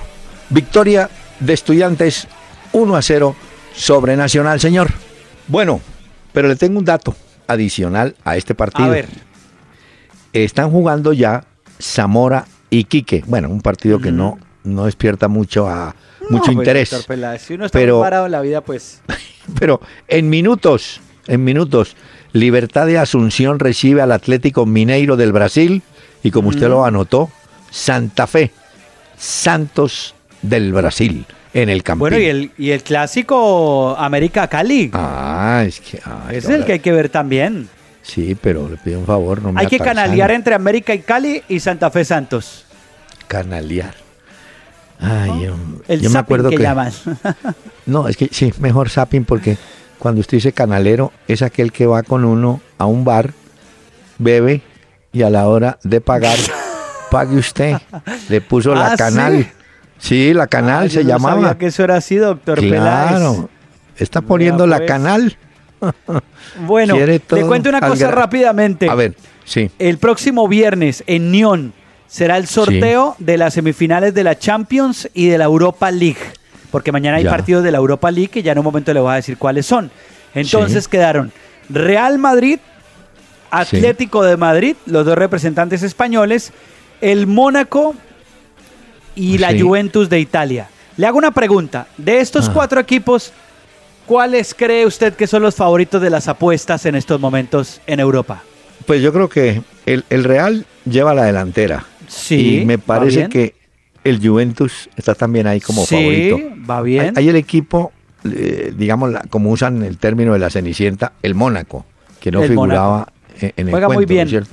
Victoria 0.49 1.09
de 1.39 1.53
estudiantes 1.53 2.27
1 2.73 2.95
a 2.95 3.01
0 3.01 3.35
sobre 3.75 4.15
Nacional, 4.15 4.59
señor. 4.59 4.91
Bueno, 5.47 5.81
pero 6.37 6.49
le 6.49 6.55
tengo 6.55 6.77
un 6.77 6.85
dato 6.85 7.15
adicional 7.47 8.15
a 8.23 8.37
este 8.37 8.53
partido. 8.53 8.89
A 8.89 8.91
ver. 8.91 9.07
Están 10.33 10.69
jugando 10.69 11.11
ya 11.11 11.45
Zamora 11.81 12.45
y 12.69 12.83
Quique. 12.83 13.23
Bueno, 13.25 13.49
un 13.49 13.61
partido 13.61 13.97
que 13.97 14.11
no, 14.11 14.37
no 14.63 14.85
despierta 14.85 15.29
mucho 15.29 15.67
a 15.67 15.95
mucho 16.29 16.53
pues, 16.53 16.57
interés. 16.57 16.89
si 17.39 17.55
uno 17.55 17.65
está 17.65 17.79
pero, 17.79 18.01
parado 18.01 18.27
en 18.27 18.33
la 18.33 18.41
vida, 18.41 18.61
pues. 18.61 19.01
Pero 19.59 19.81
en 20.07 20.29
minutos, 20.29 21.01
en 21.25 21.43
minutos, 21.43 21.95
Libertad 22.33 22.85
de 22.85 22.99
Asunción 22.99 23.57
recibe 23.57 24.03
al 24.03 24.11
Atlético 24.11 24.67
Mineiro 24.67 25.17
del 25.17 25.31
Brasil 25.31 25.81
y 26.21 26.29
como 26.29 26.49
usted 26.49 26.69
lo 26.69 26.85
anotó, 26.85 27.31
Santa 27.71 28.27
Fe, 28.27 28.51
Santos 29.17 30.13
del 30.43 30.71
Brasil 30.71 31.25
en 31.61 31.69
el 31.69 31.83
campo. 31.83 32.01
Bueno, 32.01 32.19
y 32.19 32.25
el, 32.25 32.51
y 32.57 32.71
el 32.71 32.83
clásico 32.83 33.95
América 33.97 34.47
Cali. 34.47 34.91
Ah, 34.93 35.63
es 35.65 35.79
que... 35.79 35.99
es 36.31 36.47
el 36.47 36.65
que 36.65 36.73
hay 36.73 36.79
que 36.79 36.91
ver 36.91 37.09
también. 37.09 37.67
Sí, 38.03 38.37
pero 38.39 38.69
le 38.69 38.77
pido 38.77 38.99
un 38.99 39.05
favor, 39.05 39.41
no 39.41 39.51
me 39.51 39.61
Hay 39.61 39.67
que 39.67 39.79
canalear 39.79 40.31
entre 40.31 40.53
América 40.53 40.93
y 40.93 40.99
Cali 40.99 41.43
y 41.49 41.59
Santa 41.59 41.89
Fe 41.89 42.05
Santos. 42.05 42.65
Canalear. 43.27 43.95
Ay, 44.99 45.45
yo, 45.45 45.55
el 45.87 46.09
me 46.09 46.19
acuerdo 46.19 46.49
que, 46.49 46.57
no, 47.85 48.07
es 48.07 48.17
que 48.17 48.29
sí, 48.31 48.51
mejor 48.59 48.89
zapping 48.89 49.25
porque 49.25 49.57
cuando 49.99 50.21
usted 50.21 50.37
dice 50.37 50.53
canalero, 50.53 51.11
es 51.27 51.43
aquel 51.43 51.71
que 51.71 51.85
va 51.85 52.01
con 52.01 52.25
uno 52.25 52.61
a 52.79 52.85
un 52.85 53.03
bar, 53.03 53.31
bebe 54.17 54.61
y 55.11 55.21
a 55.21 55.29
la 55.29 55.47
hora 55.47 55.77
de 55.83 56.01
pagar, 56.01 56.37
pague 57.11 57.35
usted. 57.35 57.77
Le 58.29 58.41
puso 58.41 58.73
la 58.73 58.93
ah, 58.93 58.97
canal. 58.97 59.43
¿sí? 59.43 59.56
La 60.33 60.47
canal 60.47 60.85
ah, 60.85 60.89
se 60.89 61.03
no 61.03 61.09
llamaba. 61.09 61.41
Sabía 61.41 61.57
que 61.57 61.65
eso 61.67 61.83
era 61.83 61.97
así, 61.97 62.15
doctor 62.15 62.59
claro, 62.59 63.49
Está 63.97 64.21
poniendo 64.21 64.67
la 64.67 64.77
pues. 64.77 64.87
canal. 64.87 65.37
bueno, 66.65 66.95
le 66.95 67.19
cuento 67.19 67.69
una 67.69 67.81
cosa 67.81 68.11
rápidamente. 68.11 68.89
A 68.89 68.95
ver, 68.95 69.15
sí. 69.45 69.69
El 69.79 69.97
próximo 69.97 70.47
viernes 70.47 71.03
en 71.07 71.31
Nyon 71.31 71.73
será 72.07 72.37
el 72.37 72.47
sorteo 72.47 73.15
de 73.19 73.37
las 73.37 73.53
semifinales 73.53 74.13
de 74.13 74.23
la 74.23 74.37
Champions 74.37 75.09
y 75.13 75.27
de 75.27 75.37
la 75.37 75.45
Europa 75.45 75.91
League 75.91 76.19
porque 76.71 76.91
mañana 76.91 77.17
hay 77.17 77.25
partidos 77.25 77.63
de 77.63 77.71
la 77.71 77.77
Europa 77.77 78.11
League 78.11 78.29
que 78.29 78.43
ya 78.43 78.51
en 78.51 78.59
un 78.59 78.65
momento 78.65 78.93
le 78.93 78.99
voy 78.99 79.11
a 79.11 79.15
decir 79.15 79.37
cuáles 79.37 79.65
son. 79.65 79.91
Entonces 80.33 80.87
quedaron 80.87 81.31
Real 81.69 82.17
Madrid, 82.17 82.59
Atlético 83.49 84.23
de 84.23 84.37
Madrid, 84.37 84.75
los 84.85 85.05
dos 85.05 85.17
representantes 85.17 85.83
españoles, 85.83 86.51
el 87.01 87.27
Mónaco 87.27 87.95
y 89.17 89.37
la 89.39 89.57
Juventus 89.57 90.09
de 90.09 90.19
Italia. 90.19 90.69
Le 90.95 91.07
hago 91.07 91.17
una 91.17 91.31
pregunta. 91.31 91.87
De 91.97 92.19
estos 92.19 92.47
ah. 92.47 92.51
cuatro 92.53 92.79
equipos, 92.79 93.33
¿cuáles 94.05 94.53
cree 94.53 94.85
usted 94.85 95.13
que 95.13 95.27
son 95.27 95.41
los 95.41 95.55
favoritos 95.55 96.01
de 96.01 96.09
las 96.09 96.27
apuestas 96.27 96.85
en 96.85 96.95
estos 96.95 97.19
momentos 97.19 97.81
en 97.87 97.99
Europa? 97.99 98.43
Pues 98.85 99.01
yo 99.01 99.11
creo 99.11 99.27
que 99.27 99.61
el, 99.85 100.23
Real 100.23 100.65
lleva 100.85 101.13
la 101.13 101.25
delantera. 101.25 101.85
Sí. 102.07 102.61
Y 102.61 102.65
me 102.65 102.77
parece 102.77 103.27
que 103.27 103.55
el 104.03 104.25
Juventus 104.25 104.89
está 104.95 105.15
también 105.15 105.47
ahí 105.47 105.59
como 105.59 105.85
favorito. 105.85 106.39
va 106.69 106.81
bien. 106.81 107.13
Hay, 107.17 107.27
el 107.27 107.35
equipo, 107.35 107.91
eh, 108.23 108.71
digamos, 108.77 109.13
como 109.29 109.51
usan 109.51 109.83
el 109.83 109.97
término 109.97 110.33
de 110.33 110.39
la 110.39 110.49
Cenicienta, 110.49 111.13
el 111.21 111.35
Mónaco, 111.35 111.85
que 112.19 112.31
no 112.31 112.41
figuraba 112.43 113.11
en, 113.41 113.51
el 113.57 113.71
Juega 113.71 113.89
muy 113.89 114.05
bien. 114.05 114.45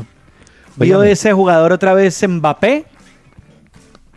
¿Vio 0.76 1.02
ese 1.04 1.32
jugador 1.32 1.72
otra 1.72 1.94
vez 1.94 2.20
Mbappé? 2.26 2.86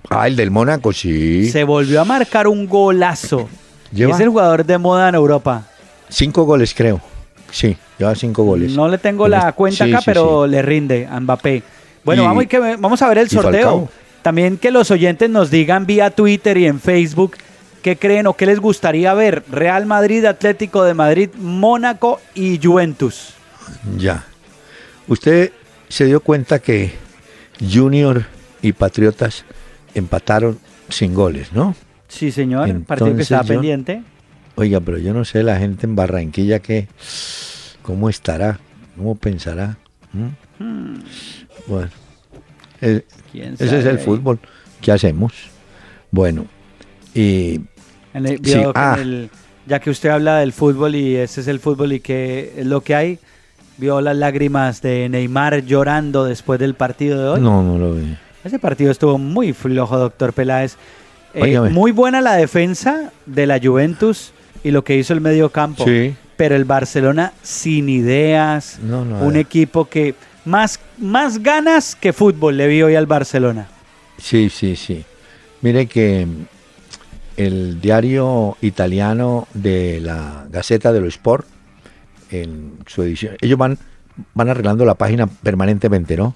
Ah, 0.10 0.28
el 0.28 0.36
del 0.36 0.52
Mónaco, 0.52 0.94
sí. 0.94 1.50
Se 1.50 1.64
volvió 1.64 2.02
a 2.02 2.06
marcar 2.06 2.48
un 2.48 2.68
golazo. 2.68 3.50
Es 3.96 4.20
el 4.20 4.30
jugador 4.30 4.66
de 4.66 4.78
moda 4.78 5.10
en 5.10 5.16
Europa. 5.16 5.64
Cinco 6.10 6.44
goles, 6.44 6.74
creo. 6.74 7.02
Sí, 7.52 7.78
lleva 7.98 8.16
cinco 8.16 8.44
goles. 8.44 8.74
No 8.74 8.88
le 8.88 8.98
tengo 8.98 9.28
la 9.28 9.52
cuenta 9.54 9.86
acá, 9.86 10.02
pero 10.06 10.48
le 10.48 10.62
rinde 10.62 11.08
a 11.10 11.20
Mbappé. 11.20 11.64
Bueno, 12.04 12.24
vamos, 12.24 12.46
vamos 12.80 13.02
a 13.02 13.10
ver 13.10 13.18
el 13.20 13.30
sorteo. 13.30 13.90
También 14.22 14.58
que 14.58 14.72
los 14.72 14.92
oyentes 14.92 15.30
nos 15.30 15.50
digan 15.52 15.86
vía 15.86 16.10
Twitter 16.12 16.58
y 16.58 16.66
en 16.68 16.80
Facebook 16.80 17.38
qué 17.82 17.96
creen 17.96 18.28
o 18.28 18.34
qué 18.34 18.46
les 18.46 18.60
gustaría 18.60 19.14
ver. 19.14 19.44
Real 19.50 19.86
Madrid, 19.86 20.26
Atlético 20.26 20.84
de 20.84 20.94
Madrid, 20.94 21.30
Mónaco 21.38 22.20
y 22.36 22.60
Juventus. 22.62 23.34
Ya. 23.98 24.26
Usted 25.08 25.52
se 25.88 26.06
dio 26.06 26.20
cuenta 26.20 26.60
que 26.60 26.94
Junior 27.62 28.26
y 28.62 28.74
Patriotas 28.74 29.46
empataron 29.94 30.60
sin 30.90 31.14
goles, 31.14 31.54
¿no? 31.54 31.76
Sí, 32.08 32.32
señor. 32.32 32.84
Partido 32.84 33.16
que 33.16 33.22
estaba 33.22 33.44
pendiente. 33.44 34.04
Oiga, 34.56 34.80
pero 34.80 34.98
yo 34.98 35.14
no 35.14 35.26
sé 35.26 35.44
la 35.44 35.60
gente 35.60 35.86
en 35.86 35.96
Barranquilla 35.96 36.60
que 36.60 36.88
cómo 37.82 38.10
estará, 38.10 38.60
cómo 38.96 39.16
pensará. 39.16 39.78
¿Mm? 40.14 40.64
Hmm. 40.64 41.00
Bueno, 41.68 41.90
ese 42.82 43.04
es 43.60 43.86
el 43.86 44.00
fútbol. 44.00 44.40
¿Qué 44.82 44.92
hacemos? 44.92 45.34
Bueno, 46.12 46.46
y... 47.14 47.62
Ah. 48.74 48.98
ya 49.68 49.80
que 49.80 49.90
usted 49.92 50.10
habla 50.10 50.40
del 50.40 50.54
fútbol 50.54 50.96
y 50.96 51.18
ese 51.18 51.42
es 51.42 51.48
el 51.48 51.60
fútbol 51.60 51.94
y 51.94 52.00
que 52.00 52.54
es 52.58 52.66
lo 52.66 52.82
que 52.82 52.96
hay, 52.96 53.20
¿vio 53.78 54.02
las 54.02 54.16
lágrimas 54.16 54.82
de 54.82 55.08
Neymar 55.08 55.66
llorando 55.66 56.26
después 56.26 56.60
del 56.60 56.74
partido 56.74 57.22
de 57.22 57.30
hoy? 57.30 57.42
No, 57.42 57.62
no 57.62 57.78
lo 57.78 57.94
vi. 57.94 58.18
Ese 58.48 58.60
partido 58.60 58.92
estuvo 58.92 59.18
muy 59.18 59.52
flojo, 59.52 59.98
doctor 59.98 60.32
Peláez. 60.32 60.78
Eh, 61.34 61.60
muy 61.70 61.92
buena 61.92 62.22
la 62.22 62.36
defensa 62.36 63.12
de 63.26 63.46
la 63.46 63.60
Juventus 63.62 64.32
y 64.64 64.72
lo 64.72 64.86
que 64.86 64.96
hizo 64.96 65.12
el 65.12 65.20
medio 65.20 65.50
campo. 65.50 65.84
Sí. 65.84 66.16
Pero 66.38 66.56
el 66.56 66.64
Barcelona 66.64 67.34
sin 67.42 67.90
ideas, 67.90 68.80
No, 68.82 69.04
no, 69.04 69.20
un 69.20 69.36
eh. 69.36 69.42
equipo 69.42 69.90
que 69.90 70.16
más, 70.46 70.80
más 70.98 71.44
ganas 71.44 71.94
que 71.98 72.14
fútbol 72.14 72.56
le 72.56 72.68
vi 72.68 72.84
hoy 72.84 72.96
al 72.96 73.06
Barcelona. 73.06 73.68
Sí, 74.18 74.50
sí, 74.50 74.78
sí. 74.78 75.04
Mire 75.62 75.88
que 75.88 76.26
mm, 76.26 76.46
el 77.36 77.82
diario 77.82 78.56
italiano 78.62 79.50
de 79.54 80.00
la 80.00 80.48
Gaceta 80.50 80.94
dello 80.94 81.08
Sport, 81.08 81.46
en 82.32 82.78
su 82.86 83.04
edición, 83.04 83.36
ellos 83.42 83.60
van, 83.60 83.78
van 84.34 84.48
arreglando 84.48 84.86
la 84.86 84.96
página 84.96 85.28
permanentemente, 85.28 86.16
¿no? 86.16 86.34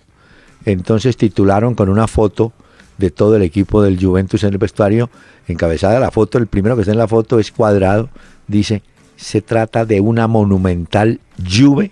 Entonces 0.66 1.18
titularon 1.18 1.76
con 1.76 1.89
una 1.89 2.07
foto 2.07 2.53
de 2.97 3.12
todo 3.12 3.36
el 3.36 3.41
equipo 3.41 3.82
del 3.82 3.99
Juventus 3.99 4.43
en 4.43 4.53
el 4.53 4.57
vestuario, 4.57 5.09
encabezada 5.47 5.99
la 5.99 6.12
foto, 6.12 6.38
el 6.38 6.47
primero 6.47 6.76
que 6.76 6.82
está 6.82 6.91
en 6.91 6.99
la 6.99 7.07
foto 7.07 7.39
es 7.39 7.51
cuadrado, 7.51 8.09
dice, 8.47 8.84
se 9.16 9.41
trata 9.41 9.86
de 9.86 10.01
una 10.01 10.28
monumental 10.28 11.20
Juve 11.49 11.91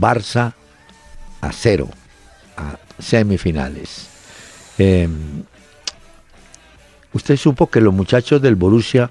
Barça 0.00 0.54
a 1.40 1.52
cero, 1.52 1.88
a 2.56 2.78
semifinales. 2.98 4.08
Eh, 4.78 5.08
usted 7.12 7.36
supo 7.36 7.68
que 7.68 7.80
los 7.80 7.92
muchachos 7.92 8.40
del 8.40 8.54
Borussia 8.54 9.10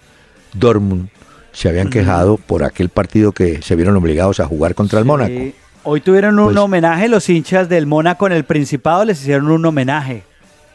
Dortmund 0.54 1.10
se 1.52 1.70
habían 1.70 1.90
quejado 1.90 2.38
por 2.38 2.64
aquel 2.64 2.90
partido 2.90 3.32
que 3.32 3.62
se 3.62 3.76
vieron 3.76 3.96
obligados 3.96 4.40
a 4.40 4.46
jugar 4.46 4.74
contra 4.74 5.00
el 5.00 5.06
Mónaco. 5.06 5.54
Hoy 5.84 6.02
tuvieron 6.02 6.40
un 6.40 6.46
Pues- 6.46 6.58
homenaje, 6.58 7.08
los 7.10 7.28
hinchas 7.30 7.68
del 7.70 7.86
Mónaco 7.88 8.26
en 8.28 8.34
el 8.34 8.44
Principado 8.46 9.04
les 9.06 9.22
hicieron 9.22 9.50
un 9.52 9.66
homenaje. 9.66 10.24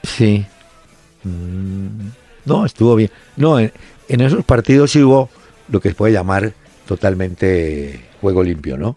Sí. 0.03 0.45
Mm, 1.25 2.09
No, 2.45 2.65
estuvo 2.65 2.95
bien. 2.95 3.11
No, 3.37 3.59
en, 3.59 3.73
en 4.09 4.21
esos 4.23 4.45
partidos 4.45 4.91
sí 4.93 5.03
hubo 5.03 5.29
lo 5.69 5.81
que 5.81 5.91
se 5.91 5.95
puede 5.95 6.13
llamar 6.15 6.53
totalmente 6.87 8.01
juego 8.21 8.43
limpio, 8.43 8.77
¿no? 8.79 8.97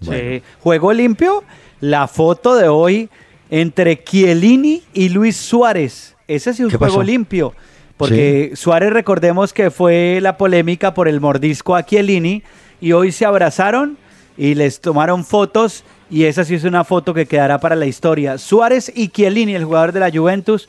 Bueno. 0.00 0.22
Sí. 0.36 0.42
Juego 0.60 0.92
limpio, 0.92 1.44
la 1.80 2.06
foto 2.08 2.54
de 2.56 2.68
hoy 2.68 3.10
entre 3.50 4.02
Chiellini 4.02 4.82
y 4.94 5.10
Luis 5.10 5.36
Suárez. 5.36 6.16
Ese 6.26 6.54
sí 6.54 6.62
es 6.62 6.66
un 6.66 6.70
¿Qué 6.70 6.76
juego 6.78 6.94
pasó? 6.94 7.02
limpio. 7.02 7.54
Porque 7.96 8.52
Suárez, 8.54 8.92
recordemos 8.94 9.52
que 9.52 9.70
fue 9.70 10.20
la 10.22 10.38
polémica 10.38 10.94
por 10.94 11.06
el 11.08 11.20
mordisco 11.20 11.76
a 11.76 11.84
Chiellini 11.84 12.42
y 12.80 12.92
hoy 12.92 13.12
se 13.12 13.26
abrazaron 13.26 13.98
y 14.40 14.54
les 14.54 14.80
tomaron 14.80 15.22
fotos 15.22 15.84
y 16.08 16.24
esa 16.24 16.46
sí 16.46 16.54
es 16.54 16.64
una 16.64 16.82
foto 16.82 17.12
que 17.12 17.26
quedará 17.26 17.60
para 17.60 17.76
la 17.76 17.84
historia. 17.84 18.38
Suárez 18.38 18.90
y 18.94 19.08
Chiellini, 19.08 19.54
el 19.54 19.66
jugador 19.66 19.92
de 19.92 20.00
la 20.00 20.10
Juventus, 20.10 20.66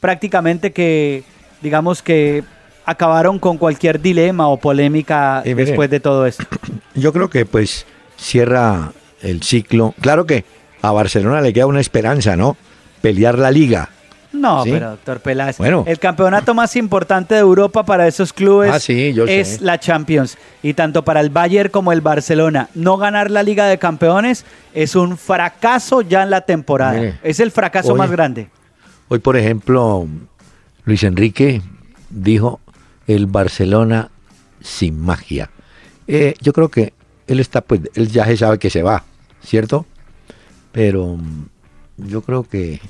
prácticamente 0.00 0.72
que, 0.72 1.22
digamos 1.62 2.02
que 2.02 2.42
acabaron 2.84 3.38
con 3.38 3.58
cualquier 3.58 4.00
dilema 4.00 4.48
o 4.48 4.56
polémica 4.56 5.40
mire, 5.44 5.54
después 5.54 5.88
de 5.88 6.00
todo 6.00 6.26
esto. 6.26 6.44
Yo 6.96 7.12
creo 7.12 7.30
que 7.30 7.46
pues 7.46 7.86
cierra 8.16 8.90
el 9.22 9.44
ciclo. 9.44 9.94
Claro 10.00 10.26
que 10.26 10.44
a 10.82 10.90
Barcelona 10.90 11.40
le 11.42 11.52
queda 11.52 11.66
una 11.66 11.80
esperanza, 11.80 12.34
¿no? 12.34 12.56
Pelear 13.02 13.38
la 13.38 13.52
liga. 13.52 13.88
No, 14.32 14.64
¿Sí? 14.64 14.70
pero 14.70 14.90
doctor 14.90 15.20
Peláez, 15.20 15.58
Bueno. 15.58 15.84
el 15.86 15.98
campeonato 15.98 16.54
más 16.54 16.74
importante 16.76 17.34
de 17.34 17.40
Europa 17.40 17.84
para 17.84 18.06
esos 18.08 18.32
clubes 18.32 18.70
Ah, 18.72 18.80
sí, 18.80 19.12
yo 19.12 19.26
sé. 19.26 19.40
es 19.40 19.60
la 19.60 19.78
Champions. 19.78 20.38
Y 20.62 20.72
tanto 20.74 21.04
para 21.04 21.20
el 21.20 21.28
Bayern 21.30 21.70
como 21.70 21.92
el 21.92 22.00
Barcelona, 22.00 22.68
no 22.74 22.96
ganar 22.96 23.30
la 23.30 23.42
Liga 23.42 23.66
de 23.66 23.78
Campeones 23.78 24.44
es 24.72 24.96
un 24.96 25.18
fracaso 25.18 26.00
ya 26.00 26.22
en 26.22 26.30
la 26.30 26.40
temporada. 26.42 26.94
Mire, 26.94 27.18
es 27.22 27.40
el 27.40 27.50
fracaso 27.50 27.92
hoy- 27.92 27.98
más 27.98 28.10
grande. 28.10 28.48
Hoy, 29.08 29.18
por 29.18 29.36
ejemplo, 29.36 30.06
Luis 30.84 31.02
Enrique 31.02 31.60
dijo 32.08 32.60
el 33.06 33.26
Barcelona 33.26 34.08
sin 34.62 34.98
magia. 34.98 35.50
Eh, 36.08 36.34
yo 36.40 36.52
creo 36.54 36.68
que 36.70 36.94
él 37.26 37.38
está, 37.40 37.60
pues, 37.60 37.82
él 37.94 38.08
ya 38.08 38.24
se 38.24 38.36
sabe 38.38 38.58
que 38.58 38.70
se 38.70 38.82
va, 38.82 39.04
¿cierto? 39.44 39.84
Pero 40.72 41.16
mm, 41.18 41.46
yo 42.08 42.22
creo 42.22 42.44
que 42.44 42.80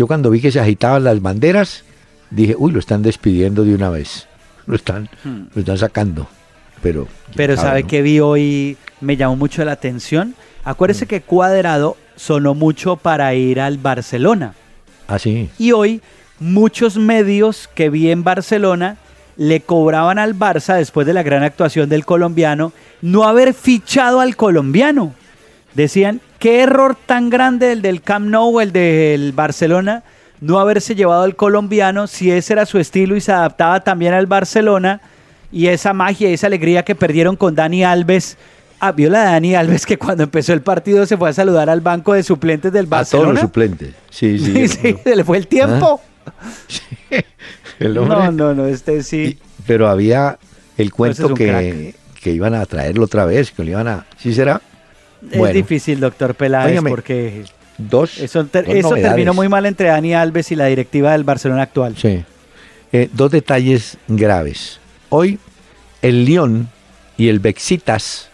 yo 0.00 0.06
cuando 0.06 0.30
vi 0.30 0.40
que 0.40 0.50
se 0.50 0.58
agitaban 0.58 1.04
las 1.04 1.20
banderas, 1.20 1.84
dije, 2.30 2.54
uy, 2.56 2.72
lo 2.72 2.78
están 2.78 3.02
despidiendo 3.02 3.64
de 3.64 3.74
una 3.74 3.90
vez. 3.90 4.26
Lo 4.66 4.76
están, 4.76 5.10
lo 5.24 5.60
están 5.60 5.76
sacando. 5.78 6.26
Pero, 6.80 7.02
Hmm. 7.02 7.32
Pero 7.34 7.56
¿sabe 7.56 7.82
¿no? 7.82 7.88
que 7.88 8.00
vi 8.00 8.20
hoy? 8.20 8.76
Me 9.02 9.16
llamó 9.18 9.36
mucho 9.36 9.62
la 9.62 9.72
atención. 9.72 10.34
Acuérdese 10.64 11.06
que 11.06 11.20
Cuadrado 11.20 11.98
sonó 12.16 12.54
mucho 12.54 12.96
para 12.96 13.34
ir 13.34 13.60
al 13.60 13.76
Barcelona. 13.76 14.54
Ah, 15.06 15.18
sí. 15.18 15.50
Y 15.58 15.72
hoy 15.72 16.00
muchos 16.38 16.96
medios 16.96 17.68
que 17.74 17.90
vi 17.90 18.10
en 18.10 18.24
Barcelona 18.24 18.96
le 19.36 19.60
cobraban 19.60 20.18
al 20.18 20.34
Barça, 20.34 20.76
después 20.76 21.06
de 21.06 21.12
la 21.12 21.22
gran 21.22 21.42
actuación 21.42 21.90
del 21.90 22.06
colombiano, 22.06 22.72
no 23.02 23.24
haber 23.24 23.52
fichado 23.52 24.20
al 24.20 24.34
colombiano. 24.36 25.14
Decían, 25.74 26.20
qué 26.38 26.62
error 26.62 26.96
tan 27.06 27.30
grande 27.30 27.72
el 27.72 27.82
del 27.82 28.02
Camp 28.02 28.28
Nou, 28.28 28.60
el 28.60 28.72
del 28.72 29.32
Barcelona, 29.32 30.02
no 30.40 30.58
haberse 30.58 30.94
llevado 30.94 31.22
al 31.22 31.36
colombiano, 31.36 32.06
si 32.06 32.30
ese 32.30 32.54
era 32.54 32.66
su 32.66 32.78
estilo 32.78 33.14
y 33.16 33.20
se 33.20 33.30
adaptaba 33.32 33.80
también 33.80 34.14
al 34.14 34.26
Barcelona, 34.26 35.00
y 35.52 35.66
esa 35.68 35.92
magia, 35.92 36.28
esa 36.30 36.46
alegría 36.46 36.82
que 36.84 36.94
perdieron 36.94 37.36
con 37.36 37.54
Dani 37.54 37.84
Alves. 37.84 38.36
Ah, 38.82 38.92
vio 38.92 39.10
la 39.10 39.20
de 39.20 39.24
Dani 39.32 39.54
Alves 39.54 39.84
que 39.84 39.98
cuando 39.98 40.22
empezó 40.24 40.52
el 40.54 40.62
partido 40.62 41.04
se 41.06 41.16
fue 41.18 41.28
a 41.28 41.32
saludar 41.34 41.68
al 41.68 41.80
banco 41.82 42.14
de 42.14 42.22
suplentes 42.22 42.72
del 42.72 42.86
A 42.86 42.88
todos 42.88 42.98
Barcelona. 42.98 43.32
los 43.32 43.40
suplentes. 43.42 43.94
Sí, 44.10 44.38
sí. 44.38 44.52
Sí, 44.54 44.68
sí, 44.68 44.96
se 45.04 45.16
le 45.16 45.22
fue 45.24 45.36
el 45.36 45.46
tiempo. 45.46 46.00
El 47.78 47.96
hombre- 47.98 48.16
No, 48.18 48.32
no, 48.32 48.54
no, 48.54 48.66
este 48.66 49.02
sí. 49.02 49.38
Y- 49.38 49.38
pero 49.66 49.88
había 49.88 50.38
el 50.78 50.92
cuento 50.92 51.24
es 51.24 51.30
un 51.30 51.36
que, 51.36 51.94
que 52.22 52.30
iban 52.32 52.54
a 52.54 52.64
traerlo 52.66 53.04
otra 53.04 53.24
vez, 53.24 53.50
que 53.52 53.62
lo 53.64 53.70
iban 53.70 53.88
a... 53.88 54.06
¿Sí 54.18 54.32
será? 54.34 54.60
Es 55.30 55.52
difícil, 55.52 56.00
doctor 56.00 56.34
Peláez, 56.34 56.80
porque 56.88 57.44
Dos. 57.78 58.18
eso, 58.18 58.44
ter- 58.46 58.66
dos 58.66 58.74
eso 58.74 58.90
novedades. 58.90 59.10
terminó 59.12 59.34
muy 59.34 59.48
mal 59.48 59.66
entre 59.66 59.88
Dani 59.88 60.14
Alves 60.14 60.50
y 60.52 60.56
la 60.56 60.66
directiva 60.66 61.12
del 61.12 61.24
Barcelona 61.24 61.62
actual. 61.62 61.96
Sí. 61.96 62.22
Eh, 62.92 63.08
dos 63.12 63.30
detalles 63.30 63.96
graves. 64.08 64.80
Hoy, 65.08 65.38
el 66.02 66.24
Lyon 66.24 66.68
y 67.16 67.28
el 67.28 67.38
Bexitas 67.38 68.28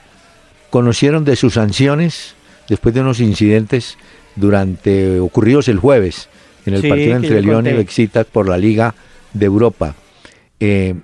conocieron 0.71 1.25
de 1.25 1.37
sus 1.37 1.55
sanciones 1.55 2.35
después 2.69 2.95
de 2.95 3.01
unos 3.03 3.21
incidentes 3.21 3.97
durante 4.37 5.21
ocurridos 5.21 5.69
el 5.69 5.79
jueves 5.79 6.29
en 6.67 6.75
el 6.75 6.83
Sí, 6.83 6.89
partido 6.89 7.17
entre 7.17 7.43
Lyon 7.43 7.67
y. 7.67 7.73
Bexitas 7.73 8.27
por 8.27 8.49
la 8.49 8.59
Liga 8.59 8.95
de 9.33 9.47
Europa. 9.47 9.95
Eh, 10.61 10.95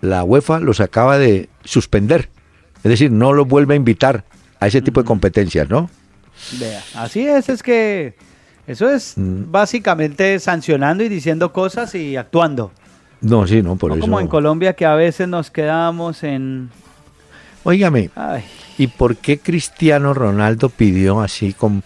la 0.00 0.24
UEFA 0.24 0.60
los 0.60 0.80
acaba 0.80 1.18
de 1.18 1.48
suspender, 1.64 2.28
es 2.78 2.90
decir, 2.90 3.10
no 3.12 3.32
los 3.32 3.46
vuelve 3.46 3.74
a 3.74 3.76
invitar 3.76 4.24
a 4.62 4.66
ese 4.68 4.80
tipo 4.80 5.00
de 5.00 5.06
competencias, 5.06 5.68
¿no? 5.68 5.90
Vea, 6.60 6.80
así 6.94 7.26
es, 7.26 7.48
es 7.48 7.62
que 7.62 8.14
eso 8.66 8.88
es 8.88 9.14
Mm. 9.16 9.50
básicamente 9.50 10.38
sancionando 10.38 11.02
y 11.02 11.08
diciendo 11.08 11.52
cosas 11.52 11.94
y 11.96 12.16
actuando. 12.16 12.70
No, 13.20 13.44
sí, 13.46 13.60
no, 13.60 13.74
por 13.76 13.90
no 13.90 13.96
eso. 13.96 14.02
como 14.02 14.20
en 14.20 14.28
Colombia 14.28 14.74
que 14.74 14.86
a 14.86 14.94
veces 14.94 15.26
nos 15.28 15.50
quedamos 15.50 16.22
en... 16.22 16.70
Óigame, 17.64 18.10
Ay, 18.14 18.42
¿Y 18.78 18.86
por 18.88 19.16
qué 19.16 19.38
Cristiano 19.38 20.14
Ronaldo 20.14 20.68
pidió 20.68 21.20
así, 21.20 21.52
con, 21.52 21.82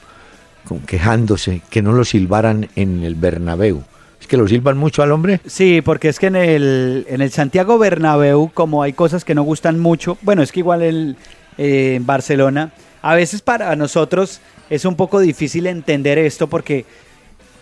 con 0.67 0.81
quejándose, 0.81 1.63
que 1.71 1.83
no 1.83 1.93
lo 1.93 2.05
silbaran 2.05 2.69
en 2.77 3.05
el 3.05 3.15
Bernabéu? 3.15 3.83
¿Es 4.21 4.27
que 4.27 4.37
lo 4.37 4.49
silban 4.49 4.77
mucho 4.79 5.03
al 5.03 5.13
hombre? 5.13 5.41
Sí, 5.47 5.83
porque 5.83 6.09
es 6.09 6.19
que 6.19 6.27
en 6.29 6.37
el, 6.37 7.07
en 7.09 7.21
el 7.21 7.31
Santiago 7.31 7.79
Bernabéu, 7.79 8.51
como 8.53 8.83
hay 8.83 8.93
cosas 8.93 9.25
que 9.25 9.35
no 9.35 9.43
gustan 9.43 9.79
mucho, 9.79 10.17
bueno, 10.23 10.43
es 10.43 10.53
que 10.53 10.61
igual 10.61 10.83
el, 10.83 11.17
eh, 11.59 11.95
en 11.97 12.07
Barcelona, 12.07 12.71
a 13.03 13.15
veces 13.15 13.41
para 13.43 13.75
nosotros 13.77 14.41
es 14.71 14.85
un 14.85 14.97
poco 14.97 15.21
difícil 15.21 15.67
entender 15.67 16.19
esto 16.19 16.47
porque 16.49 16.85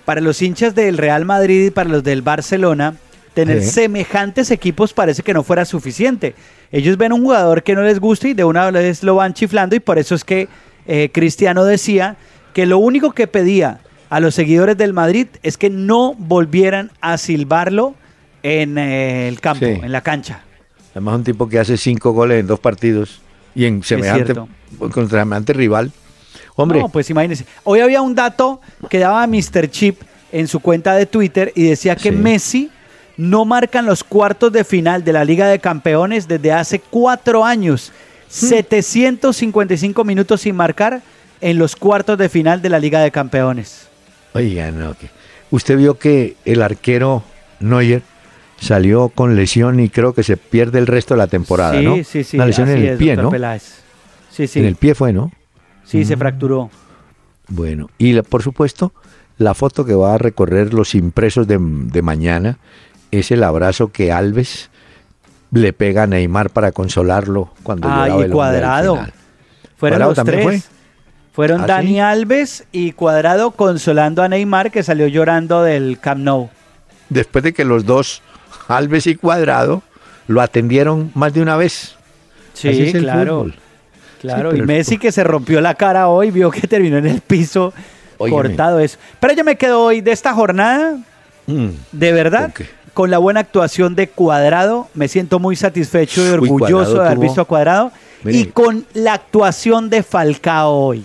para 0.04 0.20
los 0.20 0.40
hinchas 0.42 0.74
del 0.74 0.98
Real 0.98 1.24
Madrid 1.24 1.66
y 1.66 1.70
para 1.70 1.88
los 1.90 2.02
del 2.04 2.22
Barcelona, 2.22 2.94
tener 3.34 3.62
Sí. 3.62 3.70
semejantes 3.70 4.50
equipos 4.50 4.92
parece 4.92 5.22
que 5.22 5.34
no 5.34 5.42
fuera 5.42 5.64
suficiente. 5.64 6.34
Ellos 6.70 6.96
ven 6.96 7.12
un 7.12 7.22
jugador 7.22 7.62
que 7.62 7.74
no 7.74 7.82
les 7.82 7.98
gusta 8.00 8.28
y 8.28 8.34
de 8.34 8.44
una 8.44 8.70
vez 8.70 9.02
lo 9.02 9.16
van 9.16 9.34
chiflando 9.34 9.74
y 9.76 9.80
por 9.80 9.98
eso 9.98 10.14
es 10.14 10.24
que 10.24 10.48
eh, 10.86 11.10
Cristiano 11.12 11.64
decía 11.64 12.16
que 12.52 12.66
lo 12.66 12.78
único 12.78 13.12
que 13.12 13.26
pedía 13.26 13.80
a 14.10 14.20
los 14.20 14.34
seguidores 14.34 14.76
del 14.76 14.92
Madrid 14.92 15.26
es 15.42 15.56
que 15.58 15.70
no 15.70 16.14
volvieran 16.18 16.90
a 17.00 17.16
silbarlo 17.18 17.94
en 18.42 18.76
eh, 18.78 19.26
el 19.28 19.40
campo, 19.40 19.64
Sí. 19.66 19.80
en 19.82 19.90
la 19.90 20.02
cancha. 20.02 20.42
Además, 20.92 21.16
un 21.16 21.24
tipo 21.24 21.48
que 21.48 21.58
hace 21.58 21.76
cinco 21.76 22.12
goles 22.12 22.38
en 22.40 22.46
dos 22.46 22.60
partidos 22.60 23.20
y 23.54 23.64
en 23.66 23.82
semejante, 23.82 24.34
semejante 25.08 25.52
rival. 25.52 25.92
Hombre, 26.56 26.80
No, 26.80 26.88
pues 26.88 27.10
imagínense. 27.10 27.46
Hoy 27.64 27.80
había 27.80 28.00
un 28.00 28.14
dato 28.14 28.60
que 28.88 28.98
daba 28.98 29.26
Mr. 29.26 29.68
Chip 29.70 30.00
en 30.32 30.46
su 30.48 30.60
cuenta 30.60 30.94
de 30.94 31.06
Twitter 31.06 31.52
y 31.54 31.64
decía 31.64 31.96
que 31.96 32.10
Sí. 32.10 32.16
Messi 32.16 32.70
no 33.16 33.44
marca 33.44 33.78
en 33.78 33.86
los 33.86 34.02
cuartos 34.02 34.52
de 34.52 34.64
final 34.64 35.04
de 35.04 35.12
la 35.12 35.24
Liga 35.24 35.46
de 35.48 35.58
Campeones 35.58 36.26
desde 36.26 36.52
hace 36.52 36.78
cuatro 36.80 37.44
años. 37.44 37.92
Hmm. 38.28 38.48
755 38.48 40.04
minutos 40.04 40.40
sin 40.40 40.56
marcar 40.56 41.02
en 41.40 41.58
los 41.58 41.76
cuartos 41.76 42.18
de 42.18 42.28
final 42.28 42.62
de 42.62 42.68
la 42.68 42.78
Liga 42.78 43.00
de 43.00 43.10
Campeones. 43.10 43.86
oiga, 44.32 44.70
no, 44.70 44.96
usted 45.50 45.76
vio 45.76 45.98
que 45.98 46.36
el 46.44 46.62
arquero 46.62 47.22
Neuer 47.60 48.02
salió 48.64 49.08
con 49.10 49.36
lesión 49.36 49.78
y 49.80 49.88
creo 49.88 50.14
que 50.14 50.22
se 50.22 50.36
pierde 50.36 50.78
el 50.78 50.86
resto 50.86 51.14
de 51.14 51.18
la 51.18 51.26
temporada, 51.26 51.78
sí, 51.78 51.84
¿no? 51.84 51.96
Sí, 52.04 52.24
sí, 52.24 52.36
Una 52.36 52.46
lesión 52.46 52.68
en 52.70 52.78
el 52.78 52.84
es, 52.90 52.98
pie, 52.98 53.16
¿no? 53.16 53.30
Peláez. 53.30 53.80
Sí, 54.30 54.46
sí. 54.46 54.58
En 54.60 54.64
el 54.66 54.76
pie 54.76 54.94
fue, 54.94 55.12
¿no? 55.12 55.30
Sí, 55.84 56.04
se 56.04 56.16
fracturó. 56.16 56.70
Bueno, 57.48 57.90
y 57.98 58.12
la- 58.12 58.22
por 58.22 58.42
supuesto, 58.42 58.92
la 59.38 59.54
foto 59.54 59.84
que 59.84 59.94
va 59.94 60.14
a 60.14 60.18
recorrer 60.18 60.72
los 60.72 60.94
impresos 60.94 61.46
de, 61.46 61.58
de 61.60 62.02
mañana 62.02 62.58
es 63.10 63.30
el 63.30 63.44
abrazo 63.44 63.92
que 63.92 64.10
Alves 64.12 64.70
le 65.52 65.72
pega 65.72 66.04
a 66.04 66.06
Neymar 66.06 66.50
para 66.50 66.72
consolarlo 66.72 67.52
cuando 67.62 67.86
Ah, 67.88 68.04
llegaba 68.04 68.20
y 68.20 68.24
el 68.24 68.30
Cuadrado. 68.32 68.94
final. 68.96 69.12
Fueron 69.76 69.98
¿Cuadrado 69.98 70.10
los 70.10 70.16
también 70.16 70.46
tres. 70.48 70.64
fue? 70.64 70.74
Fueron 71.32 71.60
¿Ah, 71.62 71.66
Dani 71.66 71.88
sí? 71.88 71.98
Alves 72.00 72.64
y 72.72 72.92
Cuadrado 72.92 73.50
consolando 73.52 74.22
a 74.22 74.28
Neymar 74.28 74.70
que 74.70 74.82
salió 74.82 75.06
llorando 75.06 75.62
del 75.62 75.98
Camp 76.00 76.22
Nou. 76.22 76.48
Después 77.10 77.44
de 77.44 77.52
que 77.52 77.64
los 77.64 77.84
dos, 77.84 78.22
Alves 78.68 79.06
y 79.06 79.14
Cuadrado, 79.16 79.82
lo 80.28 80.40
atendieron 80.40 81.10
más 81.14 81.32
de 81.34 81.42
una 81.42 81.56
vez. 81.56 81.96
Sí, 82.54 82.92
claro. 82.92 83.38
fútbol. 83.40 83.54
Claro, 84.20 84.52
Sí, 84.52 84.58
y 84.58 84.62
Messi 84.62 84.96
que 84.98 85.12
se 85.12 85.22
rompió 85.22 85.60
la 85.60 85.74
cara 85.74 86.08
hoy, 86.08 86.30
vio 86.30 86.50
que 86.50 86.66
terminó 86.66 86.96
en 86.98 87.06
el 87.06 87.20
piso 87.20 87.74
cortado 88.16 88.78
eso. 88.80 88.96
Pero 89.20 89.34
yo 89.34 89.44
me 89.44 89.56
quedo 89.56 89.82
hoy 89.82 90.00
de 90.00 90.12
esta 90.12 90.32
jornada, 90.32 90.96
Mm. 91.46 91.68
de 91.92 92.12
verdad, 92.12 92.52
¿Con 92.94 93.10
la 93.10 93.18
buena 93.18 93.40
actuación 93.40 93.96
de 93.96 94.08
Cuadrado. 94.08 94.86
Me 94.94 95.08
siento 95.08 95.40
muy 95.40 95.56
satisfecho 95.56 96.24
y 96.24 96.30
orgulloso 96.30 96.94
de 96.94 97.00
haber 97.00 97.14
tuvo- 97.18 97.22
visto 97.22 97.40
a 97.40 97.44
Cuadrado. 97.44 97.90
Y 98.24 98.44
con 98.46 98.86
la 98.94 99.14
actuación 99.14 99.90
de 99.90 100.02
Falcao 100.04 100.70
hoy. 100.70 101.04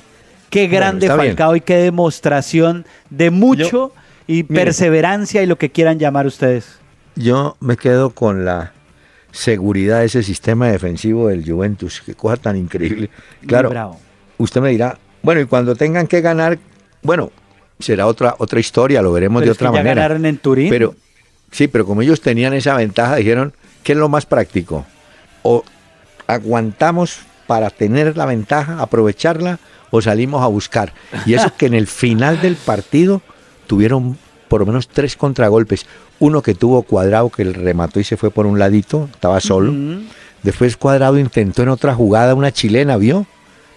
Qué 0.52 0.68
grande 0.68 1.08
bien. 1.08 1.18
Falcao 1.18 1.56
y 1.56 1.62
qué 1.62 1.78
demostración 1.78 2.86
de 3.10 3.32
mucho 3.32 3.92
y 4.28 4.44
perseverancia 4.44 5.42
y 5.42 5.48
lo 5.48 5.58
que 5.58 5.72
quieran 5.72 5.98
llamar 6.00 6.28
ustedes. 6.28 6.78
Yo 7.16 7.58
me 7.60 7.78
quedo 7.78 8.12
con 8.12 8.46
la 8.46 8.72
seguridad 9.32 10.00
de 10.00 10.06
ese 10.06 10.24
sistema 10.24 10.68
defensivo 10.68 11.28
del 11.28 11.50
Juventus. 11.50 12.02
Qué 12.06 12.16
cosa 12.16 12.38
tan 12.38 12.56
increíble. 12.56 13.10
Claro, 13.46 13.70
bravo. 13.70 14.00
usted 14.38 14.62
me 14.62 14.70
dirá, 14.70 14.98
bueno, 15.22 15.42
y 15.42 15.46
cuando 15.46 15.76
tengan 15.76 16.08
que 16.08 16.22
ganar, 16.22 16.58
bueno, 17.04 17.32
será 17.80 18.08
otra 18.08 18.36
otra 18.40 18.60
historia, 18.60 19.02
lo 19.02 19.12
veremos 19.12 19.42
Pero 19.42 19.46
de 19.48 19.52
es 19.54 19.58
que 19.58 19.64
otra 19.66 19.74
ya 19.78 19.80
manera. 19.84 20.02
ganaron 20.02 20.26
en 20.26 20.38
Turín. 20.38 20.70
Pero 20.70 20.96
sí, 21.52 21.68
pero 21.68 21.86
como 21.86 22.02
ellos 22.02 22.22
tenían 22.22 22.54
esa 22.54 22.76
ventaja, 22.76 23.16
dijeron, 23.18 23.54
¿qué 23.84 23.92
es 23.94 23.98
lo 23.98 24.10
más 24.10 24.26
práctico? 24.26 24.86
O 25.44 25.64
aguantamos 26.28 27.20
para 27.48 27.70
tener 27.70 28.16
la 28.18 28.26
ventaja, 28.26 28.80
aprovecharla, 28.82 29.60
o 29.92 30.02
salimos 30.02 30.44
a 30.44 30.48
buscar. 30.48 30.94
Y 31.26 31.34
eso 31.34 31.52
que 31.58 31.66
en 31.66 31.74
el 31.74 31.88
final 31.88 32.42
del 32.42 32.56
partido 32.56 33.22
tuvieron 33.68 34.18
por 34.48 34.62
lo 34.62 34.66
menos 34.68 34.88
tres 34.88 35.16
contragolpes. 35.16 35.86
Uno 36.20 36.42
que 36.42 36.54
tuvo 36.56 36.84
cuadrado, 36.84 37.30
que 37.30 37.42
el 37.44 37.54
remató 37.54 38.00
y 38.00 38.04
se 38.04 38.18
fue 38.18 38.30
por 38.32 38.46
un 38.46 38.60
ladito, 38.60 39.10
estaba 39.14 39.40
solo. 39.40 39.74
Después 40.44 40.78
Cuadrado 40.78 41.18
intentó 41.20 41.64
en 41.64 41.70
otra 41.70 41.94
jugada 41.94 42.34
una 42.36 42.52
chilena, 42.52 42.98
¿vio? 42.98 43.26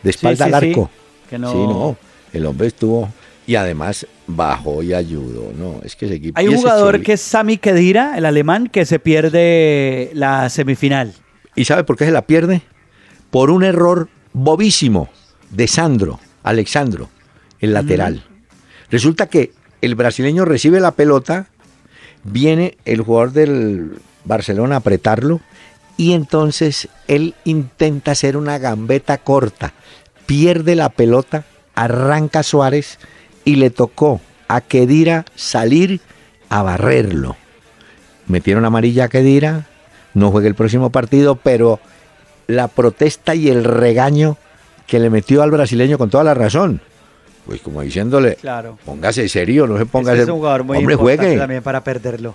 De 0.02 0.10
espalda 0.10 0.46
sí, 0.46 0.52
al 0.52 0.60
sí. 0.62 0.68
arco. 0.70 0.90
Que 1.28 1.38
no- 1.38 1.50
Sí, 1.52 1.56
no. 1.58 1.96
El 2.32 2.46
hombre 2.46 2.68
estuvo 2.68 3.08
y 3.46 3.56
además 3.56 4.06
bajó 4.26 4.82
y 4.82 4.94
ayudó. 4.94 5.52
No, 5.58 5.80
es 5.84 5.96
que 5.96 6.06
ese 6.06 6.14
equipo. 6.16 6.38
Hay 6.38 6.48
un 6.48 6.56
jugador 6.56 6.96
Choli- 6.98 7.04
que 7.04 7.12
es 7.14 7.20
Sami 7.20 7.58
Khedira, 7.58 8.16
el 8.16 8.24
alemán, 8.24 8.68
que 8.68 8.86
se 8.86 8.98
pierde 8.98 10.10
la 10.14 10.48
semifinal. 10.50 11.12
¿Y 11.54 11.64
sabe 11.64 11.84
por 11.84 11.96
qué 11.96 12.04
se 12.06 12.12
la 12.12 12.22
pierde? 12.26 12.62
Por 13.30 13.50
un 13.50 13.64
error 13.64 14.08
bobísimo 14.32 15.08
de 15.50 15.66
Sandro, 15.68 16.20
Alexandro, 16.42 17.08
el 17.60 17.72
lateral. 17.74 18.24
Resulta 18.90 19.26
que 19.26 19.52
el 19.80 19.94
brasileño 19.94 20.44
recibe 20.44 20.80
la 20.80 20.92
pelota, 20.92 21.48
viene 22.24 22.76
el 22.84 23.02
jugador 23.02 23.32
del 23.32 23.98
Barcelona 24.24 24.76
a 24.76 24.78
apretarlo 24.78 25.40
y 25.96 26.12
entonces 26.12 26.88
él 27.08 27.34
intenta 27.44 28.12
hacer 28.12 28.36
una 28.36 28.58
gambeta 28.58 29.18
corta, 29.18 29.72
pierde 30.26 30.74
la 30.74 30.88
pelota, 30.88 31.44
arranca 31.74 32.42
Suárez 32.42 32.98
y 33.44 33.56
le 33.56 33.70
tocó 33.70 34.20
a 34.48 34.60
Kedira 34.60 35.24
salir 35.34 36.00
a 36.48 36.62
barrerlo. 36.62 37.36
Metieron 38.26 38.64
amarilla 38.64 39.04
a 39.04 39.08
Kedira, 39.08 39.66
no 40.14 40.30
juega 40.30 40.48
el 40.48 40.54
próximo 40.54 40.90
partido, 40.90 41.36
pero 41.36 41.80
la 42.46 42.68
protesta 42.68 43.34
y 43.34 43.48
el 43.48 43.64
regaño 43.64 44.36
que 44.86 44.98
le 44.98 45.10
metió 45.10 45.42
al 45.42 45.50
brasileño 45.50 45.98
con 45.98 46.10
toda 46.10 46.24
la 46.24 46.34
razón. 46.34 46.80
Pues 47.46 47.60
como 47.60 47.80
diciéndole, 47.82 48.36
Claro. 48.36 48.78
póngase 48.84 49.28
serio, 49.28 49.66
no 49.66 49.76
se 49.78 49.86
ponga 49.86 50.12
Ese 50.12 50.22
es 50.22 50.28
un 50.28 50.36
jugador 50.36 50.64
muy 50.64 50.78
hombre, 50.78 50.94
importante 50.94 51.22
juegue. 51.24 51.38
también 51.38 51.62
para 51.62 51.82
perderlo. 51.82 52.34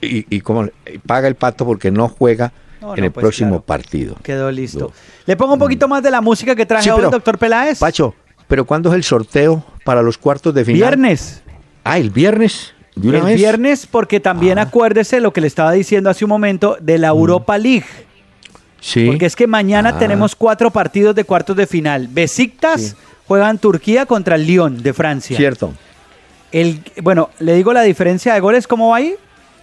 Y, 0.00 0.24
y 0.34 0.40
como 0.40 0.68
paga 1.06 1.26
el 1.28 1.34
pato 1.34 1.64
porque 1.66 1.90
no 1.90 2.08
juega 2.08 2.52
No, 2.80 2.94
en 2.94 3.00
no, 3.00 3.06
el 3.06 3.12
pues, 3.12 3.22
próximo 3.24 3.50
claro. 3.50 3.64
partido. 3.64 4.16
Quedó 4.22 4.50
listo. 4.52 4.92
Le 5.26 5.36
pongo 5.36 5.54
un 5.54 5.58
poquito 5.58 5.88
más 5.88 6.02
de 6.02 6.10
la 6.10 6.20
música 6.20 6.54
que 6.54 6.66
traje 6.66 6.84
Sí, 6.84 6.90
hoy, 6.90 6.96
pero- 6.98 7.10
doctor 7.10 7.38
Peláez. 7.38 7.78
Pacho, 7.80 8.14
pero 8.46 8.64
¿cuándo 8.64 8.90
es 8.90 8.94
el 8.94 9.02
sorteo 9.04 9.64
para 9.84 10.02
los 10.02 10.18
cuartos 10.18 10.54
de 10.54 10.64
final? 10.64 10.78
Viernes. 10.80 11.42
Ah, 11.82 11.98
el 11.98 12.10
viernes. 12.10 12.72
¿De 12.94 13.08
una 13.08 13.18
el 13.18 13.24
vez? 13.24 13.36
viernes, 13.36 13.86
porque 13.90 14.20
también 14.20 14.58
Ah. 14.58 14.62
acuérdese 14.62 15.18
lo 15.18 15.32
que 15.32 15.40
le 15.40 15.48
estaba 15.48 15.72
diciendo 15.72 16.10
hace 16.10 16.24
un 16.24 16.28
momento 16.28 16.76
de 16.80 16.98
la 16.98 17.08
Europa 17.08 17.58
League. 17.58 17.84
Sí. 18.80 19.06
Porque 19.06 19.26
es 19.26 19.34
que 19.34 19.46
mañana 19.46 19.90
Ah. 19.94 19.98
tenemos 19.98 20.36
cuatro 20.36 20.70
partidos 20.70 21.14
de 21.14 21.24
cuartos 21.24 21.56
de 21.56 21.66
final. 21.66 22.06
Besiktas 22.08 22.80
Sí. 22.82 22.94
Juega 23.26 23.50
en 23.50 23.58
Turquía 23.58 24.06
contra 24.06 24.36
el 24.36 24.46
Lyon 24.46 24.82
de 24.82 24.92
Francia. 24.92 25.36
Cierto. 25.36 25.72
El, 26.52 26.80
bueno, 27.02 27.30
le 27.40 27.54
digo 27.54 27.72
la 27.72 27.82
diferencia 27.82 28.34
de 28.34 28.40
goles, 28.40 28.66
¿cómo 28.66 28.90
va 28.90 28.96
ahí? 28.98 29.14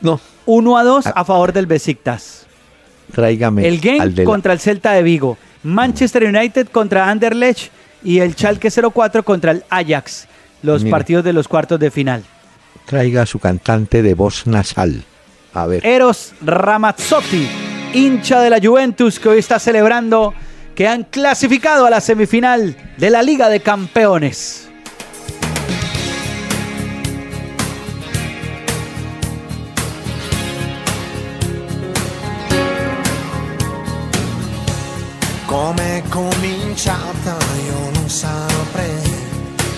No, 0.01 0.20
1 0.45 0.78
a 0.78 0.84
2 0.84 1.07
Ah. 1.07 1.14
a 1.16 1.26
favor 1.26 1.53
del 1.53 1.66
Besiktas. 1.68 2.45
tráigame 3.14 3.68
El 3.68 3.80
Genk 3.82 4.18
la- 4.18 4.24
contra 4.24 4.53
el 4.53 4.59
Celta 4.59 4.91
de 4.93 5.03
Vigo. 5.03 5.38
Manchester 5.64 6.24
United 6.24 6.68
contra 6.70 7.09
Anderlecht 7.09 7.72
y 8.03 8.20
el 8.20 8.34
Schalke 8.36 8.70
04 8.72 9.24
contra 9.24 9.51
el 9.51 9.64
Ajax. 9.70 10.28
Los 10.64 10.84
Mira. 10.84 10.95
partidos 10.97 11.24
de 11.26 11.34
los 11.34 11.47
cuartos 11.47 11.80
de 11.80 11.91
final. 11.91 12.24
Traiga 12.86 13.24
a 13.24 13.26
su 13.26 13.38
cantante 13.39 14.01
de 14.01 14.14
voz 14.14 14.47
nasal. 14.47 15.03
A 15.53 15.66
ver. 15.68 15.86
Eros 15.86 16.34
Ramazzotti, 16.41 17.47
hincha 17.93 18.39
de 18.41 18.49
la 18.49 18.59
Juventus 18.62 19.20
que 19.20 19.30
hoy 19.30 19.39
está 19.39 19.59
celebrando 19.59 20.34
que 20.82 20.88
han 20.88 21.04
clasificado 21.04 21.86
a 21.86 21.92
la 21.92 22.02
semifinal 22.02 22.76
de 22.98 23.12
la 23.12 23.22
Liga 23.22 23.50
de 23.50 23.60
Campeones. 23.60 24.68
Come 35.46 36.02
cominciata 36.10 37.38
io 37.68 37.92
non 37.94 38.10
saprei, 38.10 39.04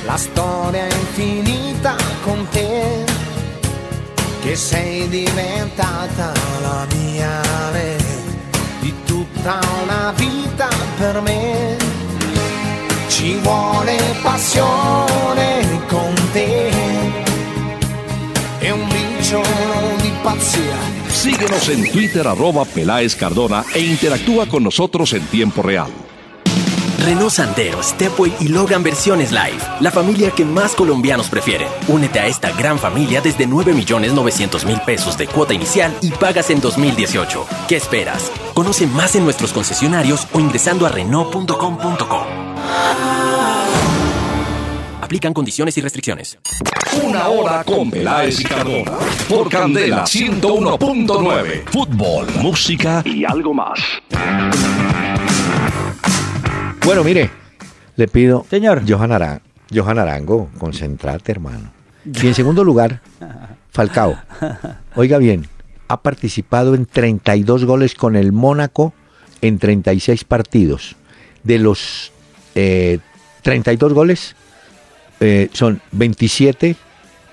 la 0.06 0.16
storia 0.16 0.86
infinita 0.86 1.98
con 2.24 2.48
te, 2.50 3.04
che 4.42 4.56
sei 4.56 5.10
diventata 5.10 6.32
la 6.62 6.88
mia 6.96 7.42
re, 7.74 7.98
di 8.80 8.94
tutta 9.04 9.60
una 9.84 10.14
vita 10.16 10.43
Síguenos 21.10 21.70
en 21.70 21.92
Twitter 21.92 22.28
arroba 22.28 22.66
Peláez 22.66 23.16
Cardona 23.16 23.64
e 23.76 23.82
interactúa 23.82 24.48
con 24.48 24.64
nosotros 24.64 25.14
en 25.14 25.26
tiempo 25.28 25.62
real. 25.62 25.92
Renault 27.04 27.32
Sandero, 27.32 27.84
Stepway 27.84 28.32
y 28.40 28.48
Logan 28.48 28.82
versiones 28.82 29.34
live. 29.34 29.58
La 29.82 29.92
familia 29.92 30.32
que 30.32 30.46
más 30.46 30.74
colombianos 30.74 31.30
prefieren. 31.30 31.68
Únete 31.90 32.22
a 32.22 32.28
esta 32.28 32.52
gran 32.52 32.80
familia 32.80 33.20
desde 33.20 33.46
9 33.46 33.74
millones 33.74 34.14
900 34.14 34.64
mil 34.66 34.80
pesos 34.86 35.18
de 35.18 35.28
cuota 35.28 35.54
inicial 35.54 35.94
y 36.02 36.12
pagas 36.12 36.50
en 36.50 36.62
2018. 36.62 37.46
¿Qué 37.68 37.76
esperas? 37.76 38.32
Conoce 38.54 38.88
más 38.88 39.18
en 39.18 39.26
nuestros 39.26 39.52
concesionarios 39.52 40.30
o 40.32 40.40
ingresando 40.40 40.86
a 40.86 40.90
Renault.com.co. 40.90 42.26
Aplican 45.02 45.34
condiciones 45.34 45.78
y 45.78 45.82
restricciones. 45.82 46.40
Una 47.04 47.28
hora 47.28 47.66
con 47.66 47.92
Peláez 47.92 48.40
y 48.40 48.44
Cardona. 48.46 48.94
Por 49.28 49.50
Candela 49.50 50.06
101.9. 50.06 51.66
Fútbol, 51.66 52.28
música 52.42 53.04
y 53.06 53.26
algo 53.26 53.54
más. 53.54 53.78
Bueno, 56.86 57.04
mire, 57.04 57.30
le 57.96 58.08
pido. 58.08 58.46
Señor. 58.50 58.84
Johan, 58.88 59.12
Aran- 59.12 59.42
Johan 59.74 60.00
Arango, 60.00 60.50
concentrate, 60.58 61.32
hermano. 61.32 61.72
Y 62.06 62.28
en 62.28 62.34
segundo 62.34 62.64
lugar, 62.64 63.02
Falcao. 63.72 64.18
Oiga 64.96 65.18
bien, 65.18 65.48
ha 65.88 66.02
participado 66.02 66.76
en 66.76 66.86
32 66.86 67.66
goles 67.66 67.96
con 67.96 68.16
el 68.16 68.32
Mónaco 68.34 68.94
en 69.42 69.58
36 69.60 70.24
partidos. 70.26 70.96
De 71.44 71.60
los 71.60 72.12
eh, 72.56 73.00
32 73.42 73.94
goles, 73.94 74.36
eh, 75.20 75.50
son 75.54 75.82
27 75.94 76.76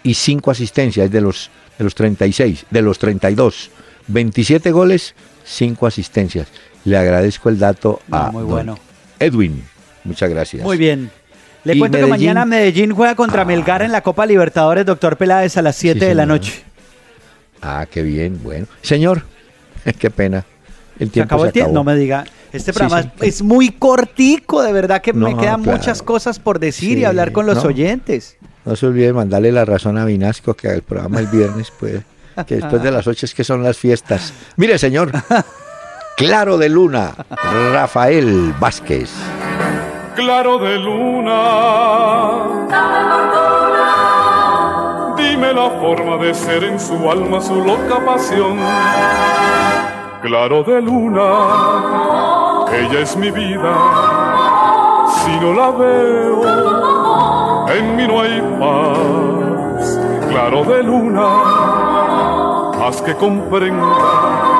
y 0.03 0.15
5 0.15 0.51
asistencias 0.51 1.11
de 1.11 1.21
los, 1.21 1.51
de 1.79 1.85
los 1.85 1.95
36, 1.95 2.67
de 2.71 2.83
los 2.83 2.99
32. 2.99 3.71
27 4.07 4.71
goles, 4.73 5.15
5 5.45 5.87
asistencias. 5.87 6.49
Le 6.85 6.97
agradezco 6.97 7.49
el 7.49 7.59
dato 7.59 8.01
No, 8.09 8.17
a 8.17 8.31
muy 8.31 8.43
don 8.43 8.51
bueno. 8.51 8.79
Edwin. 9.21 9.63
Muchas 10.05 10.29
gracias. 10.31 10.63
Muy 10.65 10.77
bien. 10.77 11.11
Le 11.63 11.79
cuento 11.79 11.99
que 11.99 12.07
mañana 12.07 12.45
Medellín 12.47 12.93
juega 12.95 13.15
contra 13.15 13.45
Melgar 13.45 13.83
en 13.83 13.93
la 13.93 14.01
Copa 14.01 14.25
Libertadores, 14.27 14.87
doctor 14.87 15.17
Peláez, 15.19 15.57
a 15.59 15.63
las 15.63 15.77
7 15.77 16.05
de 16.07 16.15
la 16.15 16.25
noche. 16.27 16.63
Ah, 17.63 17.87
qué 17.91 18.03
bien, 18.03 18.41
bueno. 18.43 18.67
Señor, 18.81 19.23
qué 19.99 20.11
pena. 20.11 20.45
El 20.99 21.09
Se 21.09 21.13
tiempo 21.13 21.27
acabó 21.35 21.43
se 21.43 21.49
el 21.49 21.53
tiempo. 21.53 21.71
acabó. 21.71 21.85
No 21.85 21.85
me 21.85 21.97
diga. 21.97 22.25
Este 22.53 22.73
programa 22.73 23.03
sí. 23.03 23.11
es- 23.21 23.29
es 23.37 23.43
muy 23.43 23.71
cortico, 23.71 24.63
de 24.63 24.73
verdad 24.73 25.03
que 25.03 25.13
me 25.13 25.37
quedan 25.37 25.63
claro. 25.63 25.79
muchas 25.79 26.03
cosas 26.03 26.39
por 26.39 26.59
decir 26.59 26.99
y 26.99 27.05
hablar 27.05 27.31
con 27.33 27.45
los 27.47 27.57
no. 27.57 27.63
oyentes. 27.65 28.37
No 28.65 28.75
se 28.75 28.87
olvide 28.87 29.13
mandarle 29.13 29.53
la 29.53 29.65
razón 29.65 29.99
a 29.99 30.05
Vinasco 30.05 30.55
que 30.55 30.69
el 30.69 30.83
programa 30.83 31.21
el 31.21 31.27
viernes, 31.29 31.71
pues, 31.79 32.01
que 32.47 32.57
después 32.57 32.83
de 32.83 32.91
las 32.91 33.07
8 33.07 33.27
es 33.27 33.35
que 33.35 33.45
son 33.45 33.63
las 33.63 33.77
fiestas. 33.79 34.33
Mire, 34.57 34.79
señor. 34.79 35.13
Claro 36.21 36.59
de 36.59 36.69
Luna, 36.69 37.15
Rafael 37.73 38.55
Vázquez. 38.61 39.11
claro 40.15 40.59
de 40.59 40.79
luna. 40.79 41.41
Dime 45.17 45.55
la 45.55 45.71
forma 45.81 46.19
de 46.19 46.35
ser 46.35 46.65
en 46.65 46.79
su 46.79 47.11
alma, 47.11 47.41
su 47.41 47.55
loca 47.65 48.05
pasión. 48.05 48.59
Claro 50.21 50.63
de 50.63 50.83
luna, 50.83 51.31
ella 52.71 53.01
es 53.01 53.17
mi 53.17 53.31
vida. 53.31 53.73
Si 55.25 55.41
no 55.41 55.55
la 55.55 55.71
veo, 55.71 56.43
en 57.75 57.97
mí 57.97 58.07
no 58.07 58.21
hay 58.21 58.43
paz. 58.61 59.99
Claro 60.29 60.65
de 60.65 60.83
luna, 60.83 61.29
haz 62.87 63.01
que 63.01 63.15
comprenda 63.15 64.60